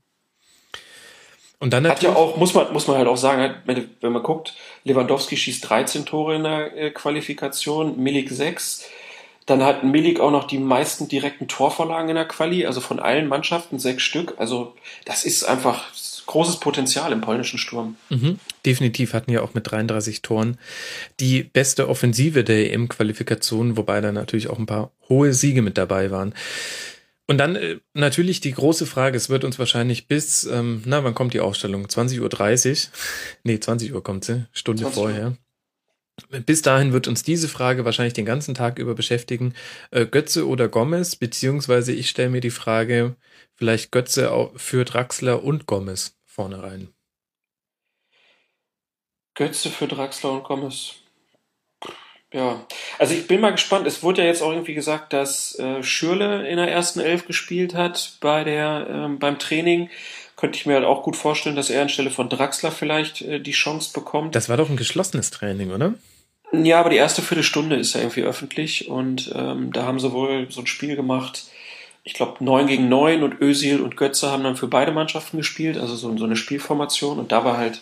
Und 1.60 1.72
dann 1.72 1.88
hat 1.88 2.04
ja 2.04 2.16
auch, 2.16 2.38
muss 2.38 2.54
man, 2.54 2.72
muss 2.74 2.88
man 2.88 2.98
halt 2.98 3.08
auch 3.08 3.18
sagen, 3.18 3.56
wenn 3.66 4.12
man 4.12 4.24
guckt, 4.24 4.54
Lewandowski 4.84 5.38
schießt 5.38 5.70
13 5.70 6.06
Tore 6.06 6.36
in 6.36 6.44
der 6.44 6.76
äh, 6.78 6.92
Qualifikation, 6.92 7.98
Milik 8.02 8.30
6. 8.30 8.84
Dann 9.46 9.64
hat 9.64 9.84
Milik 9.84 10.20
auch 10.20 10.32
noch 10.32 10.46
die 10.46 10.58
meisten 10.58 11.08
direkten 11.08 11.48
Torvorlagen 11.48 12.10
in 12.10 12.16
der 12.16 12.28
Quali, 12.28 12.66
also 12.66 12.82
von 12.82 13.00
allen 13.00 13.28
Mannschaften 13.28 13.78
sechs 13.78 14.02
Stück. 14.02 14.34
Also 14.38 14.74
das 15.06 15.24
ist 15.24 15.44
einfach 15.44 15.94
großes 16.26 16.60
Potenzial 16.60 17.12
im 17.12 17.22
polnischen 17.22 17.60
Sturm. 17.60 17.98
Mhm. 18.10 18.40
Definitiv 18.66 19.14
hatten 19.14 19.32
ja 19.32 19.42
auch 19.42 19.54
mit 19.54 19.70
33 19.70 20.24
Toren 20.24 20.58
die 21.20 21.44
beste 21.44 21.88
Offensive 21.88 22.44
der 22.44 22.74
EM-Qualifikation, 22.74 23.78
wobei 23.78 24.02
da 24.02 24.12
natürlich 24.12 24.50
auch 24.50 24.58
ein 24.58 24.66
paar 24.66 24.92
hohe 25.10 25.34
Siege 25.34 25.62
mit 25.62 25.78
dabei 25.78 26.10
waren. 26.10 26.34
Und 27.28 27.40
dann 27.40 27.56
äh, 27.56 27.80
natürlich 27.94 28.40
die 28.40 28.52
große 28.52 28.86
Frage, 28.86 29.18
es 29.18 29.30
wird 29.30 29.44
uns 29.44 29.58
wahrscheinlich 29.58 30.08
bis, 30.08 30.44
ähm, 30.46 30.84
na, 30.86 31.04
wann 31.04 31.16
kommt 31.16 31.34
die 31.34 31.40
Ausstellung? 31.40 31.86
20.30 31.88 32.88
Uhr? 32.88 32.92
Nee, 33.44 33.60
20 33.60 33.94
Uhr 33.94 34.04
kommt 34.04 34.26
sie, 34.26 34.46
Stunde 34.52 34.90
vorher. 34.90 35.38
Bis 36.46 36.62
dahin 36.62 36.94
wird 36.94 37.10
uns 37.10 37.24
diese 37.24 37.50
Frage 37.50 37.84
wahrscheinlich 37.84 38.14
den 38.14 38.26
ganzen 38.26 38.56
Tag 38.56 38.80
über 38.80 38.96
beschäftigen. 38.96 39.54
Äh, 39.92 40.06
Götze 40.06 40.48
oder 40.48 40.70
Gomez, 40.70 41.16
beziehungsweise 41.16 41.92
ich 41.92 42.10
stelle 42.10 42.30
mir 42.30 42.42
die 42.42 42.52
Frage, 42.52 43.16
vielleicht 43.54 43.92
Götze 43.92 44.52
für 44.56 44.86
Draxler 44.86 45.44
und 45.44 45.66
Gomez 45.66 46.18
vorne 46.24 46.64
rein. 46.64 46.90
Götze 49.34 49.70
für 49.70 49.88
Draxler 49.88 50.32
und 50.32 50.44
Gomez. 50.44 50.96
Ja, 52.36 52.60
also 53.00 53.14
ich 53.14 53.28
bin 53.28 53.40
mal 53.40 53.52
gespannt. 53.52 53.88
Es 53.88 54.04
wurde 54.04 54.22
ja 54.22 54.28
jetzt 54.28 54.42
auch 54.42 54.52
irgendwie 54.52 54.74
gesagt, 54.74 55.14
dass 55.14 55.58
äh, 55.58 55.82
Schürle 55.82 56.46
in 56.46 56.58
der 56.58 56.70
ersten 56.70 57.00
Elf 57.00 57.26
gespielt 57.26 57.74
hat 57.76 58.18
bei 58.20 58.44
der, 58.44 58.88
ähm, 58.90 59.20
beim 59.20 59.40
Training. 59.40 59.90
Könnte 60.36 60.58
ich 60.58 60.66
mir 60.66 60.74
halt 60.74 60.84
auch 60.84 61.02
gut 61.02 61.16
vorstellen, 61.16 61.56
dass 61.56 61.70
er 61.70 61.82
anstelle 61.82 62.12
von 62.12 62.28
Draxler 62.28 62.72
vielleicht 62.72 63.22
äh, 63.22 63.40
die 63.40 63.54
Chance 63.54 63.94
bekommt. 63.94 64.36
Das 64.36 64.50
war 64.50 64.58
doch 64.58 64.70
ein 64.70 64.76
geschlossenes 64.76 65.32
Training, 65.32 65.72
oder? 65.72 65.94
Ja, 66.52 66.82
aber 66.82 66.90
die 66.90 66.98
erste 66.98 67.22
Viertelstunde 67.22 67.78
ist 67.78 67.96
ja 67.96 68.02
irgendwie 68.02 68.24
öffentlich 68.24 68.90
und 68.90 69.32
ähm, 69.34 69.72
da 69.72 69.84
haben 69.84 70.02
sie 70.02 70.12
wohl 70.12 70.48
so 70.52 70.60
ein 70.60 70.68
Spiel 70.68 70.98
gemacht. 70.98 71.46
Ich 72.04 72.16
glaube, 72.16 72.44
9 72.44 72.68
gegen 72.68 72.90
9 72.90 73.24
und 73.24 73.40
Özil 73.40 73.80
und 73.80 73.96
Götze 73.96 74.30
haben 74.30 74.44
dann 74.44 74.58
für 74.58 74.68
beide 74.68 74.92
Mannschaften 74.92 75.38
gespielt, 75.38 75.78
also 75.78 75.96
so, 75.96 76.16
so 76.18 76.26
eine 76.26 76.36
Spielformation 76.36 77.18
und 77.18 77.32
da 77.32 77.46
war 77.46 77.56
halt 77.56 77.82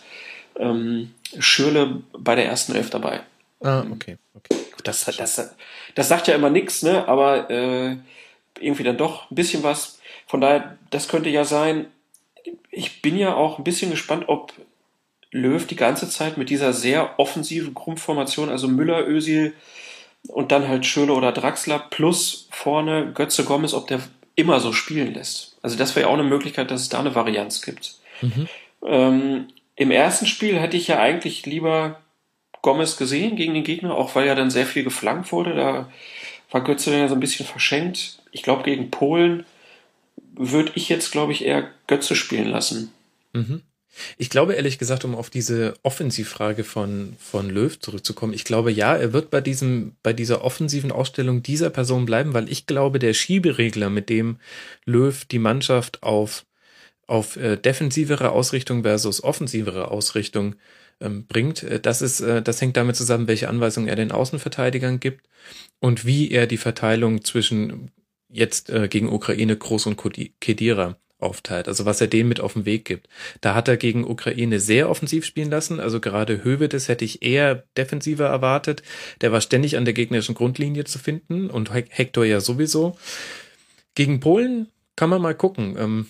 ähm, 0.59 1.09
Schürle 1.39 2.03
bei 2.15 2.35
der 2.35 2.45
ersten 2.45 2.75
Elf 2.75 2.91
dabei. 2.91 3.21
Ah, 3.63 3.85
okay. 3.91 4.17
okay. 4.35 4.55
Das, 4.83 5.05
das, 5.05 5.55
das 5.95 6.07
sagt 6.07 6.27
ja 6.27 6.35
immer 6.35 6.49
nichts, 6.49 6.83
ne? 6.83 7.07
aber 7.07 7.49
äh, 7.49 7.97
irgendwie 8.59 8.83
dann 8.83 8.97
doch 8.97 9.31
ein 9.31 9.35
bisschen 9.35 9.63
was. 9.63 9.99
Von 10.27 10.41
daher, 10.41 10.77
das 10.89 11.07
könnte 11.07 11.29
ja 11.29 11.45
sein. 11.45 11.87
Ich 12.69 13.01
bin 13.01 13.17
ja 13.17 13.33
auch 13.35 13.57
ein 13.57 13.63
bisschen 13.63 13.91
gespannt, 13.91 14.25
ob 14.27 14.53
Löw 15.31 15.65
die 15.65 15.75
ganze 15.75 16.09
Zeit 16.09 16.37
mit 16.37 16.49
dieser 16.49 16.73
sehr 16.73 17.17
offensiven 17.19 17.73
Grundformation, 17.73 18.49
also 18.49 18.67
Müller, 18.67 19.07
Ösil 19.07 19.53
und 20.27 20.51
dann 20.51 20.67
halt 20.67 20.85
Schöle 20.85 21.13
oder 21.13 21.31
Draxler 21.31 21.79
plus 21.79 22.47
vorne 22.51 23.11
Götze 23.13 23.43
Gomez, 23.43 23.73
ob 23.73 23.87
der 23.87 23.99
immer 24.35 24.59
so 24.59 24.73
spielen 24.73 25.13
lässt. 25.13 25.57
Also 25.61 25.77
das 25.77 25.95
wäre 25.95 26.07
ja 26.07 26.09
auch 26.09 26.17
eine 26.17 26.23
Möglichkeit, 26.23 26.71
dass 26.71 26.81
es 26.81 26.89
da 26.89 26.99
eine 26.99 27.15
Varianz 27.15 27.61
gibt. 27.61 27.95
Mhm. 28.21 28.47
Ähm, 28.85 29.47
Im 29.75 29.91
ersten 29.91 30.27
Spiel 30.27 30.59
hätte 30.59 30.77
ich 30.77 30.87
ja 30.87 30.99
eigentlich 30.99 31.45
lieber 31.45 31.99
Gomez 32.63 32.97
gesehen 32.97 33.35
gegen 33.35 33.53
den 33.53 33.63
Gegner, 33.63 33.95
auch 33.95 34.15
weil 34.15 34.25
ja 34.25 34.33
dann 34.33 34.49
sehr 34.49 34.65
viel 34.65 34.83
geflankt 34.83 35.31
wurde. 35.31 35.53
Da 35.53 35.91
war 36.49 36.63
Götze 36.63 36.89
dann 36.89 37.01
ja 37.01 37.07
so 37.07 37.13
ein 37.13 37.19
bisschen 37.19 37.45
verschenkt. 37.45 38.19
Ich 38.31 38.41
glaube, 38.41 38.63
gegen 38.63 38.89
Polen 38.89 39.45
würde 40.35 40.71
ich 40.73 40.89
jetzt, 40.89 41.11
glaube 41.11 41.33
ich, 41.33 41.45
eher 41.45 41.69
Götze 41.87 42.15
spielen 42.15 42.47
lassen. 42.47 42.91
Mhm. 43.33 43.61
Ich 44.17 44.31
glaube 44.31 44.53
ehrlich 44.53 44.79
gesagt, 44.79 45.05
um 45.05 45.13
auf 45.13 45.29
diese 45.29 45.75
Offensivfrage 45.83 46.63
von, 46.63 47.15
von 47.19 47.49
Löw 47.49 47.79
zurückzukommen, 47.79 48.33
ich 48.33 48.43
glaube 48.43 48.71
ja, 48.71 48.95
er 48.95 49.13
wird 49.13 49.29
bei 49.29 49.41
diesem, 49.41 49.95
bei 50.01 50.13
dieser 50.13 50.43
offensiven 50.43 50.91
Ausstellung 50.91 51.43
dieser 51.43 51.69
Person 51.69 52.05
bleiben, 52.05 52.33
weil 52.33 52.49
ich 52.49 52.65
glaube, 52.65 52.97
der 52.97 53.13
Schieberegler, 53.13 53.91
mit 53.91 54.09
dem 54.09 54.37
Löw 54.85 55.25
die 55.25 55.37
Mannschaft 55.37 56.01
auf, 56.01 56.45
auf 57.05 57.35
äh, 57.35 57.57
defensivere 57.57 58.31
Ausrichtung 58.31 58.81
versus 58.81 59.23
offensivere 59.23 59.91
Ausrichtung 59.91 60.55
ähm, 60.99 61.25
bringt. 61.27 61.63
Äh, 61.63 61.79
das 61.79 62.01
ist, 62.01 62.21
äh, 62.21 62.41
das 62.41 62.61
hängt 62.61 62.77
damit 62.77 62.95
zusammen, 62.95 63.27
welche 63.27 63.49
Anweisungen 63.49 63.87
er 63.87 63.95
den 63.95 64.11
Außenverteidigern 64.11 64.99
gibt 64.99 65.27
und 65.79 66.05
wie 66.05 66.31
er 66.31 66.47
die 66.47 66.57
Verteilung 66.57 67.23
zwischen 67.23 67.91
jetzt 68.29 68.69
äh, 68.69 68.87
gegen 68.87 69.09
Ukraine 69.09 69.55
Groß 69.55 69.85
und 69.87 70.01
Kedira 70.39 70.97
aufteilt, 71.19 71.67
also 71.67 71.85
was 71.85 72.01
er 72.01 72.07
denen 72.07 72.29
mit 72.29 72.39
auf 72.39 72.53
den 72.53 72.65
Weg 72.65 72.85
gibt. 72.85 73.07
Da 73.41 73.55
hat 73.55 73.67
er 73.67 73.77
gegen 73.77 74.05
Ukraine 74.05 74.59
sehr 74.59 74.89
offensiv 74.89 75.25
spielen 75.25 75.49
lassen, 75.49 75.79
also 75.79 75.99
gerade 75.99 76.43
Hövedes 76.43 76.89
hätte 76.89 77.05
ich 77.05 77.23
eher 77.23 77.63
defensiver 77.77 78.27
erwartet. 78.27 78.83
Der 79.21 79.31
war 79.31 79.41
ständig 79.41 79.77
an 79.77 79.85
der 79.85 79.93
gegnerischen 79.93 80.35
Grundlinie 80.35 80.83
zu 80.83 80.99
finden 80.99 81.49
und 81.49 81.73
Hector 81.73 82.25
ja 82.25 82.41
sowieso. 82.41 82.97
Gegen 83.95 84.19
Polen 84.19 84.67
kann 84.95 85.09
man 85.09 85.21
mal 85.21 85.33
gucken. 85.33 85.75
Ähm, 85.77 86.05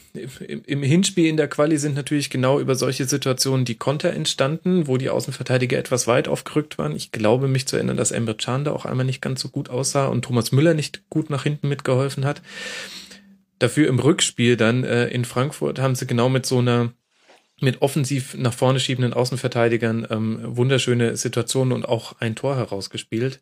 im, 0.65 0.83
Hinspiel 0.83 1.27
in 1.27 1.37
der 1.37 1.47
Quali 1.47 1.77
sind 1.77 1.95
natürlich 1.95 2.29
genau 2.29 2.59
über 2.59 2.75
solche 2.75 3.05
Situationen 3.05 3.65
die 3.65 3.77
Konter 3.77 4.11
entstanden, 4.11 4.87
wo 4.87 4.97
die 4.97 5.09
Außenverteidiger 5.09 5.77
etwas 5.77 6.05
weit 6.07 6.27
aufgerückt 6.27 6.77
waren. 6.77 6.95
Ich 6.95 7.11
glaube 7.11 7.47
mich 7.47 7.65
zu 7.65 7.77
erinnern, 7.77 7.97
dass 7.97 8.11
Emre 8.11 8.35
Can 8.35 8.65
da 8.65 8.73
auch 8.73 8.85
einmal 8.85 9.05
nicht 9.05 9.21
ganz 9.21 9.41
so 9.41 9.49
gut 9.49 9.69
aussah 9.69 10.07
und 10.07 10.25
Thomas 10.25 10.51
Müller 10.51 10.73
nicht 10.73 11.09
gut 11.09 11.29
nach 11.29 11.43
hinten 11.43 11.69
mitgeholfen 11.69 12.25
hat. 12.25 12.41
Dafür 13.59 13.87
im 13.87 13.99
Rückspiel 13.99 14.57
dann 14.57 14.83
äh, 14.83 15.07
in 15.07 15.23
Frankfurt 15.23 15.79
haben 15.79 15.95
sie 15.95 16.07
genau 16.07 16.27
mit 16.27 16.45
so 16.45 16.59
einer 16.59 16.91
mit 17.61 17.81
offensiv 17.81 18.35
nach 18.35 18.53
vorne 18.53 18.81
schiebenden 18.81 19.13
Außenverteidigern 19.13 20.07
ähm, 20.09 20.39
wunderschöne 20.43 21.15
Situationen 21.15 21.71
und 21.71 21.85
auch 21.85 22.19
ein 22.19 22.35
Tor 22.35 22.57
herausgespielt. 22.57 23.39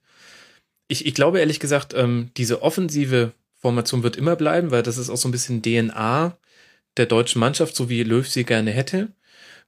Ich, 0.88 1.08
ich 1.08 1.16
glaube 1.16 1.40
ehrlich 1.40 1.60
gesagt, 1.60 1.96
ähm, 1.96 2.30
diese 2.38 2.62
offensive 2.62 3.32
Formation 3.62 4.04
wird 4.04 4.18
immer 4.18 4.36
bleiben, 4.36 4.72
weil 4.72 4.84
das 4.84 4.98
ist 4.98 5.10
auch 5.10 5.18
so 5.18 5.28
ein 5.28 5.32
bisschen 5.32 5.62
DNA 5.62 6.38
der 6.98 7.06
deutschen 7.06 7.40
Mannschaft, 7.40 7.76
so 7.76 7.90
wie 7.90 8.04
Löw 8.04 8.28
sie 8.28 8.44
gerne 8.44 8.72
hätte. 8.72 9.10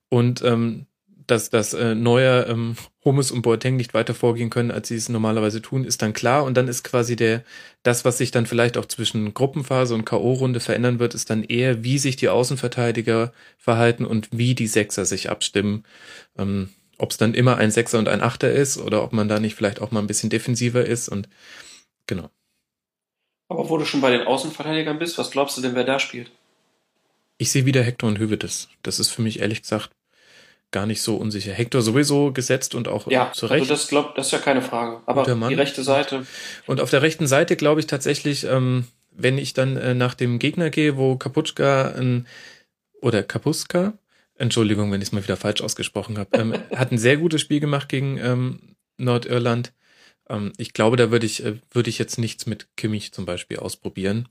Und 0.10 0.42
ähm, 0.44 0.88
dass, 1.28 1.50
dass 1.50 1.74
äh, 1.74 1.96
Neuer, 1.96 2.48
ähm, 2.48 2.76
Hummels 3.06 3.32
und 3.32 3.42
Boateng 3.44 3.76
nicht 3.76 3.94
weiter 3.94 4.14
vorgehen 4.14 4.50
können, 4.50 4.72
als 4.72 4.90
sie 4.90 4.96
es 4.96 5.10
normalerweise 5.10 5.62
tun, 5.62 5.86
ist 5.86 6.02
dann 6.02 6.14
klar. 6.14 6.44
Und 6.44 6.56
dann 6.56 6.68
ist 6.68 6.84
quasi 6.84 7.16
der, 7.16 7.44
das, 7.84 8.06
was 8.06 8.18
sich 8.18 8.32
dann 8.32 8.46
vielleicht 8.46 8.78
auch 8.78 8.86
zwischen 8.86 9.34
Gruppenphase 9.34 9.96
und 9.96 10.06
K.O.-Runde 10.06 10.60
verändern 10.60 11.00
wird, 11.00 11.14
ist 11.14 11.30
dann 11.30 11.44
eher, 11.44 11.84
wie 11.84 11.98
sich 11.98 12.16
die 12.16 12.30
Außenverteidiger 12.30 13.34
verhalten 13.58 14.06
und 14.06 14.30
wie 14.32 14.56
die 14.56 14.68
Sechser 14.68 15.06
sich 15.06 15.30
abstimmen. 15.30 15.84
Ähm, 16.38 16.70
ob 16.98 17.12
es 17.12 17.18
dann 17.18 17.34
immer 17.34 17.58
ein 17.58 17.72
Sechser 17.72 18.00
und 18.00 18.08
ein 18.08 18.22
Achter 18.22 18.52
ist 18.52 18.78
oder 18.78 19.04
ob 19.04 19.14
man 19.14 19.28
da 19.28 19.40
nicht 19.40 19.56
vielleicht 19.56 19.82
auch 19.82 19.92
mal 19.92 20.00
ein 20.00 20.08
bisschen 20.08 20.30
defensiver 20.30 20.86
ist 20.86 21.10
und 21.10 21.28
genau. 22.08 22.30
Aber 23.50 23.70
wo 23.70 23.78
du 23.78 23.86
schon 23.86 24.02
bei 24.02 24.12
den 24.12 24.26
Außenverteidigern 24.26 25.00
bist, 25.00 25.18
was 25.18 25.32
glaubst 25.32 25.58
du 25.58 25.62
denn, 25.62 25.76
wer 25.76 25.84
da 25.84 26.00
spielt? 26.00 26.32
Ich 27.38 27.52
sehe 27.52 27.66
wieder 27.66 27.84
Hector 27.84 28.10
und 28.10 28.20
Hövedes. 28.20 28.70
Das 28.84 29.00
ist 29.00 29.10
für 29.10 29.22
mich 29.22 29.40
ehrlich 29.40 29.62
gesagt 29.62 29.92
gar 30.72 30.86
nicht 30.86 31.02
so 31.02 31.16
unsicher. 31.16 31.54
Hector 31.54 31.82
sowieso 31.82 32.34
gesetzt 32.34 32.76
und 32.76 32.88
auch 32.88 33.08
ja, 33.08 33.32
zu 33.32 33.46
Recht. 33.46 33.62
Also 33.62 33.74
das 33.74 33.88
glaubt, 33.88 34.18
das 34.18 34.28
ist 34.28 34.32
ja 34.32 34.40
keine 34.40 34.62
Frage. 34.62 35.02
Aber 35.06 35.24
die 35.24 35.54
rechte 35.54 35.84
Seite. 35.84 36.26
Und 36.66 36.82
auf 36.82 36.90
der 36.90 37.02
rechten 37.02 37.28
Seite 37.28 37.56
glaube 37.56 37.80
ich 37.80 37.88
tatsächlich, 37.88 38.44
ähm, 38.46 38.88
wenn 39.12 39.38
ich 39.38 39.54
dann 39.54 39.78
äh, 39.78 39.94
nach 39.94 40.16
dem 40.16 40.40
Gegner 40.40 40.70
gehe, 40.70 40.98
wo 40.98 41.16
Kaputschka 41.16 41.94
ein, 41.96 42.28
oder 43.02 43.22
Kapuska, 43.22 43.94
Entschuldigung, 44.36 44.92
wenn 44.92 45.02
ich 45.02 45.10
es 45.10 45.12
mal 45.12 45.24
wieder 45.24 45.38
falsch 45.38 45.62
ausgesprochen 45.62 46.18
habe, 46.18 46.38
ähm, 46.38 46.54
hat 46.76 46.92
ein 46.92 46.98
sehr 46.98 47.18
gutes 47.18 47.42
Spiel 47.42 47.60
gemacht 47.60 47.88
gegen 47.88 48.18
ähm, 48.18 48.76
Nordirland. 48.98 49.74
Ähm, 50.30 50.54
ich 50.58 50.74
glaube, 50.74 50.98
da 50.98 51.12
würde 51.12 51.26
ich, 51.26 51.44
äh, 51.44 51.56
würde 51.72 51.90
ich 51.90 52.00
jetzt 52.00 52.18
nichts 52.18 52.46
mit 52.46 52.68
Kimmich 52.78 53.12
zum 53.12 53.26
Beispiel 53.26 53.58
ausprobieren. 53.58 54.28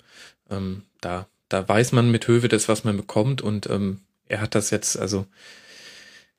Ähm, 0.51 0.83
da, 1.01 1.27
da 1.49 1.67
weiß 1.67 1.93
man 1.93 2.11
mit 2.11 2.27
Höwe 2.29 2.49
das, 2.49 2.69
was 2.69 2.85
man 2.85 2.97
bekommt 2.97 3.43
und 3.43 3.69
ähm, 3.69 4.01
er 4.29 4.41
hat 4.41 4.55
das 4.55 4.71
jetzt, 4.71 4.99
also 4.99 5.27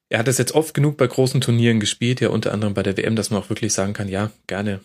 er 0.10 0.20
hat 0.20 0.28
das 0.28 0.38
jetzt 0.38 0.54
oft 0.54 0.74
genug 0.74 0.98
bei 0.98 1.08
großen 1.08 1.42
Turnieren 1.42 1.80
gespielt, 1.80 2.22
ja 2.22 2.30
unter 2.30 2.52
anderem 2.54 2.74
bei 2.74 2.84
der 2.84 2.98
WM, 2.98 3.16
dass 3.16 3.30
man 3.30 3.42
auch 3.42 3.50
wirklich 3.50 3.74
sagen 3.74 3.94
kann, 3.94 4.08
ja, 4.08 4.32
gerne, 4.48 4.80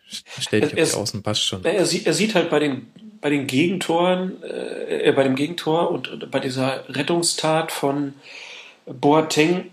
stellt 0.40 0.72
dich 0.72 0.82
auf 0.82 0.96
Außen, 1.02 1.22
passt 1.22 1.44
schon. 1.44 1.64
Er 1.64 1.86
sieht, 1.86 2.06
er 2.06 2.14
sieht 2.14 2.34
halt 2.34 2.50
bei 2.50 2.58
den, 2.58 2.86
bei 3.20 3.30
den 3.30 3.46
Gegentoren, 3.46 4.42
äh, 4.42 5.12
bei 5.14 5.22
dem 5.22 5.36
Gegentor 5.36 5.90
und, 5.90 6.08
und 6.08 6.30
bei 6.30 6.40
dieser 6.40 6.84
Rettungstat 6.88 7.70
von 7.70 8.14
Boateng 8.86 9.70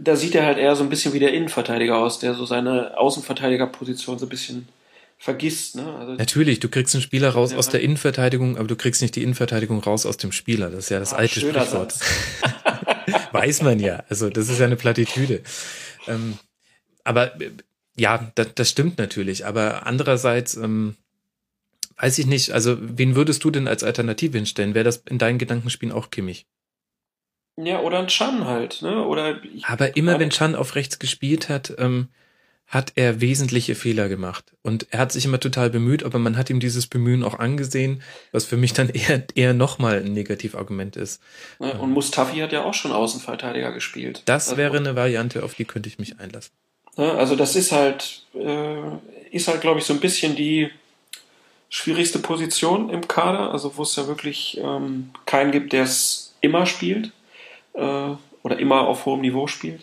da 0.00 0.16
sieht 0.16 0.34
er 0.34 0.46
halt 0.46 0.58
eher 0.58 0.76
so 0.76 0.82
ein 0.82 0.88
bisschen 0.88 1.12
wie 1.12 1.18
der 1.18 1.32
Innenverteidiger 1.32 1.96
aus, 1.96 2.18
der 2.18 2.34
so 2.34 2.44
seine 2.44 2.98
Außenverteidigerposition 2.98 4.18
so 4.18 4.26
ein 4.26 4.28
bisschen 4.28 4.68
vergisst. 5.18 5.76
Ne? 5.76 5.84
Also 5.98 6.12
Natürlich, 6.14 6.60
du 6.60 6.68
kriegst 6.68 6.94
einen 6.94 7.02
Spieler 7.02 7.30
raus 7.30 7.54
aus 7.54 7.68
der 7.68 7.80
Innenverteidigung, 7.80 8.56
aber 8.56 8.68
du 8.68 8.76
kriegst 8.76 9.02
nicht 9.02 9.16
die 9.16 9.22
Innenverteidigung 9.22 9.80
raus 9.80 10.06
aus 10.06 10.16
dem 10.16 10.32
Spieler. 10.32 10.70
Das 10.70 10.84
ist 10.84 10.90
ja 10.90 10.98
das 10.98 11.12
ah, 11.12 11.18
alte 11.18 11.40
Sprichwort. 11.40 11.94
Weiß 13.32 13.62
man 13.62 13.78
ja. 13.78 14.04
Also 14.08 14.30
das 14.30 14.48
ist 14.48 14.58
ja 14.58 14.66
eine 14.66 14.76
Plattitüde. 14.76 15.42
Ähm, 16.06 16.38
aber 17.04 17.32
ja, 17.96 18.30
das, 18.34 18.48
das 18.54 18.70
stimmt 18.70 18.98
natürlich. 18.98 19.46
Aber 19.46 19.86
andererseits 19.86 20.56
ähm, 20.56 20.96
weiß 21.98 22.18
ich 22.18 22.26
nicht. 22.26 22.52
Also 22.52 22.76
wen 22.80 23.14
würdest 23.14 23.44
du 23.44 23.50
denn 23.50 23.68
als 23.68 23.84
Alternative 23.84 24.36
hinstellen? 24.38 24.74
Wäre 24.74 24.84
das 24.84 25.02
in 25.08 25.18
deinen 25.18 25.38
Gedankenspielen 25.38 25.94
auch 25.94 26.10
Kimmich? 26.10 26.46
Ja, 27.56 27.80
oder 27.80 27.98
ein 27.98 28.08
Chan 28.08 28.46
halt, 28.46 28.82
ne? 28.82 29.04
Oder 29.04 29.40
Aber 29.64 29.96
immer 29.96 30.18
wenn 30.18 30.30
Chan 30.30 30.54
auf 30.54 30.74
rechts 30.74 30.98
gespielt 30.98 31.48
hat, 31.48 31.74
ähm, 31.78 32.08
hat 32.66 32.92
er 32.94 33.20
wesentliche 33.20 33.74
Fehler 33.74 34.08
gemacht. 34.08 34.54
Und 34.62 34.86
er 34.90 35.00
hat 35.00 35.12
sich 35.12 35.26
immer 35.26 35.38
total 35.38 35.68
bemüht, 35.68 36.04
aber 36.04 36.18
man 36.18 36.38
hat 36.38 36.48
ihm 36.48 36.58
dieses 36.58 36.86
Bemühen 36.86 37.22
auch 37.22 37.38
angesehen, 37.38 38.02
was 38.32 38.46
für 38.46 38.56
mich 38.56 38.72
dann 38.72 38.88
eher, 38.88 39.24
eher 39.34 39.52
nochmal 39.52 39.98
ein 39.98 40.14
Negativargument 40.14 40.96
ist. 40.96 41.20
Und 41.58 41.90
Mustafi 41.90 42.38
hat 42.38 42.52
ja 42.52 42.64
auch 42.64 42.72
schon 42.72 42.92
Außenverteidiger 42.92 43.72
gespielt. 43.72 44.22
Das 44.24 44.48
also, 44.48 44.56
wäre 44.56 44.78
eine 44.78 44.96
Variante, 44.96 45.42
auf 45.42 45.52
die 45.54 45.66
könnte 45.66 45.90
ich 45.90 45.98
mich 45.98 46.18
einlassen. 46.18 46.52
Also 46.96 47.36
das 47.36 47.56
ist 47.56 47.72
halt, 47.72 48.24
äh, 48.34 48.76
ist 49.30 49.48
halt, 49.48 49.60
glaube 49.60 49.80
ich, 49.80 49.84
so 49.84 49.92
ein 49.92 50.00
bisschen 50.00 50.34
die 50.34 50.70
schwierigste 51.68 52.18
Position 52.18 52.88
im 52.88 53.06
Kader, 53.06 53.50
also 53.50 53.76
wo 53.76 53.82
es 53.82 53.96
ja 53.96 54.06
wirklich 54.06 54.58
ähm, 54.62 55.10
keinen 55.26 55.52
gibt, 55.52 55.74
der 55.74 55.84
es 55.84 56.34
immer 56.40 56.64
spielt 56.64 57.12
äh, 57.74 58.10
oder 58.42 58.58
immer 58.58 58.88
auf 58.88 59.06
hohem 59.06 59.20
Niveau 59.20 59.46
spielt 59.46 59.82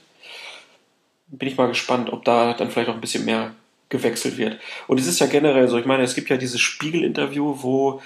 bin 1.32 1.48
ich 1.48 1.58
mal 1.58 1.68
gespannt, 1.68 2.12
ob 2.12 2.26
da 2.26 2.54
dann 2.54 2.70
vielleicht 2.70 2.90
auch 2.90 2.96
ein 2.96 3.02
bisschen 3.02 3.26
mehr 3.26 3.54
gewechselt 3.90 4.38
wird. 4.38 4.60
Und 4.88 5.00
es 5.00 5.08
ist 5.08 5.20
ja 5.20 5.28
generell 5.28 5.68
so, 5.68 5.78
ich 5.78 5.86
meine, 5.86 6.04
es 6.04 6.16
gibt 6.16 6.30
ja 6.30 6.38
dieses 6.38 6.60
Spiegel-Interview, 6.60 7.56
wo 7.60 8.02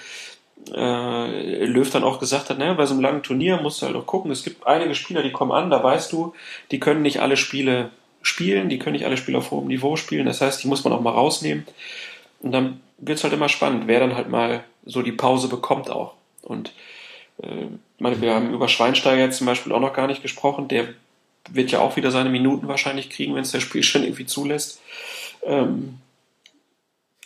äh, 0.72 1.64
Löw 1.64 1.88
dann 1.90 2.04
auch 2.04 2.20
gesagt 2.20 2.48
hat, 2.48 2.58
naja, 2.58 2.74
bei 2.74 2.86
so 2.86 2.94
einem 2.94 3.02
langen 3.02 3.22
Turnier 3.22 3.58
musst 3.60 3.82
du 3.82 3.86
halt 3.86 3.96
auch 3.96 4.06
gucken, 4.06 4.30
es 4.30 4.44
gibt 4.44 4.66
einige 4.66 4.94
Spieler, 4.94 5.22
die 5.22 5.32
kommen 5.32 5.52
an, 5.52 5.70
da 5.70 5.82
weißt 5.82 6.12
du, 6.12 6.34
die 6.70 6.80
können 6.80 7.02
nicht 7.02 7.20
alle 7.20 7.36
Spiele 7.36 7.90
spielen, 8.22 8.70
die 8.70 8.78
können 8.78 8.94
nicht 8.94 9.04
alle 9.04 9.18
Spiele 9.18 9.38
auf 9.38 9.50
hohem 9.50 9.68
Niveau 9.68 9.96
spielen, 9.96 10.26
das 10.26 10.40
heißt, 10.40 10.62
die 10.62 10.68
muss 10.68 10.84
man 10.84 10.92
auch 10.94 11.02
mal 11.02 11.10
rausnehmen. 11.10 11.66
Und 12.40 12.52
dann 12.52 12.80
wird 12.98 13.18
es 13.18 13.24
halt 13.24 13.34
immer 13.34 13.50
spannend, 13.50 13.84
wer 13.86 14.00
dann 14.00 14.14
halt 14.14 14.30
mal 14.30 14.64
so 14.86 15.02
die 15.02 15.12
Pause 15.12 15.48
bekommt 15.48 15.90
auch. 15.90 16.14
Und 16.42 16.72
äh, 17.42 17.66
meine, 17.98 18.20
wir 18.20 18.34
haben 18.34 18.52
über 18.52 18.68
Schweinsteiger 18.68 19.22
jetzt 19.22 19.38
zum 19.38 19.46
Beispiel 19.46 19.72
auch 19.72 19.80
noch 19.80 19.94
gar 19.94 20.06
nicht 20.06 20.22
gesprochen, 20.22 20.68
der 20.68 20.88
wird 21.50 21.70
ja 21.70 21.80
auch 21.80 21.96
wieder 21.96 22.10
seine 22.10 22.30
Minuten 22.30 22.68
wahrscheinlich 22.68 23.10
kriegen, 23.10 23.34
wenn 23.34 23.42
es 23.42 23.52
der 23.52 23.60
Spiel 23.60 23.82
schon 23.82 24.02
irgendwie 24.02 24.26
zulässt. 24.26 24.80
Ähm, 25.42 25.98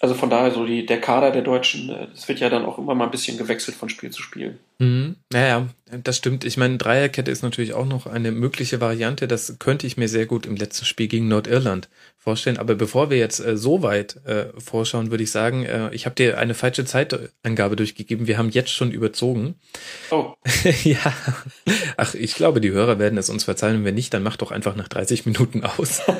also 0.00 0.14
von 0.14 0.30
daher 0.30 0.52
so 0.52 0.64
die, 0.64 0.86
der 0.86 1.00
Kader 1.00 1.32
der 1.32 1.42
Deutschen, 1.42 1.90
es 2.14 2.24
äh, 2.24 2.28
wird 2.28 2.40
ja 2.40 2.48
dann 2.48 2.64
auch 2.64 2.78
immer 2.78 2.94
mal 2.94 3.06
ein 3.06 3.10
bisschen 3.10 3.36
gewechselt 3.36 3.76
von 3.76 3.88
Spiel 3.88 4.10
zu 4.10 4.22
Spiel. 4.22 4.58
Mhm. 4.78 5.16
Naja, 5.32 5.66
das 6.04 6.16
stimmt. 6.16 6.44
Ich 6.44 6.56
meine, 6.56 6.76
Dreierkette 6.76 7.32
ist 7.32 7.42
natürlich 7.42 7.74
auch 7.74 7.84
noch 7.84 8.06
eine 8.06 8.30
mögliche 8.30 8.80
Variante. 8.80 9.26
Das 9.26 9.56
könnte 9.58 9.88
ich 9.88 9.96
mir 9.96 10.08
sehr 10.08 10.26
gut 10.26 10.46
im 10.46 10.54
letzten 10.54 10.84
Spiel 10.84 11.08
gegen 11.08 11.26
Nordirland 11.26 11.88
vorstellen. 12.16 12.58
Aber 12.58 12.76
bevor 12.76 13.10
wir 13.10 13.18
jetzt 13.18 13.40
äh, 13.40 13.56
so 13.56 13.82
weit 13.82 14.24
äh, 14.24 14.46
vorschauen, 14.58 15.10
würde 15.10 15.24
ich 15.24 15.32
sagen, 15.32 15.64
äh, 15.64 15.92
ich 15.92 16.06
habe 16.06 16.14
dir 16.14 16.38
eine 16.38 16.54
falsche 16.54 16.84
Zeitangabe 16.84 17.74
durchgegeben. 17.74 18.28
Wir 18.28 18.38
haben 18.38 18.50
jetzt 18.50 18.70
schon 18.70 18.92
überzogen. 18.92 19.56
Oh. 20.12 20.34
ja. 20.84 21.12
Ach, 21.96 22.14
ich 22.14 22.36
glaube, 22.36 22.60
die 22.60 22.70
Hörer 22.70 23.00
werden 23.00 23.18
es 23.18 23.30
uns 23.30 23.42
verzeihen. 23.44 23.78
Und 23.78 23.84
wenn 23.84 23.96
nicht, 23.96 24.14
dann 24.14 24.22
mach 24.22 24.36
doch 24.36 24.52
einfach 24.52 24.76
nach 24.76 24.88
30 24.88 25.26
Minuten 25.26 25.64
aus. 25.64 26.02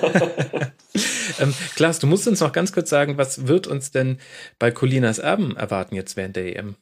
ähm, 1.41 1.55
Klaas, 1.75 1.99
du 1.99 2.07
musst 2.07 2.27
uns 2.29 2.41
noch 2.41 2.53
ganz 2.53 2.73
kurz 2.73 2.91
sagen, 2.91 3.19
was 3.19 3.47
wird 3.47 3.67
uns 3.67 3.91
denn 3.91 4.19
bei 4.59 4.71
Colinas 4.71 5.19
Erben 5.19 5.57
erwarten 5.57 5.95
jetzt 5.95 6.17
während 6.17 6.37
der 6.37 6.57
EM? 6.57 6.77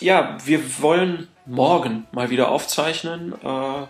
Ja, 0.00 0.38
wir 0.44 0.60
wollen 0.80 1.28
morgen 1.46 2.06
mal 2.12 2.30
wieder 2.30 2.50
aufzeichnen. 2.50 3.34
Äh, 3.42 3.86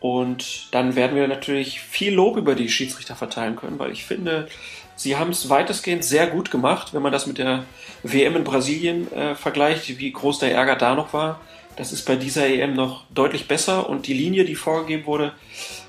und 0.00 0.68
dann 0.72 0.94
werden 0.94 1.16
wir 1.16 1.26
natürlich 1.26 1.80
viel 1.80 2.14
Lob 2.14 2.36
über 2.36 2.54
die 2.54 2.68
Schiedsrichter 2.68 3.16
verteilen 3.16 3.56
können, 3.56 3.78
weil 3.78 3.90
ich 3.90 4.04
finde, 4.04 4.48
sie 4.94 5.16
haben 5.16 5.30
es 5.30 5.48
weitestgehend 5.48 6.04
sehr 6.04 6.28
gut 6.28 6.50
gemacht, 6.50 6.94
wenn 6.94 7.02
man 7.02 7.12
das 7.12 7.26
mit 7.26 7.38
der 7.38 7.64
WM 8.02 8.36
in 8.36 8.44
Brasilien 8.44 9.10
äh, 9.12 9.34
vergleicht, 9.34 9.98
wie 9.98 10.12
groß 10.12 10.38
der 10.38 10.52
Ärger 10.52 10.76
da 10.76 10.94
noch 10.94 11.12
war. 11.12 11.40
Das 11.76 11.92
ist 11.92 12.06
bei 12.06 12.16
dieser 12.16 12.46
EM 12.46 12.74
noch 12.74 13.04
deutlich 13.12 13.48
besser 13.48 13.88
und 13.88 14.06
die 14.06 14.14
Linie, 14.14 14.44
die 14.44 14.56
vorgegeben 14.56 15.06
wurde, 15.06 15.32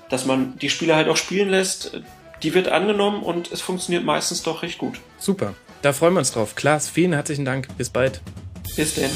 dass 0.09 0.25
man 0.25 0.57
die 0.57 0.69
Spieler 0.69 0.95
halt 0.95 1.07
auch 1.07 1.17
spielen 1.17 1.49
lässt, 1.49 2.01
die 2.43 2.53
wird 2.53 2.69
angenommen 2.69 3.23
und 3.23 3.51
es 3.51 3.61
funktioniert 3.61 4.03
meistens 4.03 4.43
doch 4.43 4.63
recht 4.63 4.77
gut. 4.77 4.99
Super, 5.17 5.53
da 5.81 5.93
freuen 5.93 6.13
wir 6.13 6.19
uns 6.19 6.31
drauf. 6.31 6.55
Klaas, 6.55 6.89
vielen 6.89 7.13
herzlichen 7.13 7.45
Dank. 7.45 7.67
Bis 7.77 7.89
bald. 7.89 8.21
Bis 8.75 8.95
denn. 8.95 9.11